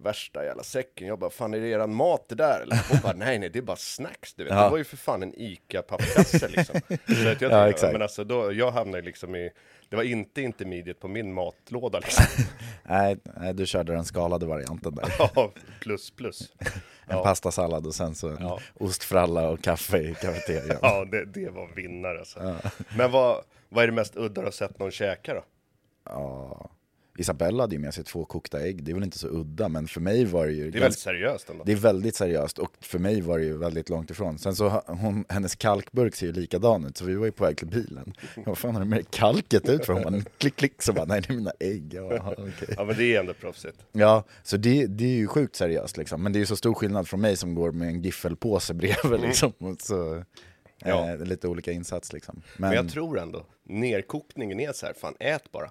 Värsta 0.00 0.44
jävla 0.44 0.62
säcken. 0.62 1.06
Jag 1.08 1.18
bara, 1.18 1.30
fan 1.30 1.54
är 1.54 1.60
det 1.60 1.68
eran 1.68 1.94
mat 1.94 2.28
det 2.28 2.34
där? 2.34 2.60
Eller? 2.60 2.80
Hon 2.90 2.98
bara, 3.02 3.12
nej 3.12 3.38
nej 3.38 3.48
det 3.50 3.58
är 3.58 3.62
bara 3.62 3.76
snacks 3.76 4.34
du 4.34 4.44
vet. 4.44 4.52
Ja. 4.52 4.64
Det 4.64 4.70
var 4.70 4.78
ju 4.78 4.84
för 4.84 4.96
fan 4.96 5.22
en 5.22 5.34
ICA-pappkasse 5.34 6.48
liksom. 6.48 6.80
Så 7.22 7.28
att 7.28 7.40
jag, 7.40 7.52
Ja, 7.52 7.68
exakt. 7.68 7.92
Men 7.92 8.02
alltså 8.02 8.24
då, 8.24 8.52
jag 8.52 8.70
hamnade 8.70 9.02
liksom 9.02 9.34
i, 9.36 9.50
det 9.88 9.96
var 9.96 10.02
inte 10.02 10.42
intermediate 10.42 11.00
på 11.00 11.08
min 11.08 11.32
matlåda 11.34 11.98
liksom. 11.98 12.24
Nej, 12.82 13.16
nej, 13.40 13.54
du 13.54 13.66
körde 13.66 13.92
den 13.92 14.04
skalade 14.04 14.46
varianten 14.46 14.94
där. 14.94 15.14
ja, 15.34 15.52
plus 15.80 16.10
plus. 16.10 16.52
En 16.58 16.66
Ja. 17.16 17.22
pastasallad 17.24 17.86
och 17.86 17.94
sen 17.94 18.14
så 18.14 18.28
en 18.28 18.36
Ja. 18.40 18.60
ostfralla 18.74 19.48
och 19.48 19.62
kaffe 19.62 19.98
i 19.98 20.14
kafeterian. 20.14 20.78
Ja, 20.82 21.04
det, 21.04 21.24
det 21.24 21.50
var 21.50 21.68
vinnare 21.76 22.18
alltså. 22.18 22.56
Men 22.96 23.10
vad, 23.10 23.44
vad 23.68 23.82
är 23.82 23.88
det 23.88 23.92
mest 23.94 24.16
udda 24.16 24.40
du 24.40 24.46
har 24.46 24.52
sett 24.52 24.78
någon 24.78 24.90
käka 24.90 25.34
då? 25.34 25.44
Ja. 26.04 26.70
Isabella 27.20 27.62
hade 27.62 27.74
ju 27.74 27.78
med 27.80 27.94
sig 27.94 28.04
två 28.04 28.24
kokta 28.24 28.60
ägg, 28.60 28.82
det 28.84 28.90
är 28.92 28.94
väl 28.94 29.04
inte 29.04 29.18
så 29.18 29.28
udda, 29.28 29.68
men 29.68 29.88
för 29.88 30.00
mig 30.00 30.24
var 30.24 30.46
det 30.46 30.52
ju... 30.52 30.58
Det 30.58 30.62
är 30.62 30.64
väldigt 30.64 30.82
ganska- 30.82 31.00
seriöst 31.00 31.50
ändå. 31.50 31.64
det 31.64 31.72
är 31.72 31.76
väldigt 31.76 32.14
seriöst 32.14 32.58
och 32.58 32.72
för 32.80 32.98
mig 32.98 33.20
var 33.20 33.38
det 33.38 33.44
ju 33.44 33.56
väldigt 33.56 33.88
långt 33.88 34.10
ifrån. 34.10 34.38
Sen 34.38 34.56
så, 34.56 34.68
hon, 34.86 35.24
hennes 35.28 35.54
kalkburk 35.56 36.14
ser 36.14 36.26
ju 36.26 36.32
likadan 36.32 36.84
ut, 36.84 36.96
så 36.96 37.04
vi 37.04 37.14
var 37.14 37.26
ju 37.26 37.32
på 37.32 37.44
väg 37.44 37.56
till 37.56 37.66
bilen. 37.66 38.14
Vad 38.46 38.58
fan 38.58 38.74
har 38.74 38.82
du 38.82 38.88
med 38.88 39.10
kalket 39.10 39.68
ut 39.68 39.84
för? 39.86 39.92
Hon 39.92 40.02
bara 40.02 40.22
klick 40.38 40.56
klick, 40.56 40.82
så 40.82 40.92
bara 40.92 41.04
nej 41.04 41.20
det 41.20 41.32
är 41.32 41.36
mina 41.36 41.52
ägg. 41.60 41.94
Jag 41.94 42.08
bara, 42.08 42.16
"Jaha, 42.16 42.34
okej." 42.38 42.74
Ja 42.76 42.84
men 42.84 42.96
det 42.96 43.14
är 43.16 43.20
ändå 43.20 43.34
proffsigt. 43.34 43.78
Ja, 43.92 44.24
så 44.42 44.56
det, 44.56 44.86
det 44.86 45.04
är 45.04 45.08
ju 45.16 45.26
sjukt 45.26 45.56
seriöst 45.56 45.96
liksom. 45.96 46.22
Men 46.22 46.32
det 46.32 46.36
är 46.36 46.40
ju 46.40 46.46
så 46.46 46.56
stor 46.56 46.74
skillnad 46.74 47.08
från 47.08 47.20
mig 47.20 47.36
som 47.36 47.54
går 47.54 47.72
med 47.72 47.88
en 47.88 48.02
giffelpåse 48.02 48.74
bredvid 48.74 49.20
liksom. 49.20 49.52
Och 49.58 49.80
så, 49.80 50.22
Mm. 50.82 50.96
Ja. 50.96 51.10
eh, 51.12 51.18
lite 51.24 51.48
olika 51.48 51.72
insats 51.72 52.12
liksom. 52.12 52.42
Men 52.56 52.72
jag 52.72 52.88
tror 52.90 53.18
ändå, 53.18 53.46
nerkokningen 53.64 54.60
är 54.60 54.72
så 54.72 54.86
här, 54.86 54.92
fan 54.92 55.14
ät 55.20 55.52
bara. 55.52 55.70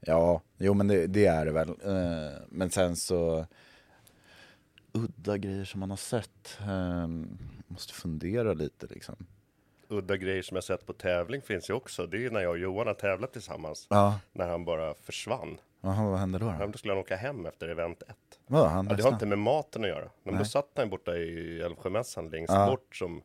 Ja, 0.00 0.40
jo 0.58 0.74
men 0.74 0.88
det, 0.88 1.06
det 1.06 1.26
är 1.26 1.44
det 1.46 1.52
väl. 1.52 1.68
Eh, 1.68 2.38
men 2.48 2.70
sen 2.70 2.96
så, 2.96 3.46
udda 4.92 5.36
grejer 5.38 5.64
som 5.64 5.80
man 5.80 5.90
har 5.90 5.96
sett. 5.96 6.58
Eh, 6.60 7.08
måste 7.66 7.92
fundera 7.94 8.52
lite 8.52 8.86
liksom. 8.86 9.16
Udda 9.88 10.16
grejer 10.16 10.42
som 10.42 10.54
jag 10.54 10.64
sett 10.64 10.86
på 10.86 10.92
tävling 10.92 11.42
finns 11.42 11.70
ju 11.70 11.74
också. 11.74 12.06
Det 12.06 12.26
är 12.26 12.30
när 12.30 12.40
jag 12.40 12.50
och 12.50 12.58
Johan 12.58 12.86
har 12.86 12.94
tävlat 12.94 13.32
tillsammans. 13.32 13.86
Ja, 13.90 14.18
När 14.32 14.48
han 14.48 14.64
bara 14.64 14.94
försvann. 14.94 15.58
Jaha, 15.80 16.10
vad 16.10 16.18
hände 16.18 16.38
då? 16.38 16.54
Då? 16.60 16.66
Då 16.66 16.78
skulle 16.78 16.92
han 16.92 17.00
åka 17.00 17.16
hem 17.16 17.46
efter 17.46 17.68
event 17.68 18.02
1. 18.02 18.16
Vadå, 18.46 18.66
han 18.66 18.86
Ja, 18.90 18.96
det 18.96 19.02
har 19.02 19.12
inte 19.12 19.26
med 19.26 19.38
maten 19.38 19.82
att 19.84 19.88
göra. 19.90 20.10
Men 20.22 20.34
då 20.34 20.38
Nej. 20.40 20.48
satt 20.48 20.68
han 20.76 20.90
borta 20.90 21.16
i 21.16 21.60
Älvsjömässan 21.60 22.28
längst 22.30 22.52
Ja. 22.52 22.66
bort 22.66 22.96
som 22.96 23.22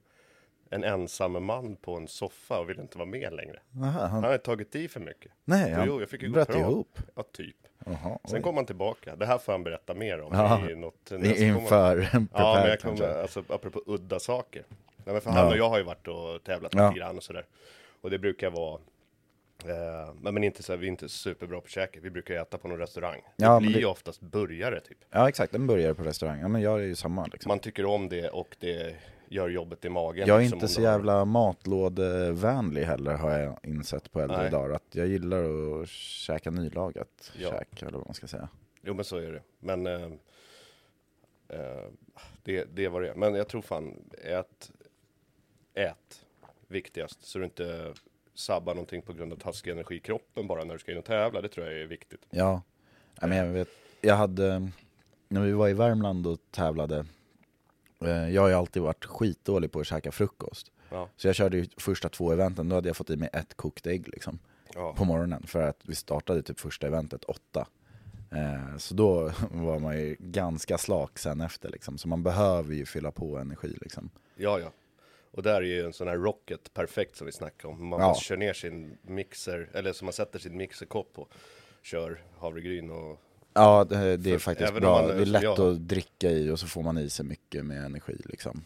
en 0.69 0.84
ensam 0.84 1.45
man 1.45 1.75
på 1.75 1.95
en 1.97 2.08
soffa 2.08 2.60
och 2.60 2.69
ville 2.69 2.82
inte 2.82 2.97
vara 2.97 3.10
med 3.10 3.34
längre. 3.34 3.60
Jaha, 3.71 3.89
Han 3.91 4.10
han, 4.10 4.23
hade 4.23 4.38
tagit 4.38 4.75
i 4.75 4.88
för 4.88 4.99
mycket. 4.99 5.32
nej, 5.45 5.71
han 5.71 5.88
jo, 5.88 5.99
jag 5.99 6.10
fick 6.10 6.21
ju 6.21 6.28
gå 6.28 6.34
bröt 6.34 6.47
bra. 6.47 6.58
ihop. 6.60 6.99
Ja, 7.15 7.23
typ. 7.32 7.56
Jaha, 7.86 8.19
Sen 8.30 8.41
kom 8.41 8.56
han 8.56 8.65
tillbaka. 8.65 9.15
Det 9.15 9.25
här 9.25 9.38
får 9.38 9.51
han 9.51 9.63
berätta 9.63 9.93
mer 9.93 10.21
om 10.21 10.30
Ja. 10.34 10.69
i 10.69 10.75
något. 10.75 11.12
Inför 11.12 12.10
Ja, 12.34 12.54
men 12.60 12.69
jag 12.69 12.80
kommer, 12.80 13.21
alltså 13.21 13.43
apropå 13.49 13.82
udda 13.86 14.19
saker. 14.19 14.63
Nej, 15.06 15.13
men 15.13 15.21
för 15.21 15.30
Ja. 15.30 15.36
han 15.36 15.47
och 15.47 15.58
jag 15.58 15.69
har 15.69 15.78
ju 15.78 15.84
varit 15.84 16.08
och 16.08 16.43
tävlat 16.43 16.73
Ja. 16.75 16.88
lite 16.88 16.99
grann 16.99 17.17
och 17.17 17.23
sådär. 17.23 17.46
Och 18.02 18.10
det 18.10 18.19
brukar 18.19 18.50
vara, 18.50 18.79
eh, 19.65 20.13
men 20.21 20.44
inte 20.44 20.63
så 20.63 20.71
här, 20.73 20.77
vi 20.77 20.85
är 20.87 20.92
inte 20.92 21.10
superbra 21.10 21.62
på 21.62 21.67
käket. 21.67 22.04
Vi 22.04 22.10
brukar 22.10 22.35
äta 22.35 22.58
på 22.58 22.67
någon 22.67 22.77
restaurang. 22.79 23.21
Ja, 23.35 23.54
det 23.54 23.60
blir 23.62 23.73
det- 23.73 23.79
ju 23.79 23.85
oftast 23.85 24.21
burgare 24.21 24.79
typ. 24.79 24.98
Ja 25.12 25.29
exakt, 25.29 25.52
den 25.52 25.67
börjar 25.67 25.94
på 25.94 26.04
restaurang. 26.04 26.39
Ja 26.39 26.48
men 26.48 26.62
jag 26.62 26.79
är 26.79 26.83
ju 26.83 26.96
samma 26.96 27.25
liksom. 27.25 27.50
Man 27.50 27.60
tycker 27.60 27.85
om 27.85 28.10
det 28.10 28.29
och 28.29 28.56
det 28.60 28.96
gör 29.30 29.50
jobbet 29.50 29.86
i 29.86 29.90
magen. 29.90 30.28
Jag 30.28 30.38
är 30.38 30.42
liksom, 30.42 30.58
inte 30.58 30.67
så 30.67 30.82
jävla 30.82 31.26
matlådevänlig 31.26 32.84
heller 32.84 33.13
har 33.13 33.32
jag 33.40 33.60
insett 33.63 34.12
på 34.12 34.21
äldre 34.21 34.38
Nej. 34.38 34.52
dagar. 34.52 34.76
Att 34.76 34.96
jag 34.96 35.08
gillar 35.08 35.44
att 35.82 35.90
käka 35.90 36.52
nylagat 36.52 37.32
Ja. 37.38 37.50
käk 37.50 37.82
eller 37.82 37.98
vad 37.98 38.08
man 38.08 38.13
ska 38.13 38.28
säga. 38.28 38.50
Jo 38.82 38.94
men 38.94 39.06
så 39.06 39.17
är 39.17 39.32
det. 39.32 39.42
Men 39.60 39.88
eh, 39.88 40.04
eh, 41.50 41.84
det, 42.44 42.65
det 42.76 42.88
var 42.88 43.02
det. 43.02 43.13
Men 43.15 43.36
jag 43.36 43.48
tror 43.48 43.62
fan, 43.62 43.96
ät, 44.23 44.71
ät. 45.73 46.26
viktigast. 46.67 47.23
Så 47.23 47.40
du 47.40 47.46
inte 47.46 47.94
sabbar 48.34 48.73
någonting 48.73 49.02
på 49.02 49.13
grund 49.13 49.34
av 49.34 49.38
taskig 49.38 49.71
energi 49.71 49.96
i 49.96 50.00
kroppen 50.00 50.48
bara 50.48 50.63
när 50.63 50.73
du 50.73 50.80
ska 50.80 50.92
in 50.92 50.98
och 50.98 51.06
tävla. 51.06 51.42
Det 51.42 51.50
tror 51.50 51.67
jag 51.67 51.82
är 51.82 51.86
viktigt. 51.86 52.26
Ja, 52.30 52.62
men 53.21 53.38
jag 53.38 53.46
vet, 53.46 53.69
jag 54.02 54.15
hade, 54.15 54.71
när 55.28 55.42
vi 55.42 55.52
var 55.52 55.69
i 55.69 55.73
Värmland 55.73 56.28
och 56.28 56.40
tävlade, 56.52 57.06
jag 58.33 58.41
har 58.41 58.50
ju 58.50 58.54
alltid 58.56 58.81
varit 58.81 59.06
skitdålig 59.06 59.71
på 59.71 59.79
att 59.79 59.87
käka 59.87 60.12
frukost. 60.12 60.71
Ja. 60.89 61.10
Så 61.17 61.27
jag 61.27 61.35
körde 61.35 61.58
ju 61.58 61.65
första 61.77 62.10
två 62.10 62.31
eventen, 62.31 62.69
då 62.69 62.75
hade 62.75 62.89
jag 62.89 62.98
fått 62.98 63.10
i 63.10 63.17
mig 63.17 63.29
ett 63.33 63.54
kokt 63.54 63.87
ägg 63.87 64.08
liksom. 64.08 64.39
Ja. 64.73 64.93
På 64.98 65.06
morgonen, 65.06 65.43
för 65.48 65.62
att 65.62 65.79
vi 65.83 65.96
startade 65.96 66.41
typ 66.41 66.60
första 66.60 66.87
eventet 66.87 67.23
åtta. 67.23 67.67
Eh, 68.31 68.77
så 68.77 68.93
då 68.93 69.31
var 69.52 69.79
man 69.79 69.98
ju 70.00 70.15
ganska 70.19 70.77
slak 70.77 71.19
sen 71.19 71.41
efter 71.41 71.69
liksom, 71.69 71.98
så 71.98 72.08
man 72.08 72.23
behöver 72.23 72.73
ju 72.73 72.85
fylla 72.85 73.12
på 73.12 73.37
energi 73.37 73.77
liksom. 73.81 74.10
Ja, 74.35 74.60
ja. 74.60 74.71
Och 75.31 75.43
där 75.43 75.56
är 75.56 75.62
ju 75.65 75.85
en 75.85 75.93
sån 75.93 76.08
här 76.08 76.17
rocket 76.17 76.73
perfekt 76.73 77.15
som 77.15 77.25
vi 77.25 77.31
snackade 77.31 77.73
om. 77.73 77.87
Man 77.87 78.00
Ja. 78.00 78.15
kör 78.15 78.37
ner 78.37 78.54
sin 78.54 78.98
mixer, 79.02 79.69
eller 79.73 79.93
som 79.93 80.06
man 80.06 80.13
sätter 80.13 80.39
sin 80.39 80.58
mixerkopp 80.58 81.12
och 81.19 81.29
kör 81.81 82.23
havregryn 82.39 82.91
och 82.91 83.19
Ja, 83.56 83.83
det, 83.83 84.17
det 84.17 84.31
är 84.33 84.37
faktiskt 84.37 84.69
även 84.69 84.81
bra. 84.81 85.01
man, 85.01 85.08
det 85.08 85.21
är 85.21 85.25
lätt 85.25 85.43
jag- 85.43 85.60
att 85.60 85.87
dricka 85.87 86.29
i 86.31 86.49
och 86.49 86.60
så 86.60 86.67
får 86.67 86.83
man 86.83 86.97
i 86.97 87.10
sig 87.10 87.25
mycket 87.25 87.65
med 87.65 87.85
energi 87.85 88.15
liksom. 88.25 88.63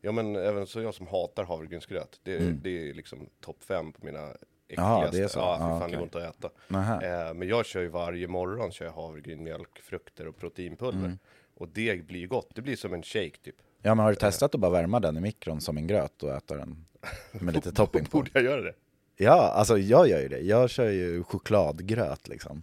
Ja 0.00 0.12
men 0.12 0.36
även 0.36 0.66
så 0.66 0.80
jag 0.80 0.94
som 0.94 1.06
hatar 1.06 1.44
havregrynsgröt, 1.44 2.20
det, 2.22 2.36
Mm. 2.36 2.60
det 2.62 2.90
är 2.90 2.94
liksom 2.94 3.26
topp 3.40 3.64
fem 3.64 3.92
på 3.92 4.06
mina 4.06 4.18
äckligaste. 4.28 4.40
Jaha, 4.76 5.08
det 5.12 5.18
är 5.20 5.28
så? 5.28 5.38
Ja, 5.38 5.58
för 5.58 5.64
Ja, 5.64 5.70
fan 5.70 5.78
det 5.80 5.84
okej. 5.84 5.94
går 5.96 6.04
inte 6.04 6.28
att 6.28 6.36
äta. 6.36 7.26
Eh, 7.28 7.34
men 7.34 7.48
jag 7.48 7.66
kör 7.66 7.80
ju 7.80 7.88
varje 7.88 8.28
morgon 8.28 8.72
kör 8.72 8.84
jag 8.84 8.92
havregryn, 8.92 9.42
mjölk, 9.44 9.78
frukter 9.82 10.28
och 10.28 10.36
proteinpulver. 10.36 11.04
Mm. 11.04 11.18
Och 11.54 11.68
det 11.68 12.06
blir 12.06 12.26
gott, 12.26 12.50
det 12.54 12.62
blir 12.62 12.76
som 12.76 12.92
en 12.94 13.02
shake 13.02 13.36
typ. 13.44 13.56
Ja 13.82 13.94
men 13.94 14.04
har 14.04 14.10
du 14.12 14.16
testat 14.16 14.54
att 14.54 14.60
bara 14.60 14.70
värma 14.70 15.00
den 15.00 15.16
i 15.16 15.20
mikron 15.20 15.60
som 15.60 15.76
en 15.76 15.86
gröt 15.86 16.22
och 16.22 16.30
äta 16.36 16.56
den 16.56 16.84
med 17.32 17.54
lite 17.54 17.72
topping 17.72 18.04
på? 18.04 18.18
Borde 18.18 18.30
jag 18.34 18.42
göra 18.44 18.60
det? 18.60 18.74
Ja, 19.16 19.32
alltså 19.50 19.78
jag 19.78 20.08
gör 20.08 20.20
ju 20.20 20.28
det. 20.28 20.38
Jag 20.40 20.70
kör 20.70 20.90
ju 20.90 21.22
chokladgröt 21.22 22.28
liksom. 22.28 22.62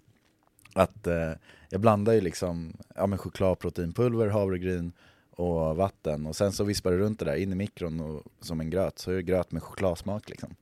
Att 0.74 1.07
eh, 1.07 1.32
jag 1.70 1.82
blandar 1.82 2.13
ju 2.13 2.22
liksom 2.22 2.78
ja, 2.95 3.07
men 3.07 3.17
choklad, 3.17 3.59
proteinpulver, 3.59 4.28
havregryn 4.28 4.91
och 5.32 5.76
vatten 5.76 6.26
och 6.26 6.36
sen 6.36 6.51
så 6.51 6.63
vispar 6.63 6.91
du 6.91 6.97
runt 6.97 7.20
det 7.20 7.26
där 7.26 7.36
in 7.36 7.51
i 7.51 7.55
mikron 7.55 7.99
och, 7.99 8.24
som 8.39 8.59
en 8.59 8.70
gröt, 8.70 8.99
så 8.99 9.11
är 9.11 9.15
det 9.15 9.24
gröt 9.24 9.51
med 9.51 9.63
chokladsmak 9.63 10.30
liksom. 10.30 10.55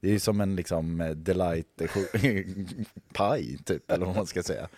Det 0.00 0.08
är 0.08 0.12
ju 0.12 0.18
som 0.18 0.40
en 0.40 0.56
liksom 0.56 1.00
eh, 1.00 1.10
delight 1.10 1.66
paj 3.14 3.58
typ, 3.64 3.90
eller 3.90 4.06
vad 4.06 4.16
man 4.16 4.26
ska 4.26 4.42
säga. 4.42 4.68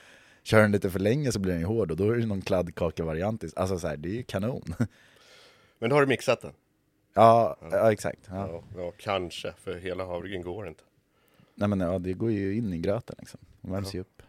Kör 0.43 0.63
den 0.63 0.73
lite 0.73 0.91
för 0.91 0.99
länge 0.99 1.33
så 1.33 1.39
blir 1.39 1.53
den 1.53 1.61
ju 1.61 1.67
hård 1.67 1.91
och 1.91 1.97
då 1.97 2.11
är 2.11 2.17
det 2.17 2.27
någon 2.27 2.43
kladdkaka-variant. 2.43 3.45
Alltså 3.57 3.79
så 3.79 3.89
här, 3.89 3.97
det 3.97 4.09
är 4.09 4.15
ju 4.15 4.23
kanon. 4.23 4.75
Men 5.79 5.91
då 5.91 5.97
har 5.97 6.01
du 6.01 6.07
mixat 6.07 6.41
den? 6.41 6.53
Ja, 7.15 7.57
ja 7.61 7.93
exakt. 7.93 8.21
Ja. 8.29 8.49
Ja, 8.49 8.63
ja 8.77 8.93
kanske, 8.97 9.53
för 9.53 9.75
hela 9.79 10.05
havregryn 10.05 10.43
går 10.43 10.69
inte. 10.69 10.83
Nej 11.55 11.69
men 11.69 11.81
ja, 11.81 11.99
det 11.99 12.13
går 12.13 12.31
ju 12.31 12.57
in 12.57 12.73
i 12.73 12.79
gröten 12.79 13.17
liksom. 13.19 13.41
De 13.61 13.73
värms 13.73 13.95
ju 13.95 14.01
upp. 14.01 14.22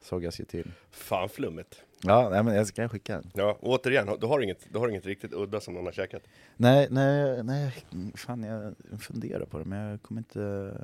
Sågas 0.00 0.40
ju 0.40 0.44
till. 0.44 0.72
Fan 0.90 1.28
flummigt. 1.28 1.82
Ja, 2.02 2.28
nej, 2.28 2.42
men 2.42 2.54
jag 2.54 2.66
ska 2.66 2.88
skicka 2.88 3.14
den. 3.14 3.30
Ja, 3.34 3.58
återigen, 3.60 4.16
du 4.20 4.26
har 4.26 4.40
inget, 4.40 4.72
du 4.72 4.78
har 4.78 4.88
inget 4.88 5.06
riktigt 5.06 5.32
udda 5.32 5.60
som 5.60 5.74
någon 5.74 5.84
har 5.84 5.92
käkat? 5.92 6.22
Nej, 6.56 6.88
nej, 6.90 7.42
nej, 7.42 7.84
fan 8.14 8.42
jag 8.42 8.74
funderar 9.00 9.46
på 9.46 9.58
det 9.58 9.64
men 9.64 9.78
jag 9.78 10.02
kommer 10.02 10.20
inte, 10.20 10.74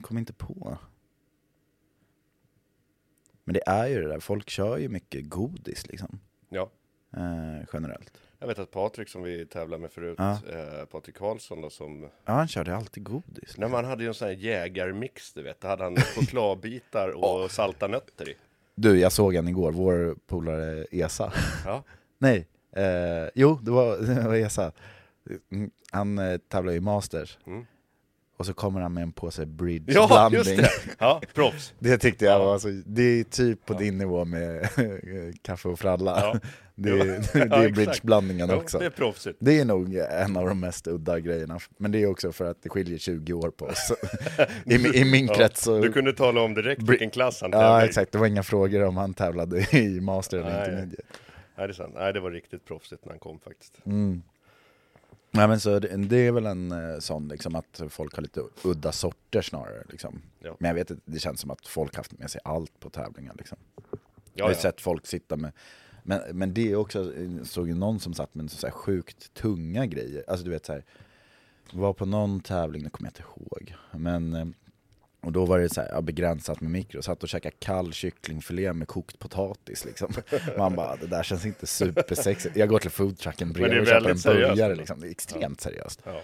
kommer 0.00 0.20
inte 0.20 0.32
på. 0.32 0.78
Men 3.44 3.54
det 3.54 3.62
är 3.66 3.86
ju 3.86 4.02
det 4.02 4.08
där, 4.08 4.20
folk 4.20 4.50
kör 4.50 4.78
ju 4.78 4.88
mycket 4.88 5.28
godis 5.28 5.86
liksom. 5.86 6.20
Ja. 6.48 6.70
Eh, 7.16 7.66
generellt. 7.72 8.12
Jag 8.42 8.46
vet 8.48 8.58
att 8.58 8.70
Patrik 8.70 9.08
som 9.08 9.22
vi 9.22 9.46
tävlade 9.46 9.80
med 9.82 9.92
förut, 9.92 10.14
Ja. 10.18 10.30
eh, 10.32 10.84
Patrik 10.84 11.16
Karlsson 11.16 11.60
då 11.60 11.70
som 11.70 12.02
Ja, 12.02 12.32
han 12.32 12.48
körde 12.48 12.76
alltid 12.76 13.02
godis. 13.04 13.54
Nej, 13.56 13.68
man 13.68 13.84
hade 13.84 14.02
ju 14.02 14.08
en 14.08 14.14
sån 14.14 14.28
här 14.28 14.34
jägarmix, 14.34 15.32
du 15.32 15.42
vet. 15.42 15.60
Då 15.60 15.68
hade 15.68 15.84
han 15.84 15.96
chokladbitar 15.96 17.08
och 17.08 17.50
salta 17.50 17.86
nötter 17.86 18.28
i. 18.28 18.34
Du, 18.74 18.98
jag 19.00 19.12
såg 19.12 19.36
han 19.36 19.48
igår, 19.48 19.72
vår 19.72 20.16
polare 20.26 20.84
Esa. 20.90 21.32
Ja. 21.64 21.82
Nej, 22.18 22.46
eh, 22.76 23.28
jo 23.34 23.58
det 23.62 23.70
var, 23.70 23.98
det 24.22 24.28
var 24.28 24.34
Esa. 24.34 24.72
Mm, 25.52 25.70
Han 25.90 26.18
eh, 26.18 26.38
tävlar 26.38 26.72
i 26.72 26.80
Masters. 26.80 27.38
Mm. 27.46 27.66
Och 28.36 28.46
så 28.46 28.54
kommer 28.54 28.80
han 28.80 28.92
med 28.94 29.02
en 29.02 29.12
påse 29.12 29.42
Ja, 29.42 29.46
bridge-blanding. 29.46 30.34
just 30.38 30.56
det! 30.56 30.70
Ja, 30.98 31.20
proffs. 31.34 31.74
Det 31.78 31.98
tyckte 31.98 32.24
jag 32.24 32.34
Ja. 32.40 32.44
var 32.44 32.58
så, 32.58 32.82
det 32.86 33.02
är 33.02 33.24
typ 33.24 33.66
på 33.66 33.74
Ja. 33.74 33.78
din 33.78 33.98
nivå 33.98 34.24
med 34.24 34.68
kaffe 35.42 35.68
och 35.68 35.78
fralla. 35.78 36.20
Ja. 36.20 36.38
Det, 36.74 36.90
Ja. 36.96 36.96
är- 37.04 37.06
det 37.32 37.46
Ja, 37.50 37.64
är 37.64 37.68
bridge-blandningen 37.70 38.48
Ja, 38.48 38.56
också. 38.56 38.78
det 38.78 38.86
är 38.86 38.90
proffsigt. 38.90 39.36
Det 39.40 39.60
är 39.60 39.64
nog 39.64 39.94
en 39.94 40.36
av 40.36 40.46
de 40.48 40.60
mest 40.60 40.86
udda 40.86 41.20
grejerna. 41.20 41.58
Men 41.76 41.92
det 41.92 42.02
är 42.02 42.06
också 42.06 42.32
för 42.32 42.44
att 42.50 42.62
det 42.62 42.68
skiljer 42.68 42.98
20 42.98 43.32
år 43.32 43.50
på 43.50 43.64
oss. 43.66 43.92
I, 44.66 44.74
I 44.74 45.04
min 45.04 45.26
Ja, 45.26 45.34
krets 45.34 45.62
så... 45.62 45.80
Du 45.80 45.92
kunde 45.92 46.12
tala 46.12 46.40
om 46.40 46.54
direkt 46.54 46.82
vilken 46.82 47.10
klass 47.10 47.40
han 47.42 47.50
tävlade 47.50 47.80
Ja 47.80 47.84
exakt, 47.84 48.12
det 48.12 48.18
var 48.18 48.26
inga 48.26 48.42
frågor 48.42 48.82
om 48.84 48.96
han 48.96 49.14
tävlade 49.14 49.66
i 49.76 50.00
master 50.00 50.38
eller 50.38 50.58
intermediate. 50.60 51.02
Nej, 51.56 51.66
det 51.66 51.72
är 51.72 51.74
sant. 51.74 51.94
Nej, 51.96 52.12
det 52.12 52.20
var 52.20 52.30
riktigt 52.30 52.64
proffsigt 52.64 53.04
när 53.04 53.12
han 53.12 53.18
kom 53.18 53.40
faktiskt. 53.40 53.78
Mm. 53.86 54.22
Nej 55.34 55.48
men 55.48 55.60
så 55.60 55.78
det, 55.78 55.96
det 55.96 56.16
är 56.16 56.32
väl 56.32 56.46
en 56.46 56.72
eh, 56.72 56.98
sån 56.98 57.28
liksom 57.28 57.54
att 57.54 57.82
folk 57.88 58.14
har 58.14 58.22
lite 58.22 58.42
udda 58.64 58.92
sorter 58.92 59.42
snarare 59.42 59.84
liksom. 59.88 60.22
Ja. 60.40 60.56
Men 60.58 60.68
jag 60.68 60.74
vet 60.74 60.90
inte, 60.90 61.02
det 61.04 61.18
känns 61.18 61.40
som 61.40 61.50
att 61.50 61.66
folk 61.66 61.96
haft 61.96 62.18
med 62.18 62.30
sig 62.30 62.40
allt 62.44 62.80
på 62.80 62.90
tävlingar 62.90 63.34
liksom. 63.38 63.58
jag 63.74 63.98
Ja, 64.34 64.44
har 64.44 64.50
ju 64.50 64.56
ja. 64.56 64.60
sett 64.62 64.80
folk 64.80 65.06
sitta 65.06 65.36
med 65.36 65.52
men, 66.02 66.20
men 66.38 66.54
det 66.54 66.72
är 66.72 66.76
också, 66.76 67.14
jag 67.16 67.46
såg 67.46 67.68
ju 67.68 67.74
någon 67.74 68.00
som 68.00 68.14
satt 68.14 68.34
med 68.34 68.50
så 68.50 68.66
här 68.66 68.74
sjukt 68.74 69.34
tunga 69.34 69.86
grejer. 69.86 70.24
Alltså 70.28 70.44
du 70.44 70.50
vet 70.50 70.66
så 70.66 70.72
här, 70.72 70.84
var 71.72 71.92
på 71.92 72.06
någon 72.06 72.40
tävling, 72.40 72.82
det 72.84 72.90
kommer 72.90 73.10
jag 73.10 73.10
inte 73.10 73.40
ihåg. 73.40 73.74
Men, 73.92 74.34
eh, 74.34 74.46
och 75.22 75.32
då 75.32 75.44
var 75.44 75.58
det 75.58 75.68
så 75.68 75.80
här, 75.80 75.88
ja, 75.92 76.00
begränsat 76.00 76.60
med 76.60 76.70
mikro, 76.70 77.02
satt 77.02 77.22
och 77.22 77.28
käkade 77.28 77.54
kall 77.58 77.92
kycklingfilé 77.92 78.72
med 78.72 78.88
kokt 78.88 79.18
potatis 79.18 79.84
liksom. 79.84 80.12
Man 80.58 80.76
bara, 80.76 80.96
det 80.96 81.06
där 81.06 81.22
känns 81.22 81.46
inte 81.46 81.66
supersexigt. 81.66 82.56
Jag 82.56 82.68
går 82.68 82.78
till 82.78 82.90
foodtrucken 82.90 83.52
bredvid 83.52 83.80
och 83.80 83.86
köper 83.86 84.10
en 84.10 84.16
burgare 84.36 84.74
liksom. 84.74 85.00
Det 85.00 85.06
är 85.06 85.10
extremt 85.10 85.60
seriöst. 85.60 86.00
Ja. 86.04 86.20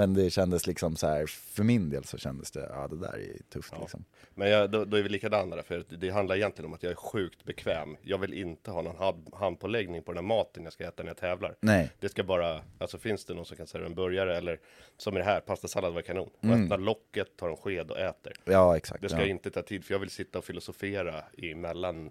Men 0.00 0.14
det 0.14 0.30
kändes 0.30 0.66
liksom 0.66 0.96
så 0.96 1.06
här, 1.06 1.26
för 1.26 1.62
min 1.64 1.90
del 1.90 2.04
så 2.04 2.18
kändes 2.18 2.50
det, 2.50 2.66
ja 2.72 2.88
det 2.88 2.96
där 2.98 3.12
är 3.18 3.42
tufft 3.52 3.72
Ja. 3.76 3.80
liksom. 3.80 4.04
Men 4.34 4.50
jag, 4.50 4.70
då, 4.70 4.84
då 4.84 4.96
är 4.96 5.02
vi 5.02 5.08
likadana 5.08 5.56
där, 5.56 5.62
för 5.62 5.84
det 5.88 6.10
handlar 6.10 6.36
egentligen 6.36 6.66
om 6.66 6.74
att 6.74 6.82
jag 6.82 6.90
är 6.90 6.96
sjukt 6.96 7.44
bekväm. 7.44 7.96
Jag 8.02 8.18
vill 8.18 8.32
inte 8.34 8.70
ha 8.70 8.82
någon 8.82 8.96
hand, 8.96 9.28
handpåläggning 9.32 10.02
på 10.02 10.12
den 10.12 10.16
här 10.24 10.28
maten 10.36 10.64
jag 10.64 10.72
ska 10.72 10.84
äta 10.88 11.02
när 11.02 11.10
jag 11.10 11.16
tävlar. 11.16 11.54
Nej. 11.60 11.90
Det 12.00 12.08
ska 12.08 12.22
bara, 12.24 12.60
alltså 12.78 12.98
finns 12.98 13.24
det 13.24 13.34
någon 13.34 13.44
som 13.44 13.56
kan 13.56 13.66
servera 13.66 13.88
en 13.88 13.94
burgare 13.94 14.36
eller 14.36 14.60
som 14.96 15.16
i 15.16 15.18
det 15.18 15.24
här, 15.24 15.40
pastasallad 15.40 15.94
var 15.94 16.02
kanon. 16.02 16.30
Man 16.40 16.52
Mm. 16.52 16.64
öppnar 16.64 16.78
locket, 16.78 17.36
tar 17.36 17.48
en 17.50 17.56
sked 17.56 17.90
och 17.90 17.98
äter. 17.98 18.32
Ja 18.44 18.76
exakt. 18.76 19.02
Det 19.02 19.08
ska 19.08 19.20
ja. 19.20 19.26
inte 19.26 19.50
ta 19.50 19.62
tid, 19.62 19.84
för 19.84 19.94
jag 19.94 19.98
vill 19.98 20.10
sitta 20.10 20.38
och 20.38 20.44
filosofera 20.44 21.24
emellan 21.38 22.10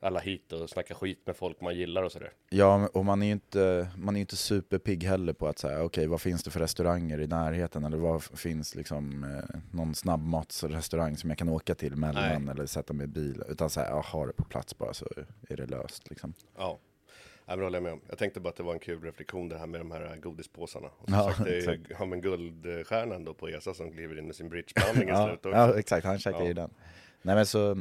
alla 0.00 0.20
hit 0.20 0.52
och 0.52 0.70
snacka 0.70 0.94
skit 0.94 1.22
med 1.26 1.36
folk 1.36 1.60
man 1.60 1.74
gillar 1.76 2.02
och 2.02 2.12
sådär. 2.12 2.32
Ja, 2.50 2.88
och 2.92 3.04
man 3.04 3.22
är 3.22 3.26
ju 3.26 3.32
inte, 3.32 3.88
man 3.96 4.16
är 4.16 4.20
inte 4.20 4.36
superpigg 4.36 5.04
heller 5.04 5.32
på 5.32 5.46
att 5.48 5.58
säga, 5.58 5.82
okej 5.84 6.06
vad 6.06 6.20
finns 6.20 6.42
det 6.44 6.50
för 6.50 6.60
restauranger 6.60 7.20
i 7.20 7.26
närheten 7.26 7.84
eller 7.84 7.96
vad 7.96 8.22
finns 8.22 8.74
liksom 8.74 9.24
eh, 9.24 9.60
någon 9.72 9.94
snabbmatsrestaurang 9.94 11.16
som 11.16 11.30
jag 11.30 11.38
kan 11.38 11.48
åka 11.48 11.74
till 11.74 11.96
mellan 11.96 12.44
Nej. 12.44 12.52
eller 12.54 12.66
sätta 12.66 12.92
mig 12.92 13.04
i 13.04 13.08
bil. 13.08 13.42
Utan 13.48 13.70
säga, 13.70 13.86
jag 13.88 14.02
har 14.02 14.26
det 14.26 14.32
på 14.32 14.44
plats 14.44 14.78
bara 14.78 14.94
så 14.94 15.06
är 15.48 15.56
det 15.56 15.66
löst 15.66 16.10
liksom. 16.10 16.34
Ja, 16.56 16.78
ja 17.46 17.56
men 17.56 17.64
håller 17.64 17.76
jag 17.76 17.82
med 17.82 17.92
om. 17.92 18.00
Jag 18.08 18.18
tänkte 18.18 18.40
bara 18.40 18.48
att 18.48 18.56
det 18.56 18.62
var 18.62 18.72
en 18.72 18.78
kul 18.78 19.02
reflektion 19.02 19.48
det 19.48 19.58
här 19.58 19.66
med 19.66 19.80
de 19.80 19.90
här 19.90 20.16
godispåsarna. 20.16 20.88
Och 20.98 21.08
som 21.08 21.14
Ja, 21.18 21.24
sagt, 21.32 21.44
det 21.44 21.58
är 21.58 21.80
ja, 21.98 22.04
men 22.04 22.20
guldstjärnan 22.20 23.24
då 23.24 23.34
på 23.34 23.48
ESA 23.48 23.74
som 23.74 23.92
kliver 23.92 24.18
in 24.18 24.26
med 24.26 24.36
sin 24.36 24.48
bridgeblandning 24.48 25.08
i 25.08 25.12
Ja, 25.12 25.26
slutet 25.26 25.46
också. 25.46 25.58
ja 25.58 25.78
exakt, 25.78 26.06
han 26.06 26.18
käkar 26.18 26.40
Ja. 26.40 26.46
ju 26.46 26.52
den. 26.54 26.70
Nej 27.22 27.34
men 27.34 27.46
så, 27.46 27.78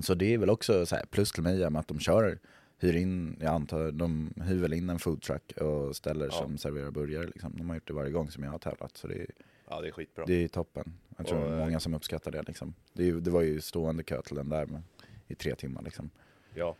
så 0.00 0.14
det 0.14 0.34
är 0.34 0.38
väl 0.38 0.50
också 0.50 0.86
så 0.86 0.96
plus 1.10 1.32
till 1.32 1.42
mig 1.42 1.64
att 1.64 1.88
de 1.88 1.98
kör, 2.00 2.38
hyr 2.78 2.96
in, 2.96 3.36
jag 3.40 3.50
antar, 3.54 3.92
de 3.92 4.32
hyr 4.46 4.58
väl 4.60 4.72
in 4.72 4.90
en 4.90 4.98
foodtruck 4.98 5.52
och 5.52 5.96
ställer 5.96 6.26
Ja. 6.26 6.30
som 6.32 6.58
serverar 6.58 6.90
burgare 6.90 7.26
liksom. 7.26 7.56
De 7.56 7.68
har 7.68 7.76
gjort 7.76 7.86
det 7.88 7.92
varje 7.92 8.10
gång 8.10 8.30
som 8.30 8.44
jag 8.44 8.50
har 8.50 8.58
tävlat 8.58 8.96
så 8.96 9.06
det 9.06 9.14
är 9.14 9.26
Ja, 9.70 9.80
det 9.80 9.88
är 9.88 9.92
skitbra. 9.92 10.24
Det 10.26 10.44
är 10.44 10.48
toppen. 10.48 10.92
Jag 11.16 11.26
tror 11.26 11.38
Och, 11.38 11.44
det 11.48 11.54
är 11.54 11.58
eh, 11.58 11.64
många 11.64 11.80
som 11.80 11.94
uppskattar 11.94 12.30
det 12.30 12.42
liksom. 12.42 12.74
Det, 12.92 13.08
är, 13.08 13.12
det 13.12 13.30
var 13.30 13.42
ju 13.42 13.60
stående 13.60 14.02
kö 14.02 14.22
till 14.22 14.36
den 14.36 14.48
där 14.48 14.66
med, 14.66 14.82
i 15.26 15.34
tre 15.34 15.54
timmar 15.54 15.82
liksom. 15.82 16.10
Ja, 16.54 16.76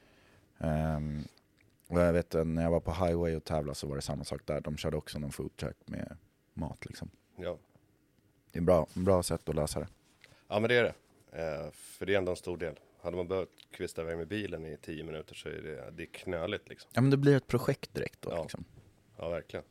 Ehm, 0.58 1.24
och 1.88 2.00
jag 2.00 2.12
vet 2.12 2.34
när 2.46 2.62
jag 2.62 2.70
var 2.70 2.80
på 2.80 2.92
highway 2.92 3.36
och 3.36 3.44
tävlade 3.44 3.74
så 3.74 3.86
var 3.86 3.96
det 3.96 4.02
samma 4.02 4.24
sak 4.24 4.40
där. 4.44 4.60
De 4.60 4.76
körde 4.76 4.96
också 4.96 5.18
någon 5.18 5.32
food 5.32 5.56
truck 5.56 5.76
med 5.86 6.16
mat 6.54 6.86
liksom. 6.86 7.10
ja. 7.36 7.58
Det 8.52 8.58
är 8.58 8.62
bra, 8.62 8.86
bra 8.94 9.22
sätt 9.22 9.48
att 9.48 9.54
lösa 9.54 9.80
det. 9.80 9.88
ja, 10.48 10.60
men 10.60 10.68
det 10.68 10.76
är 10.76 10.82
det. 10.82 10.94
Eh, 11.42 11.70
för 11.72 12.06
det 12.06 12.14
är 12.14 12.18
ändå 12.18 12.30
en 12.30 12.36
stor 12.36 12.56
del. 12.56 12.78
Hade 13.00 13.16
man 13.16 13.28
behövt 13.28 13.48
kvista 13.70 14.02
iväg 14.02 14.16
med 14.18 14.28
bilen 14.28 14.66
i 14.66 14.76
tio 14.76 15.04
minuter 15.04 15.34
så 15.34 15.48
är 15.48 15.52
det, 15.62 15.90
det 15.90 16.02
är 16.02 16.06
knöligt 16.06 16.68
liksom. 16.68 16.90
Ja 16.94 17.00
men 17.00 17.10
det 17.10 17.16
blir 17.16 17.36
ett 17.36 17.46
projekt 17.46 17.94
direkt 17.94 18.22
då 18.22 18.30
Ja. 18.30 18.42
liksom. 18.42 18.64
Ja, 19.16 19.28
verkligen. 19.28 19.64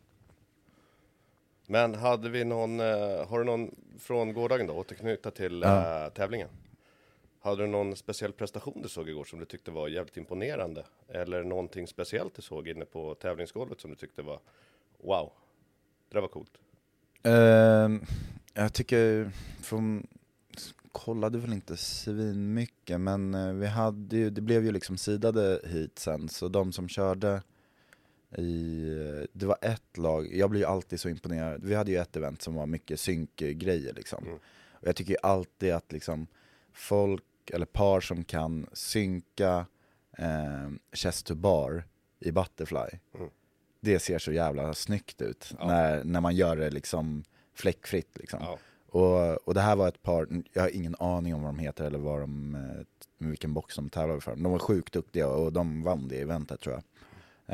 Men 1.68 1.96
hade 1.96 2.30
vi 2.30 2.44
någon, 2.44 2.80
eh, 2.80 3.28
har 3.28 3.40
du 3.40 3.46
någon 3.46 3.76
från 4.00 4.34
gårdagen 4.34 4.68
då, 4.68 4.74
återknyta 4.74 5.32
till 5.32 5.62
Ja. 5.62 6.06
eh, 6.06 6.10
tävlingen? 6.14 6.50
Hade 7.40 7.62
du 7.64 7.68
någon 7.68 7.96
speciell 7.96 8.34
prestation 8.34 8.82
du 8.82 8.90
såg 8.90 9.10
igår 9.10 9.24
som 9.24 9.40
du 9.40 9.46
tyckte 9.46 9.72
var 9.72 9.88
jävligt 9.88 10.18
imponerande? 10.18 10.86
Eller 11.08 11.44
någonting 11.44 11.88
speciellt 11.88 12.34
du 12.36 12.42
såg 12.42 12.68
inne 12.68 12.86
på 12.86 13.16
tävlingsgolvet 13.16 13.82
som 13.82 13.90
du 13.90 13.96
tyckte 13.96 14.22
var 14.22 14.40
wow, 14.98 15.32
det 16.10 16.16
där 16.16 16.22
var 16.22 16.28
coolt? 16.28 16.52
Ehm, 17.24 18.02
jag 18.54 18.74
tycker, 18.74 19.32
från, 19.64 20.08
kollade 21.06 21.38
väl 21.38 21.54
inte 21.54 21.78
svin 21.78 22.54
mycket 22.54 23.00
men 23.02 23.34
eh, 23.36 23.54
vi 23.54 23.66
hade 23.68 24.18
ju, 24.18 24.30
det 24.30 24.42
blev 24.42 24.66
ju 24.66 24.72
liksom 24.72 24.98
sidade 24.98 25.62
hit 25.64 26.00
sen 26.00 26.30
så 26.30 26.48
de 26.48 26.72
som 26.72 26.88
körde 26.90 27.42
i, 28.38 28.86
det 29.34 29.46
var 29.46 29.58
ett 29.62 29.98
lag, 29.98 30.36
jag 30.36 30.50
blir 30.50 30.60
ju 30.62 30.66
alltid 30.68 31.00
så 31.00 31.10
imponerad, 31.10 31.64
vi 31.64 31.76
hade 31.76 31.92
ju 31.92 31.98
ett 31.98 32.16
event 32.16 32.42
som 32.42 32.56
var 32.56 32.66
mycket 32.66 33.00
synkgrejer 33.00 33.94
liksom. 33.94 34.24
Mm. 34.24 34.36
Och 34.72 34.88
jag 34.88 34.96
tycker 34.96 35.12
ju 35.12 35.18
alltid 35.24 35.74
att 35.74 35.92
liksom 35.92 36.28
folk 36.74 37.24
eller 37.54 37.66
par 37.66 38.02
som 38.02 38.24
kan 38.24 38.68
synka 38.74 39.66
eh, 40.18 40.70
chest 40.94 41.26
to 41.26 41.36
bar 41.36 41.84
i 42.20 42.32
Butterfly, 42.32 43.00
Mm. 43.16 43.30
det 43.80 44.00
ser 44.00 44.20
så 44.20 44.32
jävla 44.32 44.74
snyggt 44.74 45.22
ut 45.22 45.54
Ja. 45.60 45.68
när, 45.68 46.04
när 46.04 46.22
man 46.22 46.36
gör 46.36 46.56
det 46.56 46.70
liksom 46.70 47.24
fläckfritt 47.54 48.18
liksom. 48.18 48.40
Ja. 48.42 48.58
Och, 48.98 49.48
och 49.48 49.54
det 49.54 49.62
här 49.62 49.76
var 49.76 49.88
ett 49.88 50.04
par, 50.04 50.28
jag 50.54 50.62
har 50.62 50.76
ingen 50.76 50.96
aning 51.00 51.36
om 51.36 51.42
vad 51.42 51.54
de 51.54 51.60
heter 51.60 51.86
eller 51.86 52.00
vad 52.00 52.20
de, 52.20 52.56
eh, 52.56 53.28
vilken 53.28 53.54
box 53.54 53.76
de 53.76 53.90
tävlade 53.90 54.22
för. 54.22 54.36
De 54.36 54.52
var 54.52 54.60
sjukt 54.60 54.94
duktiga 54.94 55.28
och 55.28 55.54
de 55.54 55.84
vann 55.84 56.08
det 56.08 56.22
eventet 56.22 56.60
tror 56.60 56.76
jag. 56.76 56.84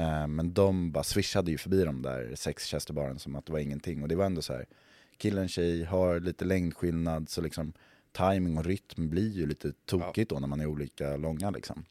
Eh, 0.04 0.28
men 0.28 0.54
de 0.54 0.92
bara 0.92 1.04
swishade 1.04 1.52
ju 1.52 1.58
förbi 1.58 1.84
de 1.84 2.02
där 2.02 2.36
sex 2.36 2.66
Chesterbaren 2.66 3.20
som 3.20 3.36
att 3.36 3.46
det 3.46 3.52
var 3.52 3.60
ingenting. 3.60 4.02
Och 4.02 4.08
det 4.08 4.16
var 4.16 4.26
ändå 4.26 4.42
så 4.42 4.54
här, 4.54 4.66
killen 5.18 5.48
tjej 5.48 5.84
har 5.84 6.20
lite 6.20 6.46
längdskillnad 6.46 7.30
så 7.30 7.42
liksom 7.42 7.74
timing 8.12 8.58
och 8.58 8.66
rytm 8.66 9.10
blir 9.10 9.32
ju 9.32 9.46
lite 9.46 9.74
tokigt 9.86 10.30
då 10.30 10.40
när 10.40 10.48
man 10.48 10.62
är 10.62 10.66
olika 10.66 11.18
långa 11.18 11.50
liksom. 11.50 11.86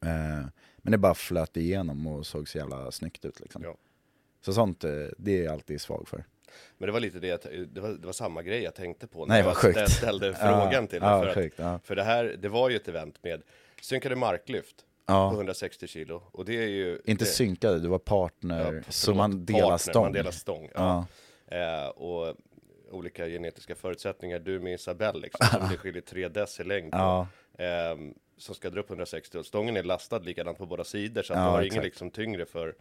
Eh, 0.00 0.46
men 0.76 0.92
det 0.92 0.98
bara 0.98 1.14
flöt 1.14 1.56
igenom 1.56 2.06
och 2.06 2.26
såg 2.26 2.48
så 2.48 2.58
jävla 2.58 2.90
snyggt 2.90 3.24
ut 3.24 3.40
liksom. 3.40 3.62
Ja. 3.62 3.76
Så 4.40 4.52
sånt, 4.52 4.80
det 5.18 5.38
är 5.38 5.44
jag 5.44 5.52
alltid 5.52 5.80
svag 5.80 6.08
för. 6.08 6.24
Men 6.78 6.86
det 6.86 6.92
var 6.92 7.00
lite 7.00 7.18
det, 7.18 7.26
jag- 7.28 7.68
det 7.68 7.80
var, 7.80 7.88
det 7.88 8.06
var 8.06 8.12
samma 8.12 8.42
grej 8.42 8.62
jag 8.62 8.74
tänkte 8.74 9.06
på 9.06 9.26
när 9.26 9.34
Nej, 9.34 9.44
jag 9.44 9.56
sjukt. 9.56 9.78
ställ- 9.78 9.90
ställde 9.90 10.26
Ja, 10.26 10.34
frågan 10.34 10.86
till 10.86 11.00
dig. 11.00 11.08
ja, 11.08 11.32
för, 11.32 11.40
att, 11.46 11.52
ja. 11.56 11.80
för 11.84 11.96
det 11.96 12.02
här, 12.02 12.36
det 12.38 12.48
var 12.48 12.68
ju 12.70 12.76
ett 12.76 12.88
event 12.88 13.22
med 13.22 13.42
synkade 13.82 14.16
marklyft 14.16 14.84
Ja. 15.06 15.30
på 15.30 15.36
160 15.36 15.86
kilo. 15.86 16.22
Och 16.32 16.44
det 16.44 16.62
är 16.62 16.66
ju... 16.68 17.00
Inte 17.04 17.24
det, 17.24 17.28
synkade, 17.30 17.78
du 17.80 17.88
var 17.88 17.98
partner, 17.98 18.72
Ja, 18.74 18.82
så 18.88 19.14
man 19.14 19.44
delar 19.44 19.60
partner, 19.60 19.78
stång. 19.78 20.02
Man 20.02 20.12
delar 20.12 20.30
stång, 20.30 20.70
ja. 20.74 21.06
Eh, 21.46 21.88
och 21.88 22.34
olika 22.90 23.26
genetiska 23.28 23.74
förutsättningar. 23.74 24.38
Du 24.38 24.60
med 24.60 24.72
Isabelle 24.74 25.18
liksom, 25.20 25.46
som 25.60 25.68
det 25.70 25.76
skiljer 25.76 26.02
3 26.02 26.28
deci 26.28 26.64
längd 26.64 26.92
på. 26.92 26.98
Ja. 26.98 27.26
Ehm, 27.58 28.14
som 28.38 28.54
ska 28.54 28.70
dra 28.70 28.80
upp 28.80 28.88
160 28.90 29.38
och 29.38 29.46
stången 29.46 29.76
är 29.76 29.82
lastad 29.82 30.18
likadant 30.18 30.58
på 30.58 30.66
båda 30.66 30.84
sidor 30.84 31.22
så 31.22 31.32
att 31.32 31.38
Ja, 31.38 31.44
du 31.44 31.50
har 31.50 31.60
ingen 31.62 31.66
exakt. 31.72 31.84
liksom 31.84 32.10
tyngre 32.10 32.46
för 32.46 32.74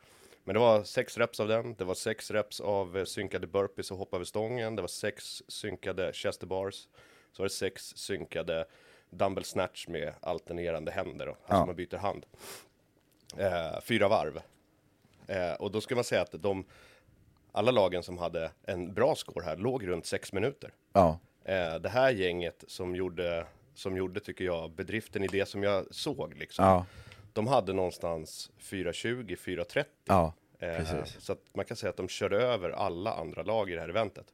men 0.48 0.54
det 0.54 0.60
var 0.60 0.84
sex 0.84 1.18
reps 1.18 1.40
av 1.40 1.48
den, 1.48 1.76
det 1.76 1.84
var 1.84 1.94
sex 1.94 2.32
reps 2.32 2.60
av 2.62 2.98
eh, 2.98 3.04
synkade 3.06 3.48
burpees 3.48 3.92
och 3.92 3.98
hoppa 3.98 4.18
över 4.18 4.26
stången, 4.26 4.76
det 4.76 4.82
var 4.82 4.88
sex 4.88 5.44
synkade 5.48 6.14
chester 6.14 6.48
bars, 6.48 6.88
så 7.32 7.44
var 7.44 7.46
det 7.46 7.54
sex 7.54 7.94
synkade 7.96 8.66
dumbbell 9.10 9.44
snatch 9.44 9.88
med 9.88 10.14
alternerande 10.22 10.92
händer 10.92 11.26
då, 11.26 11.32
alltså 11.32 11.54
Ja. 11.62 11.66
man 11.66 11.76
byter 11.76 11.98
hand. 11.98 12.26
Eh, 13.38 13.82
fyra 13.82 14.08
varv. 14.08 14.40
Eh, 15.28 15.54
och 15.54 15.72
då 15.72 15.82
ska 15.82 15.96
man 15.96 16.04
säga 16.04 16.22
att 16.22 16.32
de, 16.42 16.66
alla 17.52 17.72
lagen 17.72 18.04
som 18.04 18.18
hade 18.18 18.52
en 18.64 18.94
bra 18.94 19.16
score 19.16 19.46
här 19.46 19.58
låg 19.58 19.88
runt 19.88 20.06
sex 20.06 20.34
minuter. 20.34 20.74
Ja, 20.94 21.20
Eh, 21.44 21.76
det 21.76 21.90
här 21.90 22.12
gänget 22.12 22.64
som 22.68 22.96
gjorde, 22.96 23.46
som 23.74 23.98
gjorde, 23.98 24.20
tycker 24.20 24.46
jag, 24.46 24.72
bedriften 24.72 25.24
i 25.24 25.28
det 25.28 25.46
som 25.46 25.64
jag 25.64 25.86
såg 25.96 26.34
liksom. 26.38 26.66
ja, 26.66 26.86
De 27.38 27.48
hade 27.48 27.74
någonstans 27.74 28.52
4.20, 28.60 29.36
4.30. 29.36 29.86
ja, 30.06 30.34
Eh, 30.60 31.04
så 31.20 31.34
att 31.34 31.40
man 31.54 31.66
kan 31.66 31.78
säga 31.78 31.90
att 31.90 31.98
de 31.98 32.08
körde 32.08 32.38
över 32.38 32.70
alla 32.70 33.14
andra 33.14 33.44
lag 33.44 33.70
i 33.70 33.74
det 33.74 33.82
här 33.82 33.90
eventet. 33.90 34.34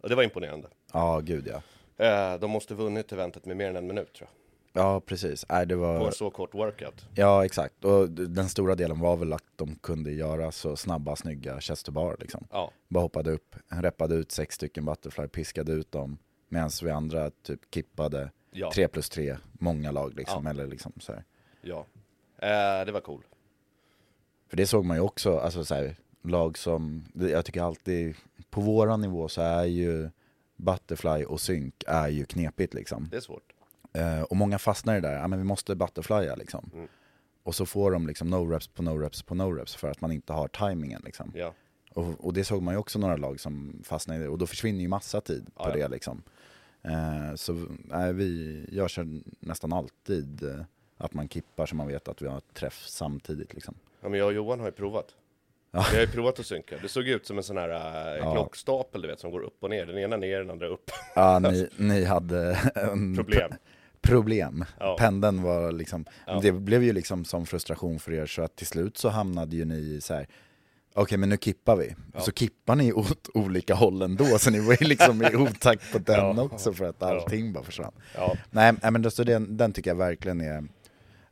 Och 0.00 0.08
det 0.08 0.14
var 0.14 0.22
imponerande. 0.22 0.68
Ja, 0.92 1.20
gud 1.20 1.46
ja. 1.46 1.62
Eh, 2.04 2.40
de 2.40 2.50
måste 2.50 2.74
vunnit 2.74 3.12
eventet 3.12 3.44
med 3.44 3.56
mer 3.56 3.68
än 3.68 3.76
en 3.76 3.86
minut 3.86 4.12
tror 4.12 4.28
jag. 4.72 4.82
Ja, 4.82 5.00
precis. 5.00 5.46
Nej, 5.48 5.66
det 5.66 5.74
På 5.74 5.80
var... 5.80 6.06
en 6.06 6.12
så 6.12 6.30
kort 6.30 6.54
workout. 6.54 7.06
Ja, 7.14 7.44
exakt. 7.44 7.84
Och 7.84 8.10
den 8.10 8.48
stora 8.48 8.74
delen 8.74 9.00
var 9.00 9.16
väl 9.16 9.32
att 9.32 9.44
de 9.56 9.76
kunde 9.76 10.12
göra 10.12 10.52
så 10.52 10.76
snabba, 10.76 11.16
snygga 11.16 11.60
chesterbar 11.60 12.16
liksom. 12.20 12.46
Ja, 12.50 12.70
Bara 12.88 13.00
hoppade 13.00 13.30
upp, 13.30 13.56
reppade 13.68 14.14
ut 14.14 14.32
sex 14.32 14.54
stycken 14.54 14.84
butterfly, 14.84 15.28
piskade 15.28 15.72
ut 15.72 15.92
dem. 15.92 16.18
Medan 16.48 16.70
vi 16.82 16.90
andra 16.90 17.30
typ 17.30 17.60
kippade 17.74 18.30
ja, 18.50 18.70
tre 18.74 18.88
plus 18.88 19.08
tre, 19.08 19.36
många 19.52 19.90
lag 19.90 20.14
liksom. 20.14 20.44
Ja. 20.44 20.50
Eller 20.50 20.66
liksom 20.66 20.92
så 20.98 21.12
här. 21.12 21.24
ja. 21.62 21.86
Eh, 22.38 22.84
det 22.86 22.92
var 22.92 23.00
cool. 23.00 23.22
För 24.48 24.56
det 24.56 24.66
såg 24.66 24.84
man 24.84 24.96
ju 24.96 25.00
också, 25.00 25.38
alltså 25.38 25.64
så 25.64 25.74
här, 25.74 25.96
lag 26.22 26.58
som, 26.58 27.04
jag 27.14 27.44
tycker 27.44 27.62
alltid, 27.62 28.14
på 28.50 28.60
våran 28.60 29.00
nivå 29.00 29.28
så 29.28 29.42
är 29.42 29.64
ju 29.64 30.10
Butterfly 30.56 31.24
och 31.24 31.40
synk 31.40 31.84
är 31.86 32.08
ju 32.08 32.24
knepigt 32.24 32.74
liksom. 32.74 33.08
Det 33.10 33.16
är 33.16 33.20
svårt. 33.20 33.52
Eh, 33.92 34.22
och 34.22 34.36
många 34.36 34.58
fastnar 34.58 34.96
i 34.96 35.00
det 35.00 35.08
där, 35.08 35.16
ja 35.16 35.28
men 35.28 35.38
vi 35.38 35.44
måste 35.44 35.74
butterflya 35.74 36.34
liksom. 36.34 36.70
Mm. 36.74 36.88
Och 37.42 37.54
så 37.54 37.66
får 37.66 37.90
de 37.90 38.06
liksom 38.06 38.30
no 38.30 38.50
reps 38.50 38.68
på 38.68 38.82
no 38.82 38.98
reps 38.98 39.22
på 39.22 39.34
no 39.34 39.52
reps 39.52 39.74
för 39.74 39.90
att 39.90 40.00
man 40.00 40.12
inte 40.12 40.32
har 40.32 40.48
timingen 40.48 41.02
liksom. 41.04 41.32
Ja, 41.34 41.54
Och, 41.90 42.24
och 42.24 42.32
det 42.32 42.44
såg 42.44 42.62
man 42.62 42.74
ju 42.74 42.78
också 42.78 42.98
några 42.98 43.16
lag 43.16 43.40
som 43.40 43.82
fastnade 43.84 44.20
i 44.20 44.22
det, 44.22 44.28
och 44.28 44.38
då 44.38 44.46
försvinner 44.46 44.80
ju 44.80 44.88
massa 44.88 45.20
tid 45.20 45.46
på 45.54 45.68
ja. 45.68 45.76
det 45.76 45.88
liksom. 45.88 46.22
Eh, 46.82 47.34
så 47.34 47.66
nej, 47.84 48.12
vi, 48.12 48.64
jag 48.72 48.90
kör 48.90 49.22
nästan 49.40 49.72
alltid 49.72 50.42
eh, 50.42 50.60
att 51.04 51.14
man 51.14 51.28
kippar 51.28 51.66
så 51.66 51.74
man 51.76 51.86
vet 51.88 52.08
att 52.08 52.22
vi 52.22 52.26
har 52.28 52.40
träff 52.54 52.82
samtidigt 52.86 53.54
liksom. 53.54 53.74
ja 54.00 54.08
men 54.08 54.18
jag 54.18 54.26
och 54.26 54.32
Johan 54.34 54.60
har 54.60 54.66
ju 54.66 54.72
provat. 54.72 55.06
Ja. 55.70 55.86
Vi 55.90 55.96
har 55.96 56.04
ju 56.06 56.12
provat 56.12 56.38
att 56.40 56.46
synka. 56.46 56.76
Det 56.82 56.88
såg 56.88 57.08
ut 57.08 57.26
som 57.26 57.36
en 57.38 57.42
sån 57.44 57.56
här 57.56 57.68
eh, 57.68 58.18
Ja. 58.18 58.32
klockstapel 58.32 59.02
du 59.02 59.08
vet 59.08 59.20
som 59.20 59.30
går 59.30 59.40
upp 59.42 59.56
och 59.60 59.70
ner. 59.70 59.86
Den 59.86 59.98
ena 59.98 60.16
ner, 60.16 60.38
den 60.38 60.50
andra 60.50 60.66
upp. 60.66 60.90
Ja, 61.14 61.38
ni, 61.42 61.68
ni 61.76 62.04
hade 62.04 62.58
en 62.74 63.16
Problem. 63.16 63.50
problem. 64.00 64.64
Ja. 64.80 64.96
Pendeln 64.98 65.42
var 65.42 65.72
liksom, 65.72 66.04
Ja. 66.26 66.38
det 66.42 66.52
blev 66.52 66.82
ju 66.82 66.92
liksom 66.92 67.24
som 67.24 67.46
frustration 67.46 67.98
för 67.98 68.12
er 68.12 68.26
så 68.26 68.42
att 68.42 68.56
till 68.56 68.66
slut 68.66 68.98
så 68.98 69.08
hamnade 69.08 69.56
ju 69.56 69.64
ni 69.64 69.76
i 69.78 70.00
så 70.00 70.14
här. 70.14 70.26
Okej 70.96 71.18
men 71.18 71.28
nu 71.28 71.36
kippar 71.36 71.76
vi. 71.76 71.94
Ja. 72.14 72.20
Så 72.20 72.32
kippar 72.32 72.76
ni 72.76 72.92
åt 72.92 73.28
olika 73.34 73.74
håll 73.74 74.02
ändå 74.02 74.24
så 74.38 74.50
ni 74.50 74.60
var 74.60 74.76
ju 74.80 74.86
liksom 74.88 75.22
i 75.22 75.36
otakt 75.36 75.92
på 75.92 75.98
den 75.98 76.38
också 76.38 76.72
för 76.72 76.84
att 76.84 77.02
allting 77.02 77.52
bara 77.52 77.64
försvann. 77.64 77.92
Nej, 78.50 78.72
men 78.90 79.10
så 79.10 79.24
den, 79.24 79.56
den 79.56 79.72
tycker 79.72 79.90
jag 79.90 79.96
verkligen 79.96 80.40
är, 80.40 80.64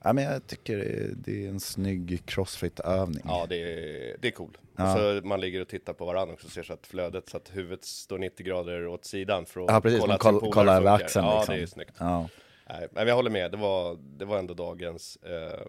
ja, 0.05 0.13
men 0.13 0.25
jag 0.25 0.47
tycker 0.47 0.77
det 1.17 1.45
är- 1.45 1.49
en 1.49 1.61
snygg 1.61 2.23
crossfit-övning. 2.27 3.23
ja 3.25 3.47
det, 3.49 3.57
är, 3.57 4.17
det 4.21 4.29
är 4.29 4.33
cool. 4.33 4.59
Ja. 4.77 4.97
Så 4.97 5.27
man 5.27 5.41
ligger 5.41 5.61
och 5.61 5.69
tittar 5.69 5.93
på 5.93 6.05
varandra 6.05 6.35
också 6.35 6.47
och 6.47 6.53
ser 6.53 6.63
så 6.63 6.73
att 6.73 6.87
flödet, 6.87 7.29
så 7.29 7.37
att 7.37 7.51
huvudet 7.57 7.85
står 7.85 8.19
90 8.19 8.47
grader 8.47 8.87
åt 8.87 9.05
sidan 9.05 9.47
för 9.47 9.61
att 9.61 9.71
Ja 9.71 9.81
precis, 9.81 10.03
sin 10.03 10.19
koll, 10.19 10.53
kollar 10.53 10.77
över 10.77 10.91
axeln 10.91 11.25
Ja, 11.27 11.39
liksom. 11.39 11.55
det 11.57 11.63
är 11.63 11.67
snyggt. 11.67 11.95
Ja. 11.99 12.29
Nej, 12.69 12.89
men 12.93 13.09
jag 13.09 13.15
håller 13.15 13.31
med, 13.31 13.51
det 13.51 13.57
var, 13.57 13.99
det 14.17 14.25
var 14.25 14.39
ändå 14.39 14.55
dagens 14.55 15.17
eh, 15.17 15.67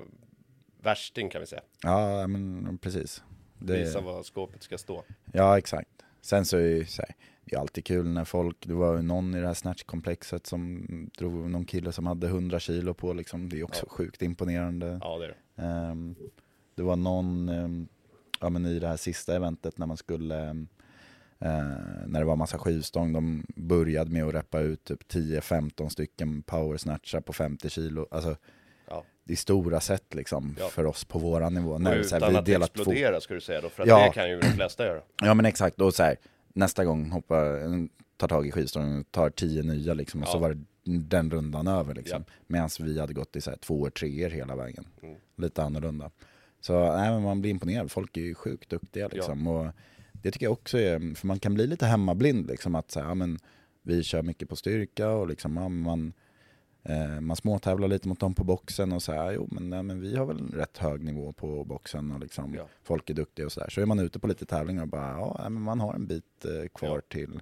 värsting 0.84 1.29
kan 1.29 1.41
vi 1.41 1.47
säga. 1.47 1.61
ja 1.84 2.27
men 2.27 2.77
precis. 2.77 3.23
Det- 3.59 3.73
Visa 3.77 4.01
var 4.01 4.23
skåpet 4.23 4.63
ska 4.63 4.77
stå. 4.77 5.03
Ja, 5.34 5.57
exakt. 5.57 5.89
Sen 6.21 6.45
så 6.45 6.57
är 6.57 6.61
det 6.61 6.69
ju 6.69 6.86
så 6.86 7.01
här, 7.01 7.15
det 7.45 7.55
är 7.55 7.59
alltid 7.59 7.85
kul 7.85 8.07
när 8.07 8.25
folk, 8.25 8.57
det 8.67 8.73
var 8.73 8.95
ju 8.95 9.01
någon 9.01 9.35
i 9.35 9.39
det 9.41 9.47
här 9.47 9.53
snatchkomplexet 9.53 10.47
som 10.47 10.85
drog 11.17 11.33
någon 11.49 11.65
kille 11.65 11.91
som 11.91 12.05
hade 12.05 12.27
100 12.27 12.59
kilo 12.59 12.93
på 12.93 13.13
liksom, 13.13 13.49
det 13.49 13.59
är 13.59 13.63
också 13.63 13.85
Ja. 13.85 13.89
sjukt 13.93 14.21
imponerande. 14.21 14.99
Ja, 15.01 15.17
det 15.17 15.27
det. 15.27 15.63
Ehm, 15.63 16.15
det 16.75 16.83
var 16.83 16.95
någon, 16.95 17.49
ehm, 17.49 17.87
ja 18.39 18.49
men 18.49 18.65
i 18.65 18.79
det 18.79 18.87
här 18.87 18.97
sista 18.97 19.35
eventet 19.35 19.77
när 19.77 19.85
man 19.85 19.97
skulle, 19.97 20.39
ehm, 20.49 20.67
eh, 21.39 21.49
när 22.07 22.19
det 22.19 22.25
var 22.25 22.35
massa 22.35 22.57
skivstång, 22.57 23.13
de 23.13 23.45
började 23.55 24.11
med 24.11 24.23
att 24.23 24.33
reppa 24.33 24.59
ut 24.59 24.83
typ 24.83 25.07
10-15 25.07 25.89
stycken 25.89 26.41
power 26.41 26.77
snatchar 26.77 27.21
på 27.21 27.33
50 27.33 27.69
kilo. 27.69 28.07
Alltså, 28.11 28.35
Ja. 28.89 29.03
det 29.23 29.33
är 29.33 29.37
stora 29.37 29.79
sätt 29.79 30.13
liksom 30.15 30.55
Ja. 30.59 30.67
för 30.67 30.85
oss 30.85 31.05
på 31.05 31.19
våran 31.19 31.53
nivå. 31.53 31.71
Och 31.71 31.81
När, 31.81 32.03
så 32.03 32.15
här, 32.15 32.21
utan 32.21 32.35
att 32.35 32.45
delar 32.45 32.67
två- 32.67 32.81
explodera 32.81 33.21
ska 33.21 33.33
du 33.33 33.41
säga 33.41 33.61
då, 33.61 33.69
för 33.69 33.83
att 33.83 33.89
Ja. 33.89 34.05
det 34.05 34.11
kan 34.13 34.29
ju 34.29 34.39
de 34.39 34.47
flesta 34.47 34.85
göra. 34.85 35.01
Ja 35.23 35.33
men 35.33 35.45
exakt, 35.45 35.81
och 35.81 35.93
så 35.93 36.03
här, 36.03 36.15
nästa 36.53 36.85
gång 36.85 37.11
hoppar, 37.11 37.59
tar 38.17 38.27
tag 38.27 38.47
i 38.47 38.51
skivstången 38.51 38.99
och 38.99 39.11
tar 39.11 39.29
tio 39.29 39.63
nya 39.63 39.93
liksom, 39.93 40.21
och 40.21 40.27
så 40.27 40.37
Ja. 40.37 40.41
var 40.41 40.53
det 40.53 40.63
den 40.99 41.31
rundan 41.31 41.67
över 41.67 41.95
liksom. 41.95 42.23
Ja. 42.27 42.33
Medan 42.47 42.69
vi 42.79 42.99
hade 42.99 43.13
gått 43.13 43.35
i 43.35 43.41
så 43.41 43.49
här, 43.49 43.57
tvåor, 43.57 43.89
treor 43.89 44.29
hela 44.29 44.55
vägen. 44.55 44.85
Mm. 45.03 45.15
Lite 45.37 45.63
annorlunda. 45.63 46.11
Så 46.61 46.95
nej, 46.97 47.19
man 47.21 47.41
blir 47.41 47.51
imponerad, 47.51 47.91
folk 47.91 48.17
är 48.17 48.21
ju 48.21 48.35
sjukt 48.35 48.69
duktiga 48.69 49.07
liksom. 49.07 49.47
Och 49.47 49.67
det 50.11 50.31
tycker 50.31 50.45
jag 50.45 50.53
också 50.53 50.77
är, 50.77 51.15
för 51.15 51.27
man 51.27 51.39
kan 51.39 51.53
bli 51.53 51.67
lite 51.67 51.85
hemmablind 51.85 52.47
liksom 52.47 52.75
att 52.75 52.91
så 52.91 52.99
här, 52.99 53.07
ja, 53.07 53.15
men, 53.15 53.39
vi 53.81 54.03
kör 54.03 54.21
mycket 54.21 54.49
på 54.49 54.55
styrka 54.55 55.09
och 55.09 55.27
liksom, 55.27 55.57
ja, 55.57 55.69
man, 55.69 56.13
man 57.21 57.36
småtävlar 57.36 57.88
lite 57.88 58.07
mot 58.07 58.19
dem 58.19 58.36
på 58.36 58.43
boxen 58.43 58.93
och 58.93 59.03
så 59.03 59.11
här, 59.11 59.31
jo 59.31 59.47
men, 59.51 59.69
nej, 59.69 59.84
men 59.84 60.01
vi 60.01 60.15
har 60.15 60.25
väl 60.25 60.39
en 60.39 60.51
rätt 60.55 60.77
hög 60.77 61.03
nivå 61.03 61.31
på 61.34 61.63
boxen 61.63 62.11
och 62.11 62.19
liksom, 62.19 62.53
Ja. 62.55 62.67
folk 62.84 63.09
är 63.09 63.13
duktiga 63.13 63.45
och 63.45 63.51
så 63.51 63.59
där. 63.59 63.69
Så 63.69 63.81
är 63.81 63.86
man 63.86 63.99
ute 63.99 64.19
på 64.19 64.27
lite 64.27 64.45
tävlingar 64.45 64.81
och 64.81 64.88
bara, 64.88 65.09
ja 65.11 65.36
nej, 65.39 65.49
men 65.49 65.61
man 65.63 65.79
har 65.79 65.93
en 65.93 66.07
bit 66.07 66.45
eh, 66.45 66.67
kvar 66.67 66.95
Ja. 66.95 67.01
till. 67.07 67.41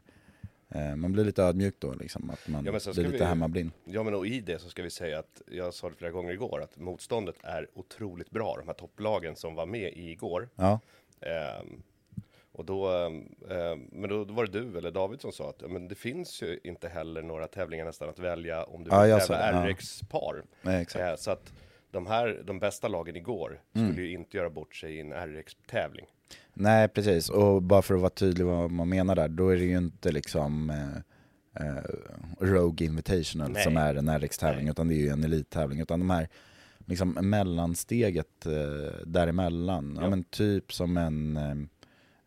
Eh, 0.70 0.96
man 0.96 1.12
blir 1.12 1.24
lite 1.26 1.44
ödmjuk 1.44 1.76
då 1.80 1.94
liksom, 1.94 2.30
att 2.30 2.48
man 2.48 2.66
Ja, 2.66 2.72
blir 2.72 3.04
lite 3.04 3.18
vi- 3.18 3.24
hemmablind. 3.24 3.72
Ja 3.86 4.04
men 4.04 4.14
och 4.16 4.28
i 4.28 4.39
det 4.42 4.60
så 4.60 4.70
ska 4.70 4.84
vi 4.84 4.89
säga 4.89 5.20
att, 5.20 5.42
jag 5.52 5.74
sa 5.74 5.89
det 5.89 5.96
flera 5.96 6.12
gånger 6.12 6.32
igår, 6.34 6.62
att 6.62 6.78
motståndet 6.80 7.36
är 7.44 7.68
otroligt 7.74 8.30
bra, 8.30 8.56
de 8.60 8.68
här 8.68 8.74
topplagen 8.74 9.36
som 9.36 9.56
var 9.56 9.66
med 9.66 9.94
i 9.94 10.12
igår. 10.12 10.50
Ja, 10.56 10.80
Ehm, 11.22 11.82
Och 12.54 12.66
då, 12.66 12.91
eh, 13.49 13.76
men 13.91 14.10
då, 14.10 14.26
då 14.26 14.34
var 14.34 14.45
det 14.45 14.60
du 14.62 14.78
eller 14.78 14.91
David 14.91 15.22
som 15.22 15.32
sa 15.32 15.49
att 15.49 15.62
ja, 15.62 15.68
men 15.68 15.88
det 15.88 15.95
finns 15.95 16.41
ju 16.43 16.60
inte 16.64 16.88
heller 16.89 17.22
några 17.22 17.47
tävlingar 17.47 17.86
nästan 17.86 18.10
att 18.10 18.20
välja 18.20 18.64
om 18.64 18.84
du 18.84 18.89
vill 18.89 19.10
Ja, 19.10 19.20
tävla 19.20 19.52
ja. 19.52 19.70
RX-par. 19.74 20.43
Exakt. 20.64 21.02
Eh, 21.06 21.16
så 21.16 21.32
att 21.32 21.54
de 21.91 22.08
här, 22.08 22.41
de 22.45 22.60
bästa 22.60 22.88
lagen 22.88 23.16
igår 23.16 23.62
Mm. 23.76 23.88
skulle 23.91 24.08
ju 24.08 24.14
inte 24.14 24.38
göra 24.38 24.49
bort 24.49 24.76
sig 24.76 24.95
i 24.95 24.99
en 24.99 25.14
RX-tävling. 25.14 26.06
Nej 26.54 26.88
precis, 26.88 27.30
och 27.30 27.62
bara 27.62 27.82
för 27.82 27.93
att 27.95 27.99
vara 28.02 28.10
tydlig 28.10 28.45
vad 28.45 28.72
man 28.72 28.89
menar 28.89 29.16
där, 29.16 29.28
då 29.28 29.49
är 29.49 29.56
det 29.58 29.64
ju 29.64 29.78
inte 29.78 30.12
liksom 30.12 30.70
eh, 30.70 31.68
eh, 31.68 31.84
Rogue 32.39 32.88
Invitational 32.88 33.52
Nej. 33.52 33.64
som 33.64 33.78
är 33.78 33.95
en 33.95 34.20
RX-tävling, 34.20 34.70
utan 34.70 34.88
det 34.88 34.93
är 34.95 34.99
ju 34.99 35.10
en 35.10 35.24
elittävling. 35.24 35.80
Utan 35.82 35.99
de 35.99 36.10
här 36.10 36.28
liksom 36.86 37.10
mellansteget 37.22 38.45
eh, 38.45 38.97
däremellan, 39.06 39.93
ja. 39.95 40.04
Ja. 40.04 40.10
men 40.10 40.24
typ 40.24 40.74
som 40.74 40.97
en 40.97 41.38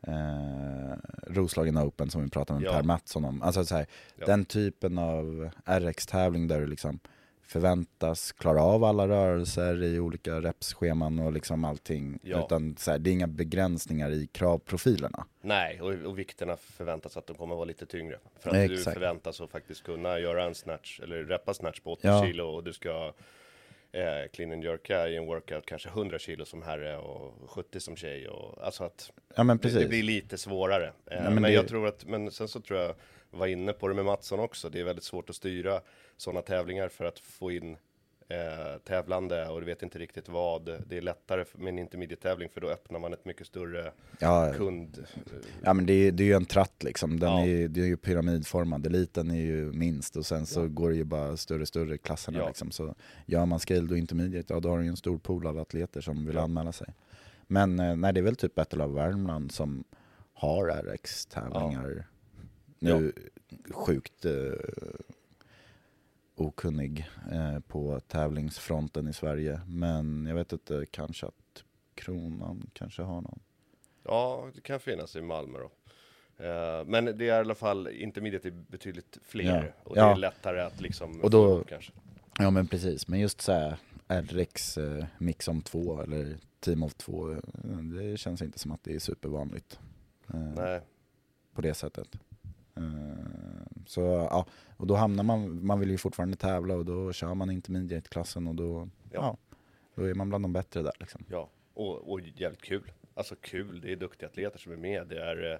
eh, 0.06 0.96
Roslagen 1.26 1.78
Open 1.78 2.10
som 2.10 2.22
vi 2.24 2.30
pratade 2.30 2.60
med 2.60 2.66
Ja. 2.66 2.72
Per 2.72 2.82
Mattsson 2.82 3.24
om. 3.24 3.42
Alltså 3.42 3.64
så 3.64 3.74
här, 3.76 3.86
Ja. 4.16 4.26
den 4.26 4.44
typen 4.44 4.98
av 4.98 5.50
RX-tävling 5.66 6.48
där 6.48 6.60
du 6.60 6.66
liksom 6.66 6.98
förväntas 7.46 8.32
klara 8.32 8.62
av 8.62 8.84
alla 8.84 9.08
rörelser 9.08 9.82
i 9.82 10.00
olika 10.00 10.40
repsscheman 10.40 11.18
och 11.18 11.32
liksom 11.32 11.64
allting. 11.64 12.18
Ja. 12.22 12.44
Utan 12.44 12.76
så 12.76 12.90
här, 12.90 12.98
det 12.98 13.10
är 13.10 13.12
inga 13.12 13.26
begränsningar 13.26 14.10
i 14.10 14.26
kravprofilerna. 14.26 15.26
Nej, 15.40 15.80
och, 15.80 15.92
och 15.92 16.18
vikterna 16.18 16.56
förväntas 16.56 17.16
att 17.16 17.26
de 17.26 17.36
kommer 17.36 17.54
vara 17.54 17.64
lite 17.64 17.86
tyngre. 17.86 18.18
För 18.40 18.50
att 18.50 18.68
du 18.68 18.74
Exakt. 18.74 18.94
förväntas 18.94 19.40
att 19.40 19.50
faktiskt 19.50 19.82
kunna 19.82 20.18
göra 20.18 20.44
en 20.44 20.54
snatch, 20.54 21.00
eller 21.00 21.16
reppa 21.24 21.54
snatch 21.54 21.80
på 21.80 21.92
80 21.92 22.06
Ja. 22.06 22.24
kilo 22.26 22.44
och 22.44 22.64
du 22.64 22.72
ska 22.72 23.12
eh, 23.94 24.28
clean 24.32 24.52
and 24.52 24.64
jerka 24.64 25.08
i 25.08 25.16
en 25.16 25.26
workout 25.26 25.66
kanske 25.66 25.88
100 25.88 26.18
kilo 26.18 26.44
som 26.44 26.62
herre 26.62 26.96
och 26.98 27.50
70 27.50 27.80
som 27.80 27.96
tjej. 27.96 28.28
Och, 28.28 28.64
alltså 28.64 28.84
att 28.84 29.12
Ja 29.36 29.42
men 29.44 29.56
det, 29.56 29.62
precis. 29.62 29.78
det 29.80 29.88
blir 29.88 30.02
lite 30.02 30.38
svårare. 30.38 30.86
Eh, 30.86 31.22
men 31.22 31.34
men 31.34 31.42
det- 31.42 31.52
jag 31.52 31.68
tror 31.68 31.86
att, 31.86 32.04
men 32.04 32.30
sen 32.30 32.48
så 32.48 32.60
tror 32.60 32.78
jag, 32.80 32.94
jag 33.30 33.38
var 33.38 33.46
inne 33.46 33.72
på 33.72 33.88
det 33.88 33.94
med 33.94 34.04
Mattsson 34.04 34.40
också, 34.40 34.68
det 34.68 34.80
är 34.80 34.84
väldigt 34.84 35.04
svårt 35.04 35.30
att 35.30 35.36
styra 35.36 35.80
sådana 36.16 36.42
tävlingar 36.42 36.88
för 36.88 37.04
att 37.04 37.18
få 37.18 37.50
in 37.52 37.76
eh, 38.28 38.78
tävlande 38.84 39.48
och 39.48 39.60
du 39.60 39.66
vet 39.66 39.82
inte 39.82 39.98
riktigt 39.98 40.28
vad. 40.28 40.64
Det 40.86 40.96
är 40.96 41.00
lättare 41.00 41.44
med 41.54 41.68
en 41.68 41.78
intermediate-tävling 41.78 42.48
för 42.48 42.60
då 42.60 42.68
öppnar 42.68 42.98
man 42.98 43.12
ett 43.12 43.24
mycket 43.24 43.46
större 43.46 43.92
Ja, 44.18 44.52
kund... 44.56 45.04
ja 45.62 45.74
men 45.74 45.86
det 45.86 45.92
är, 45.92 46.12
det 46.12 46.22
är 46.22 46.26
ju 46.26 46.32
en 46.32 46.44
tratt 46.44 46.82
liksom. 46.82 47.20
Den 47.20 47.30
Ja. 47.30 47.46
är, 47.46 47.68
det 47.68 47.80
är 47.80 47.86
ju 47.86 47.96
pyramidformad. 47.96 48.86
Eliten 48.86 49.30
är 49.30 49.40
ju 49.40 49.72
minst 49.72 50.16
och 50.16 50.26
sen 50.26 50.46
så 50.46 50.60
Ja. 50.60 50.66
går 50.66 50.90
det 50.90 50.96
ju 50.96 51.04
bara 51.04 51.36
större 51.36 51.62
och 51.62 51.68
större 51.68 51.98
klasserna 51.98 52.38
Ja. 52.38 52.46
liksom. 52.48 52.70
Så 52.70 52.94
gör 53.26 53.46
man 53.46 53.58
scaled 53.60 53.90
och 53.90 53.98
intermediate, 53.98 54.54
ja 54.54 54.60
då 54.60 54.68
har 54.68 54.78
du 54.78 54.84
ju 54.84 54.90
en 54.90 54.96
stor 54.96 55.18
pool 55.18 55.46
av 55.46 55.58
atleter 55.58 56.00
som 56.00 56.26
vill 56.26 56.38
anmäla 56.38 56.72
sig. 56.72 56.86
Men 57.46 57.80
eh, 57.80 57.96
nej, 57.96 58.12
det 58.12 58.20
är 58.20 58.24
väl 58.24 58.36
typ 58.36 58.54
Battle 58.54 58.84
of 58.84 58.96
Värmland 58.96 59.52
som 59.52 59.84
har 60.32 60.68
RX-tävlingar. 60.82 62.06
Nu 62.78 63.12
sjukt 63.70 64.24
eh, 64.24 64.32
okunnig 66.34 67.08
eh, 67.32 67.60
på 67.60 68.00
tävlingsfronten 68.00 69.08
i 69.08 69.12
Sverige. 69.12 69.60
Men 69.66 70.26
jag 70.26 70.34
vet 70.34 70.52
inte, 70.52 70.86
kanske 70.90 71.26
att 71.26 71.64
Kronan 71.94 72.70
kanske 72.72 73.02
har 73.02 73.20
någon. 73.20 73.40
Ja, 74.02 74.50
det 74.54 74.60
kan 74.60 74.80
finnas 74.80 75.16
i 75.16 75.20
Malmö 75.20 75.58
då. 75.58 75.70
Eh, 76.44 76.84
men 76.86 77.04
det 77.04 77.10
är 77.10 77.22
i 77.22 77.30
alla 77.30 77.54
fall, 77.54 77.88
intermediate 77.88 78.50
betydligt 78.50 79.18
fler 79.22 79.44
Ja. 79.64 79.72
och 79.84 79.94
det 79.94 80.00
Ja. 80.00 80.12
är 80.12 80.16
lättare 80.16 80.60
att 80.60 80.80
liksom 80.80 81.20
Och 81.20 81.30
då- 81.30 81.58
få 81.58 81.64
kanske. 81.64 81.92
Ja 82.38 82.50
men 82.50 82.66
precis, 82.66 83.08
men 83.08 83.20
just 83.20 83.40
så 83.40 83.52
här 83.52 83.76
RX 84.08 84.78
eh, 84.78 85.04
mix 85.18 85.48
om 85.48 85.62
två 85.62 86.00
eller 86.02 86.36
team 86.60 86.82
of 86.82 86.94
två, 86.94 87.30
eh, 87.32 87.38
det 88.00 88.16
känns 88.16 88.42
inte 88.42 88.58
som 88.58 88.72
att 88.72 88.84
det 88.84 88.94
är 88.94 88.98
supervanligt. 88.98 89.78
Eh, 90.34 90.40
Nej, 90.40 90.80
på 91.54 91.60
det 91.62 91.74
sättet. 91.74 92.08
Eh, 92.76 92.82
så 93.86 94.00
ja, 94.30 94.46
och 94.76 94.86
då 94.86 94.94
hamnar 94.94 95.24
man, 95.24 95.66
man 95.66 95.80
vill 95.80 95.90
ju 95.90 95.98
fortfarande 95.98 96.36
tävla 96.36 96.74
och 96.74 96.84
då 96.84 97.12
kör 97.12 97.34
man 97.34 97.50
intermediate-klassen 97.50 98.46
och 98.46 98.54
då, 98.54 98.88
ja. 99.12 99.20
Ja. 99.20 99.56
då 99.94 100.02
är 100.04 100.14
man 100.14 100.28
bland 100.28 100.44
de 100.44 100.52
bättre 100.52 100.82
där 100.82 100.92
liksom. 101.00 101.24
ja. 101.30 101.50
Och, 101.74 102.12
och 102.12 102.20
jävligt 102.20 102.62
kul. 102.62 102.92
Alltså 103.14 103.36
kul, 103.40 103.80
det 103.80 103.92
är 103.92 103.96
duktiga 103.96 104.28
atleter 104.28 104.58
som 104.58 104.72
är 104.72 104.76
med. 104.76 105.06
Det 105.06 105.20
är 105.20 105.52
eh, 105.52 105.58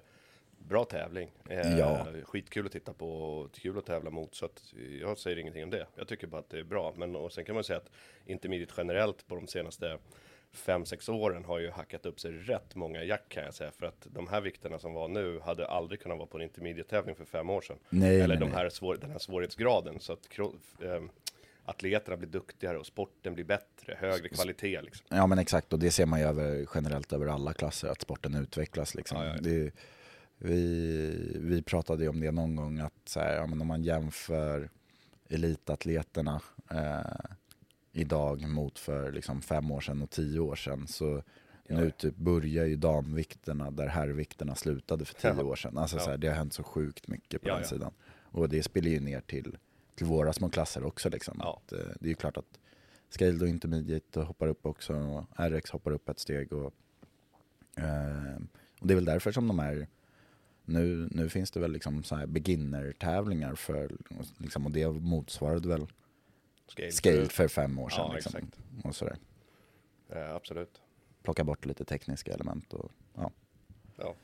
bra 0.57 0.85
tävling. 0.85 1.31
Eh, 1.49 1.77
Ja. 1.77 2.07
Skitkul 2.23 2.65
att 2.65 2.71
titta 2.71 2.93
på 2.93 3.09
och 3.09 3.53
kul 3.53 3.77
att 3.77 3.85
tävla 3.85 4.09
mot. 4.09 4.35
Så 4.35 4.45
att 4.45 4.73
jag 5.01 5.17
säger 5.17 5.37
ingenting 5.37 5.63
om 5.63 5.69
det. 5.69 5.87
Jag 5.95 6.07
tycker 6.07 6.27
bara 6.27 6.39
att 6.39 6.49
det 6.49 6.59
är 6.59 6.63
bra. 6.63 6.93
Men 6.97 7.15
och 7.15 7.33
sen 7.33 7.45
kan 7.45 7.55
man 7.55 7.63
säga 7.63 7.77
att 7.77 7.91
intermediate 8.25 8.73
generellt 8.77 9.27
på 9.27 9.35
de 9.35 9.47
senaste 9.47 9.97
fem 10.55 10.85
sex 10.85 11.09
åren 11.09 11.45
har 11.45 11.59
ju 11.59 11.71
hackat 11.71 12.05
upp 12.05 12.19
sig 12.19 12.31
rätt 12.31 12.75
många 12.75 13.03
jack 13.03 13.29
kan 13.29 13.43
jag 13.43 13.53
säga. 13.53 13.71
För 13.71 13.85
att 13.85 14.07
de 14.13 14.27
här 14.27 14.41
vikterna 14.41 14.79
som 14.79 14.93
var 14.93 15.07
nu 15.07 15.39
hade 15.39 15.67
aldrig 15.67 16.01
kunnat 16.01 16.17
vara 16.17 16.27
på 16.27 16.37
en 16.37 16.43
intermediate-tävling 16.43 17.15
för 17.15 17.25
fem 17.25 17.49
år 17.49 17.61
sedan. 17.61 17.77
Nej, 17.89 18.21
Eller 18.21 18.39
nej, 18.39 18.49
de 18.49 18.55
här 18.55 18.69
svår, 18.69 18.97
den 19.01 19.11
här 19.11 19.19
svårighetsgraden. 19.19 19.99
Så 19.99 20.13
att 20.13 20.27
ehm, 20.83 21.09
atleterna 21.65 22.17
blir 22.17 22.29
duktigare 22.29 22.77
och 22.77 22.85
sporten 22.85 23.33
blir 23.33 23.45
bättre, 23.45 23.97
högre 23.99 24.29
kvalitet 24.29 24.81
liksom. 24.81 25.05
Ja 25.09 25.27
men 25.27 25.39
exakt, 25.39 25.73
och 25.73 25.79
det 25.79 25.91
ser 25.91 26.05
man 26.05 26.19
ju 26.19 26.25
över, 26.25 26.67
generellt 26.75 27.13
över 27.13 27.27
alla 27.27 27.53
klasser, 27.53 27.87
att 27.87 28.01
sporten 28.01 28.35
utvecklas 28.35 28.95
liksom. 28.95 29.17
Ja, 29.17 29.25
ja, 29.25 29.33
ja. 29.35 29.41
Det, 29.41 29.71
vi, 30.37 31.37
vi 31.39 31.61
pratade 31.61 32.03
ju 32.03 32.09
om 32.09 32.19
det 32.19 32.31
någon 32.31 32.55
gång, 32.55 32.79
att 32.79 32.93
så 33.05 33.19
här, 33.19 33.43
om 33.43 33.67
man 33.67 33.83
jämför 33.83 34.69
elitatleterna 35.29 36.41
eh, 36.71 37.35
idag 37.95 38.47
mot 38.49 38.79
för 38.79 39.11
liksom, 39.11 39.41
fem 39.41 39.71
år 39.71 39.81
sedan 39.81 40.01
och 40.01 40.09
tio 40.09 40.39
år 40.39 40.55
sedan, 40.55 40.87
så 40.87 41.23
Ja, 41.67 41.75
nu 41.79 41.91
typ 41.91 42.15
börjar 42.15 42.65
ju 42.65 42.75
damvikterna 42.75 43.71
där 43.71 43.87
herrvikterna 43.87 44.55
slutade 44.55 45.05
för 45.05 45.13
tio 45.13 45.33
Ja. 45.37 45.43
år 45.43 45.55
sedan. 45.55 45.77
Alltså, 45.77 45.97
Ja. 45.97 46.03
så 46.03 46.09
här, 46.09 46.17
det 46.17 46.27
har 46.27 46.35
hänt 46.35 46.53
så 46.53 46.63
sjukt 46.63 47.07
mycket 47.07 47.41
på 47.41 47.47
den 47.47 47.65
sidan. 47.65 47.91
Och 48.21 48.49
det 48.49 48.63
spelar 48.63 48.89
ju 48.89 48.99
ner 48.99 49.21
till, 49.21 49.57
till 49.95 50.05
våra 50.05 50.33
små 50.33 50.49
klasser 50.49 50.83
också. 50.83 51.09
Liksom. 51.09 51.41
Att, 51.41 51.71
eh, 51.73 51.79
det 51.99 52.05
är 52.05 52.09
ju 52.09 52.15
klart 52.15 52.37
att 52.37 52.59
Scaled 53.09 53.41
och 53.41 53.47
Intermediate 53.47 54.19
hoppar 54.21 54.47
upp 54.47 54.65
också 54.65 54.93
och 54.95 55.25
RX 55.51 55.69
hoppar 55.71 55.91
upp 55.91 56.09
ett 56.09 56.19
steg. 56.19 56.53
Och, 56.53 56.73
eh, 57.75 58.35
och 58.79 58.87
det 58.87 58.93
är 58.93 58.95
väl 58.95 59.05
därför 59.05 59.31
som 59.31 59.47
de 59.47 59.59
är 59.59 59.87
nu, 60.65 61.09
nu 61.11 61.29
finns 61.29 61.51
det 61.51 61.59
väl 61.59 61.71
liksom 61.71 62.03
så 62.03 62.15
här 62.15 62.25
beginner-tävlingar 62.27 63.55
för, 63.55 63.91
liksom, 64.37 64.65
och 64.65 64.71
det 64.71 64.87
motsvarade 64.91 65.67
väl 65.67 65.87
Scale. 66.67 66.91
Scaled 66.91 67.31
för 67.31 67.47
fem 67.47 67.79
år 67.79 67.89
sedan. 67.89 68.05
Ja, 68.07 68.13
liksom, 68.13 68.35
exakt. 68.35 68.59
och 68.83 68.95
sådär. 68.95 69.17
Eh, 70.09 70.35
absolut. 70.35 70.81
Plocka 71.23 71.43
bort 71.43 71.65
lite 71.65 71.85
tekniska 71.85 72.33
element 72.33 72.73
och 72.73 72.91
ja. 73.13 73.31
Ja. 73.97 74.15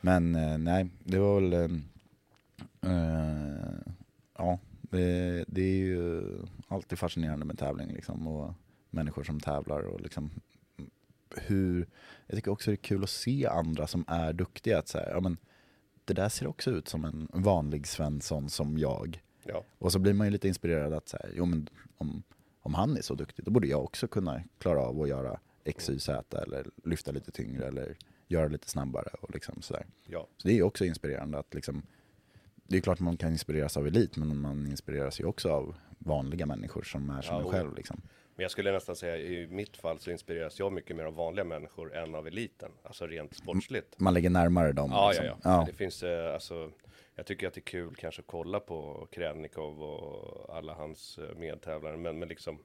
Men 0.00 0.34
eh, 0.34 0.58
nej, 0.58 0.90
det 0.98 1.18
var 1.18 1.40
väl... 1.40 1.52
Eh, 1.52 2.90
eh, 2.92 3.92
ja, 4.38 4.58
det, 4.80 5.44
det 5.48 5.62
är 5.62 5.76
ju 5.76 6.22
alltid 6.68 6.98
fascinerande 6.98 7.44
med 7.44 7.58
tävling 7.58 7.92
liksom 7.92 8.26
och 8.26 8.54
människor 8.90 9.24
som 9.24 9.40
tävlar 9.40 9.80
och 9.80 10.00
liksom 10.00 10.30
hur... 11.36 11.86
Jag 12.26 12.36
tycker 12.36 12.50
också 12.50 12.70
det 12.70 12.74
är 12.74 12.76
kul 12.76 13.04
att 13.04 13.10
se 13.10 13.46
andra 13.46 13.86
som 13.86 14.04
är 14.08 14.32
duktiga. 14.32 14.78
Att 14.78 14.88
säga, 14.88 15.10
ja, 15.10 15.20
men 15.20 15.36
det 16.04 16.14
där 16.14 16.28
ser 16.28 16.46
också 16.46 16.70
ut 16.70 16.88
som 16.88 17.04
en 17.04 17.28
vanlig 17.32 17.86
Svensson 17.86 18.50
som 18.50 18.78
jag. 18.78 19.22
Ja. 19.44 19.64
Och 19.78 19.92
så 19.92 19.98
blir 19.98 20.12
man 20.12 20.26
ju 20.26 20.30
lite 20.30 20.48
inspirerad 20.48 20.92
att 20.92 21.08
säga, 21.08 21.26
jo 21.34 21.44
men 21.46 21.68
om, 21.96 22.22
om 22.60 22.74
han 22.74 22.96
är 22.96 23.02
så 23.02 23.14
duktig, 23.14 23.44
då 23.44 23.50
borde 23.50 23.66
jag 23.66 23.84
också 23.84 24.08
kunna 24.08 24.42
klara 24.58 24.80
av 24.80 25.02
att 25.02 25.08
göra 25.08 25.40
X, 25.64 25.90
Y, 25.90 25.98
Z 25.98 26.42
eller 26.42 26.66
lyfta 26.84 27.12
lite 27.12 27.30
tyngre 27.30 27.66
eller 27.66 27.96
göra 28.28 28.48
lite 28.48 28.68
snabbare 28.70 29.08
och 29.20 29.30
liksom 29.34 29.62
sådär. 29.62 29.86
ja. 30.06 30.26
Så 30.36 30.48
det 30.48 30.54
är 30.54 30.56
ju 30.56 30.62
också 30.62 30.84
inspirerande 30.84 31.38
att 31.38 31.54
liksom, 31.54 31.82
det 32.54 32.76
är 32.76 32.80
klart 32.80 33.00
man 33.00 33.16
kan 33.16 33.32
inspireras 33.32 33.76
av 33.76 33.86
elit, 33.86 34.16
men 34.16 34.40
man 34.40 34.66
inspireras 34.66 35.20
ju 35.20 35.24
också 35.24 35.50
av 35.50 35.74
vanliga 35.98 36.46
människor 36.46 36.82
som 36.82 37.10
är 37.10 37.22
som 37.22 37.36
Ja, 37.36 37.42
en 37.42 37.50
själv 37.50 37.74
liksom. 37.76 38.00
Men 38.36 38.42
jag 38.42 38.50
skulle 38.50 38.72
nästan 38.72 38.96
säga 38.96 39.16
i 39.16 39.46
mitt 39.46 39.76
fall 39.76 39.98
så 39.98 40.10
inspireras 40.10 40.58
jag 40.58 40.72
mycket 40.72 40.96
mer 40.96 41.04
av 41.04 41.14
vanliga 41.14 41.44
människor 41.44 41.94
än 41.96 42.14
av 42.14 42.26
eliten. 42.26 42.70
Alltså 42.82 43.06
rent 43.06 43.34
sportsligt. 43.36 44.00
Man 44.00 44.14
lägger 44.14 44.30
närmare 44.30 44.72
dem. 44.72 44.90
Ja, 44.90 45.08
liksom. 45.08 45.26
ja, 45.26 45.36
ja. 45.42 45.64
Det 45.66 45.72
finns 45.72 46.02
eh, 46.02 46.34
alltså. 46.34 46.70
Jag 47.14 47.26
tycker 47.26 47.46
att 47.46 47.54
det 47.54 47.58
är 47.58 47.62
kul 47.62 47.94
kanske 47.94 48.20
att 48.20 48.26
kolla 48.26 48.60
på 48.60 49.08
Krälnikov 49.12 49.82
och 49.82 50.56
alla 50.56 50.74
hans 50.74 51.18
eh, 51.18 51.36
medtävlare. 51.36 51.96
Men, 51.96 52.18
men 52.18 52.28
liksom. 52.28 52.58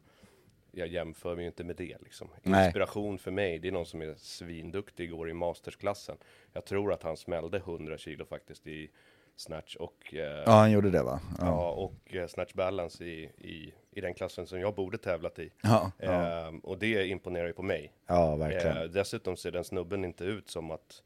Jag 0.72 0.88
jämför 0.88 1.36
mig 1.36 1.44
ju 1.44 1.48
inte 1.48 1.64
med 1.64 1.76
det 1.76 1.98
liksom. 2.04 2.28
Nej. 2.44 2.66
Inspiration 2.66 3.20
för 3.20 3.32
mig, 3.32 3.60
det 3.60 3.68
är 3.68 3.72
någon 3.72 3.86
som 3.86 4.02
är 4.02 4.16
svinduktig 4.18 5.04
igår 5.04 5.30
i 5.30 5.34
mastersklassen. 5.34 6.18
Jag 6.54 6.66
tror 6.66 6.94
att 6.94 7.04
han 7.04 7.18
smällde 7.18 7.58
100 7.58 7.98
kilo 7.98 8.26
faktiskt 8.26 8.68
i 8.68 8.90
snatch 9.36 9.76
och 9.76 10.14
eh, 10.14 10.44
Ja, 10.46 10.52
han 10.52 10.72
gjorde 10.72 10.90
det 10.90 11.04
va? 11.04 11.20
Ja, 11.40 11.72
och 11.72 12.16
eh, 12.16 12.28
snatch 12.28 12.54
balance 12.54 13.06
i, 13.06 13.24
i, 13.24 13.74
i 13.92 14.02
den 14.02 14.14
klassen 14.14 14.48
som 14.48 14.60
jag 14.60 14.76
borde 14.76 14.98
tävlat 14.98 15.40
i. 15.40 15.52
Ja, 15.62 15.92
ja. 15.98 16.12
Ehm, 16.48 16.60
och 16.60 16.80
det 16.80 17.08
imponerar 17.08 17.48
ju 17.48 17.54
på 17.54 17.64
mig. 17.64 17.94
ja 18.08 18.36
verkligen. 18.36 18.78
Eh, 18.78 18.84
dessutom 18.84 19.38
ser 19.38 19.52
den 19.52 19.64
snubben 19.64 20.06
inte 20.06 20.24
ut 20.24 20.50
som 20.50 20.72
att, 20.72 21.04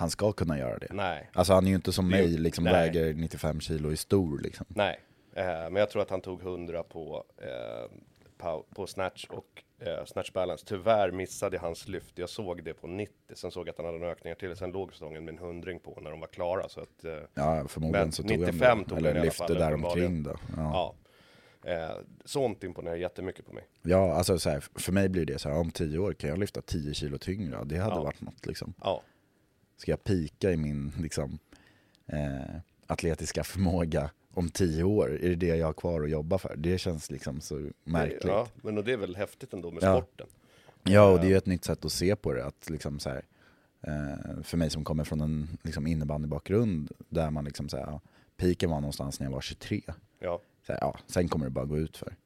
Han 0.00 0.10
ska 0.10 0.32
kunna 0.32 0.58
göra 0.58 0.78
det. 0.78 0.86
nej, 0.90 1.30
Alltså 1.32 1.52
han 1.52 1.64
är 1.64 1.68
ju 1.68 1.74
inte 1.74 1.92
som 1.92 2.08
mig, 2.08 2.28
liksom 2.28 2.64
nej. 2.64 2.72
väger 2.72 3.14
95 3.14 3.60
kilo 3.60 3.86
och 3.86 3.92
är 3.92 3.96
stor 3.96 4.38
liksom. 4.38 4.66
nej. 4.68 5.00
Eh, 5.34 5.44
men 5.44 5.76
jag 5.76 5.90
tror 5.90 6.02
att 6.02 6.10
han 6.10 6.20
tog 6.20 6.42
100 6.42 6.82
på, 6.82 7.24
eh, 7.38 7.90
pow- 8.38 8.64
på 8.74 8.86
snatch 8.86 9.24
och 9.24 9.62
eh, 9.86 10.04
snatch 10.04 10.32
balance. 10.32 10.64
Tyvärr 10.68 11.10
missade 11.10 11.56
jag 11.56 11.62
hans 11.62 11.88
lyft. 11.88 12.18
Jag 12.18 12.28
såg 12.28 12.64
det 12.64 12.74
på 12.74 12.86
90, 12.86 13.14
sen 13.34 13.50
såg 13.50 13.68
jag 13.68 13.70
att 13.72 13.76
han 13.76 13.86
hade 13.86 13.98
en 13.98 14.04
ökningar 14.04 14.34
till. 14.34 14.56
Sen 14.56 14.70
låg 14.72 14.94
stången 14.94 15.24
med 15.24 15.32
en 15.32 15.38
hundring 15.38 15.80
på 15.80 15.98
när 16.02 16.10
de 16.10 16.20
var 16.20 16.26
klara. 16.28 16.68
Så 16.68 16.80
att, 16.80 17.04
eh, 17.04 17.12
Ja, 17.34 17.64
förmodligen 17.68 18.12
så 18.12 18.22
tog 18.22 18.30
95 18.38 18.78
han 18.78 18.84
tog 18.84 18.98
det. 19.02 19.08
Eller 19.08 19.10
alla 19.10 19.24
lyfte 19.24 19.38
fall, 19.46 19.54
där 19.56 19.68
uppenbarligen. 19.70 20.06
omkring 20.06 20.22
då. 20.22 20.36
Ja. 20.56 20.94
ja. 21.64 21.70
Eh, 21.70 21.90
sånt 22.24 22.64
imponerar 22.64 22.96
jättemycket 22.96 23.46
på 23.46 23.52
mig. 23.52 23.64
Ja, 23.82 24.12
alltså 24.14 24.38
så 24.38 24.50
här, 24.50 24.64
för 24.74 24.92
mig 24.92 25.08
blir 25.08 25.24
det 25.24 25.38
så 25.38 25.48
här, 25.48 25.56
om 25.56 25.70
tio 25.70 25.98
år 25.98 26.12
kan 26.12 26.30
jag 26.30 26.38
lyfta 26.38 26.62
10 26.62 26.94
kilo 26.94 27.18
tyngre. 27.18 27.58
Det 27.64 27.76
hade 27.78 27.94
Ja. 27.96 28.02
varit 28.02 28.20
något 28.20 28.46
liksom. 28.46 28.74
Ja, 28.80 29.02
Ska 29.80 29.92
jag 29.92 30.04
pika 30.04 30.52
i 30.52 30.56
min 30.56 30.92
liksom, 30.98 31.38
eh, 32.06 32.56
atletiska 32.86 33.44
förmåga 33.44 34.10
om 34.34 34.48
tio 34.50 34.84
år? 34.84 35.10
Är 35.24 35.28
det 35.28 35.34
det 35.34 35.46
jag 35.46 35.66
har 35.66 35.72
kvar 35.72 36.02
att 36.02 36.10
jobba 36.10 36.38
för? 36.38 36.56
Det 36.56 36.78
känns 36.78 37.10
liksom 37.10 37.40
så 37.40 37.70
märkligt. 37.84 38.24
Ja, 38.24 38.30
ja, 38.54 38.60
men 38.62 38.78
och 38.78 38.84
det 38.84 38.92
är 38.92 38.96
väl 38.96 39.16
häftigt 39.16 39.52
ändå 39.52 39.70
med 39.70 39.82
Ja. 39.82 39.96
sporten. 39.96 40.26
och 41.12 41.20
det 41.20 41.26
är 41.26 41.30
ju 41.30 41.36
ett 41.36 41.46
nytt 41.46 41.64
sätt 41.64 41.84
att 41.84 41.92
se 41.92 42.16
på 42.16 42.32
det. 42.32 42.44
Att 42.46 42.70
liksom 42.70 42.98
så 42.98 43.08
här, 43.10 43.22
eh, 43.80 44.42
för 44.42 44.56
mig 44.56 44.70
som 44.70 44.84
kommer 44.84 45.04
från 45.04 45.20
en 45.20 45.58
liksom 45.62 45.86
innebandybakgrund 45.86 46.92
där 47.08 47.30
man 47.30 47.44
liksom 47.44 47.68
så 47.68 47.76
här, 47.76 47.86
ja, 47.86 48.00
piken 48.36 48.70
var 48.70 48.80
någonstans 48.80 49.20
när 49.20 49.26
jag 49.26 49.32
var 49.32 49.40
23. 49.40 49.82
Ja, 50.18 50.40
Så 50.66 50.72
här, 50.72 50.80
ja, 50.80 50.98
sen 51.06 51.28
kommer 51.28 51.44
det 51.46 51.50
bara 51.50 51.64
gå 51.64 51.78
ut 51.78 51.96
för. 51.96 52.16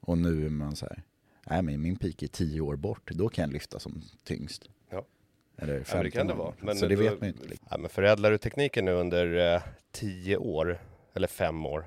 Och 0.00 0.18
nu 0.18 0.46
är 0.46 0.50
man 0.50 0.76
så 0.76 0.86
här, 0.86 1.02
nej 1.46 1.62
men 1.62 1.80
min 1.82 1.96
peak 1.96 2.22
är 2.22 2.26
tio 2.28 2.60
år 2.60 2.76
bort, 2.76 3.10
då 3.12 3.28
kan 3.28 3.42
jag 3.42 3.52
lyfta 3.52 3.78
som 3.78 4.02
tyngst. 4.24 4.68
Ja. 5.66 5.72
Eller 5.72 5.74
ja 5.74 5.78
men 5.78 5.84
15 5.84 6.04
det 6.04 6.10
kan 6.10 6.26
det 6.26 6.34
vara. 6.34 6.54
Men 6.60 6.76
så 6.76 6.86
det 6.86 6.94
då- 6.96 7.02
vet 7.02 7.20
man 7.20 7.28
ju 7.28 7.34
inte. 7.34 7.56
Ja, 7.70 7.78
men 7.78 7.90
förädlar 7.90 8.30
du 8.30 8.38
tekniken 8.38 8.84
nu 8.84 8.92
under 8.92 9.54
eh, 9.54 9.62
tio 9.90 10.36
år, 10.36 10.78
eller 11.14 11.28
fem 11.28 11.66
år, 11.66 11.84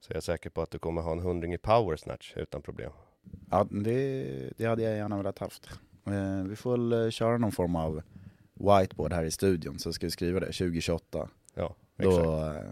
så 0.00 0.12
är 0.12 0.16
jag 0.16 0.22
säker 0.22 0.50
på 0.50 0.62
att 0.62 0.70
du 0.70 0.78
kommer 0.78 1.02
ha 1.02 1.12
en 1.12 1.20
hundring 1.20 1.54
i 1.54 1.58
power 1.58 1.96
snatch 1.96 2.32
utan 2.36 2.62
problem. 2.62 2.92
Ja, 3.50 3.66
det, 3.70 4.52
det 4.56 4.64
hade 4.66 4.82
jag 4.82 4.96
gärna 4.96 5.16
velat 5.16 5.38
haft. 5.38 5.68
Eh, 6.06 6.42
vi 6.48 6.56
får 6.56 6.70
väl 6.70 6.92
eh, 7.04 7.10
köra 7.10 7.38
någon 7.38 7.52
form 7.52 7.76
av 7.76 8.02
whiteboard 8.54 9.12
här 9.12 9.24
i 9.24 9.30
studion, 9.30 9.78
så 9.78 9.92
ska 9.92 10.06
vi 10.06 10.10
skriva 10.10 10.40
det 10.40 10.46
2028. 10.46 11.28
Ja, 11.54 11.74
exakt. 11.98 12.24
Då, 12.24 12.44
eh, 12.44 12.70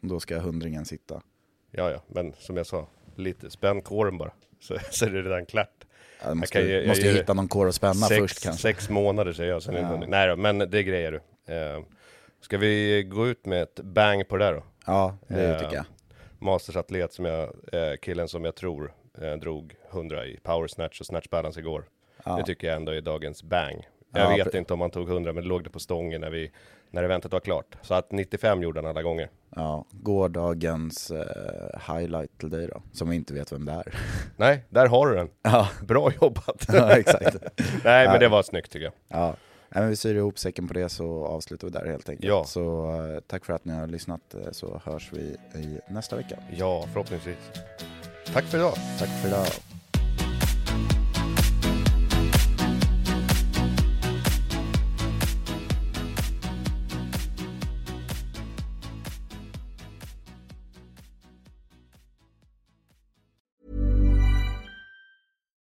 då 0.00 0.20
ska 0.20 0.38
hundringen 0.38 0.84
sitta. 0.84 1.22
Ja, 1.70 1.90
ja, 1.90 2.02
men 2.06 2.32
som 2.38 2.56
jag 2.56 2.66
sa, 2.66 2.86
lite 3.16 3.50
spänn 3.50 3.82
kåren 3.82 4.18
bara, 4.18 4.32
så, 4.60 4.76
så 4.90 5.06
är 5.06 5.10
det 5.10 5.22
redan 5.22 5.46
klart. 5.46 5.84
Jag 6.24 6.36
måste, 6.36 6.58
kan 6.58 6.68
ge- 6.68 6.78
jag 6.78 6.88
måste 6.88 7.08
hitta 7.08 7.34
någon 7.34 7.48
kår 7.48 7.68
att 7.68 7.74
spänna 7.74 7.94
sex, 7.94 8.18
först 8.20 8.42
kanske. 8.42 8.62
Sex 8.62 8.90
månader 8.90 9.32
säger 9.32 9.50
jag, 9.50 9.62
sen 9.62 9.74
är 9.76 9.80
Ja. 9.80 9.86
hundring. 9.86 10.10
Nej 10.10 10.28
då, 10.28 10.36
men 10.36 10.58
det 10.58 10.82
grejer 10.82 11.12
du. 11.12 11.54
Eh, 11.54 11.82
ska 12.40 12.58
vi 12.58 13.02
gå 13.02 13.28
ut 13.28 13.46
med 13.46 13.62
ett 13.62 13.80
bang 13.80 14.28
på 14.28 14.36
det 14.36 14.44
där 14.44 14.52
då? 14.52 14.62
Ja, 14.86 15.16
det 15.28 15.44
Eh, 15.54 15.58
tycker 15.60 15.74
jag. 15.76 15.84
Mastersatlet 16.38 17.12
som 17.12 17.24
jag, 17.24 17.42
eh, 17.72 17.96
killen 18.02 18.28
som 18.28 18.44
jag 18.44 18.54
tror 18.54 18.92
drog 19.40 19.74
100 19.90 20.26
i 20.26 20.38
power 20.42 20.66
snatch 20.68 21.00
och 21.00 21.06
snatch 21.06 21.28
balance 21.28 21.60
igår. 21.60 21.84
Ja. 22.24 22.36
Det 22.36 22.44
tycker 22.44 22.66
jag 22.66 22.76
ändå 22.76 22.92
är 22.92 23.00
dagens 23.00 23.42
bang. 23.42 23.88
Jag 24.14 24.38
Ja, 24.38 24.44
vet 24.44 24.54
inte 24.54 24.74
om 24.74 24.80
han 24.80 24.90
tog 24.90 25.08
100 25.08 25.32
men 25.32 25.42
det 25.42 25.48
låg 25.48 25.64
det 25.64 25.70
på 25.70 25.78
stången 25.80 26.20
när, 26.20 26.30
vi, 26.30 26.50
när 26.92 27.02
eventet 27.02 27.32
var 27.32 27.40
klart. 27.40 27.76
Så 27.82 27.94
att 27.94 28.12
95 28.12 28.62
gjorde 28.62 28.80
han 28.80 28.90
alla 28.90 29.02
gånger. 29.02 29.30
Ja, 29.56 29.84
gårdagens 29.90 31.10
eh, 31.10 31.94
highlight 31.94 32.38
till 32.38 32.50
dig 32.50 32.66
då, 32.66 32.82
som 32.92 33.10
vi 33.10 33.16
inte 33.16 33.34
vet 33.34 33.52
vem 33.52 33.64
det 33.64 33.72
är. 33.72 33.94
Nej, 34.36 34.64
där 34.68 34.86
har 34.86 35.06
du 35.06 35.14
den. 35.14 35.28
ja, 35.42 35.68
Bra 35.82 36.10
jobbat! 36.20 36.66
ja, 36.72 36.90
exakt. 36.98 37.36
Nej 37.84 38.08
men 38.08 38.20
det 38.20 38.28
var 38.28 38.42
snyggt 38.42 38.70
tycker 38.70 38.84
jag. 38.84 38.92
Ja, 39.08 39.34
Nej, 39.74 39.82
men 39.82 39.90
vi 39.90 39.96
syr 39.96 40.14
ihop 40.14 40.38
säcken 40.38 40.68
på 40.68 40.74
det 40.74 40.88
så 40.88 41.26
avslutar 41.26 41.66
vi 41.66 41.72
där 41.72 41.86
helt 41.86 42.08
enkelt. 42.08 42.28
Ja. 42.28 42.44
Så 42.44 42.94
eh, 43.14 43.20
tack 43.20 43.44
för 43.44 43.52
att 43.52 43.64
ni 43.64 43.72
har 43.72 43.86
lyssnat 43.86 44.34
eh, 44.34 44.50
så 44.50 44.80
hörs 44.84 45.10
vi 45.12 45.36
i 45.60 45.78
nästa 45.88 46.16
vecka. 46.16 46.36
Ja, 46.56 46.84
förhoppningsvis. 46.92 47.36
Tack 48.32 48.44
för 48.44 48.58
idag! 48.58 48.74
Tack 48.98 49.08
för 49.08 49.28
idag. 49.28 49.46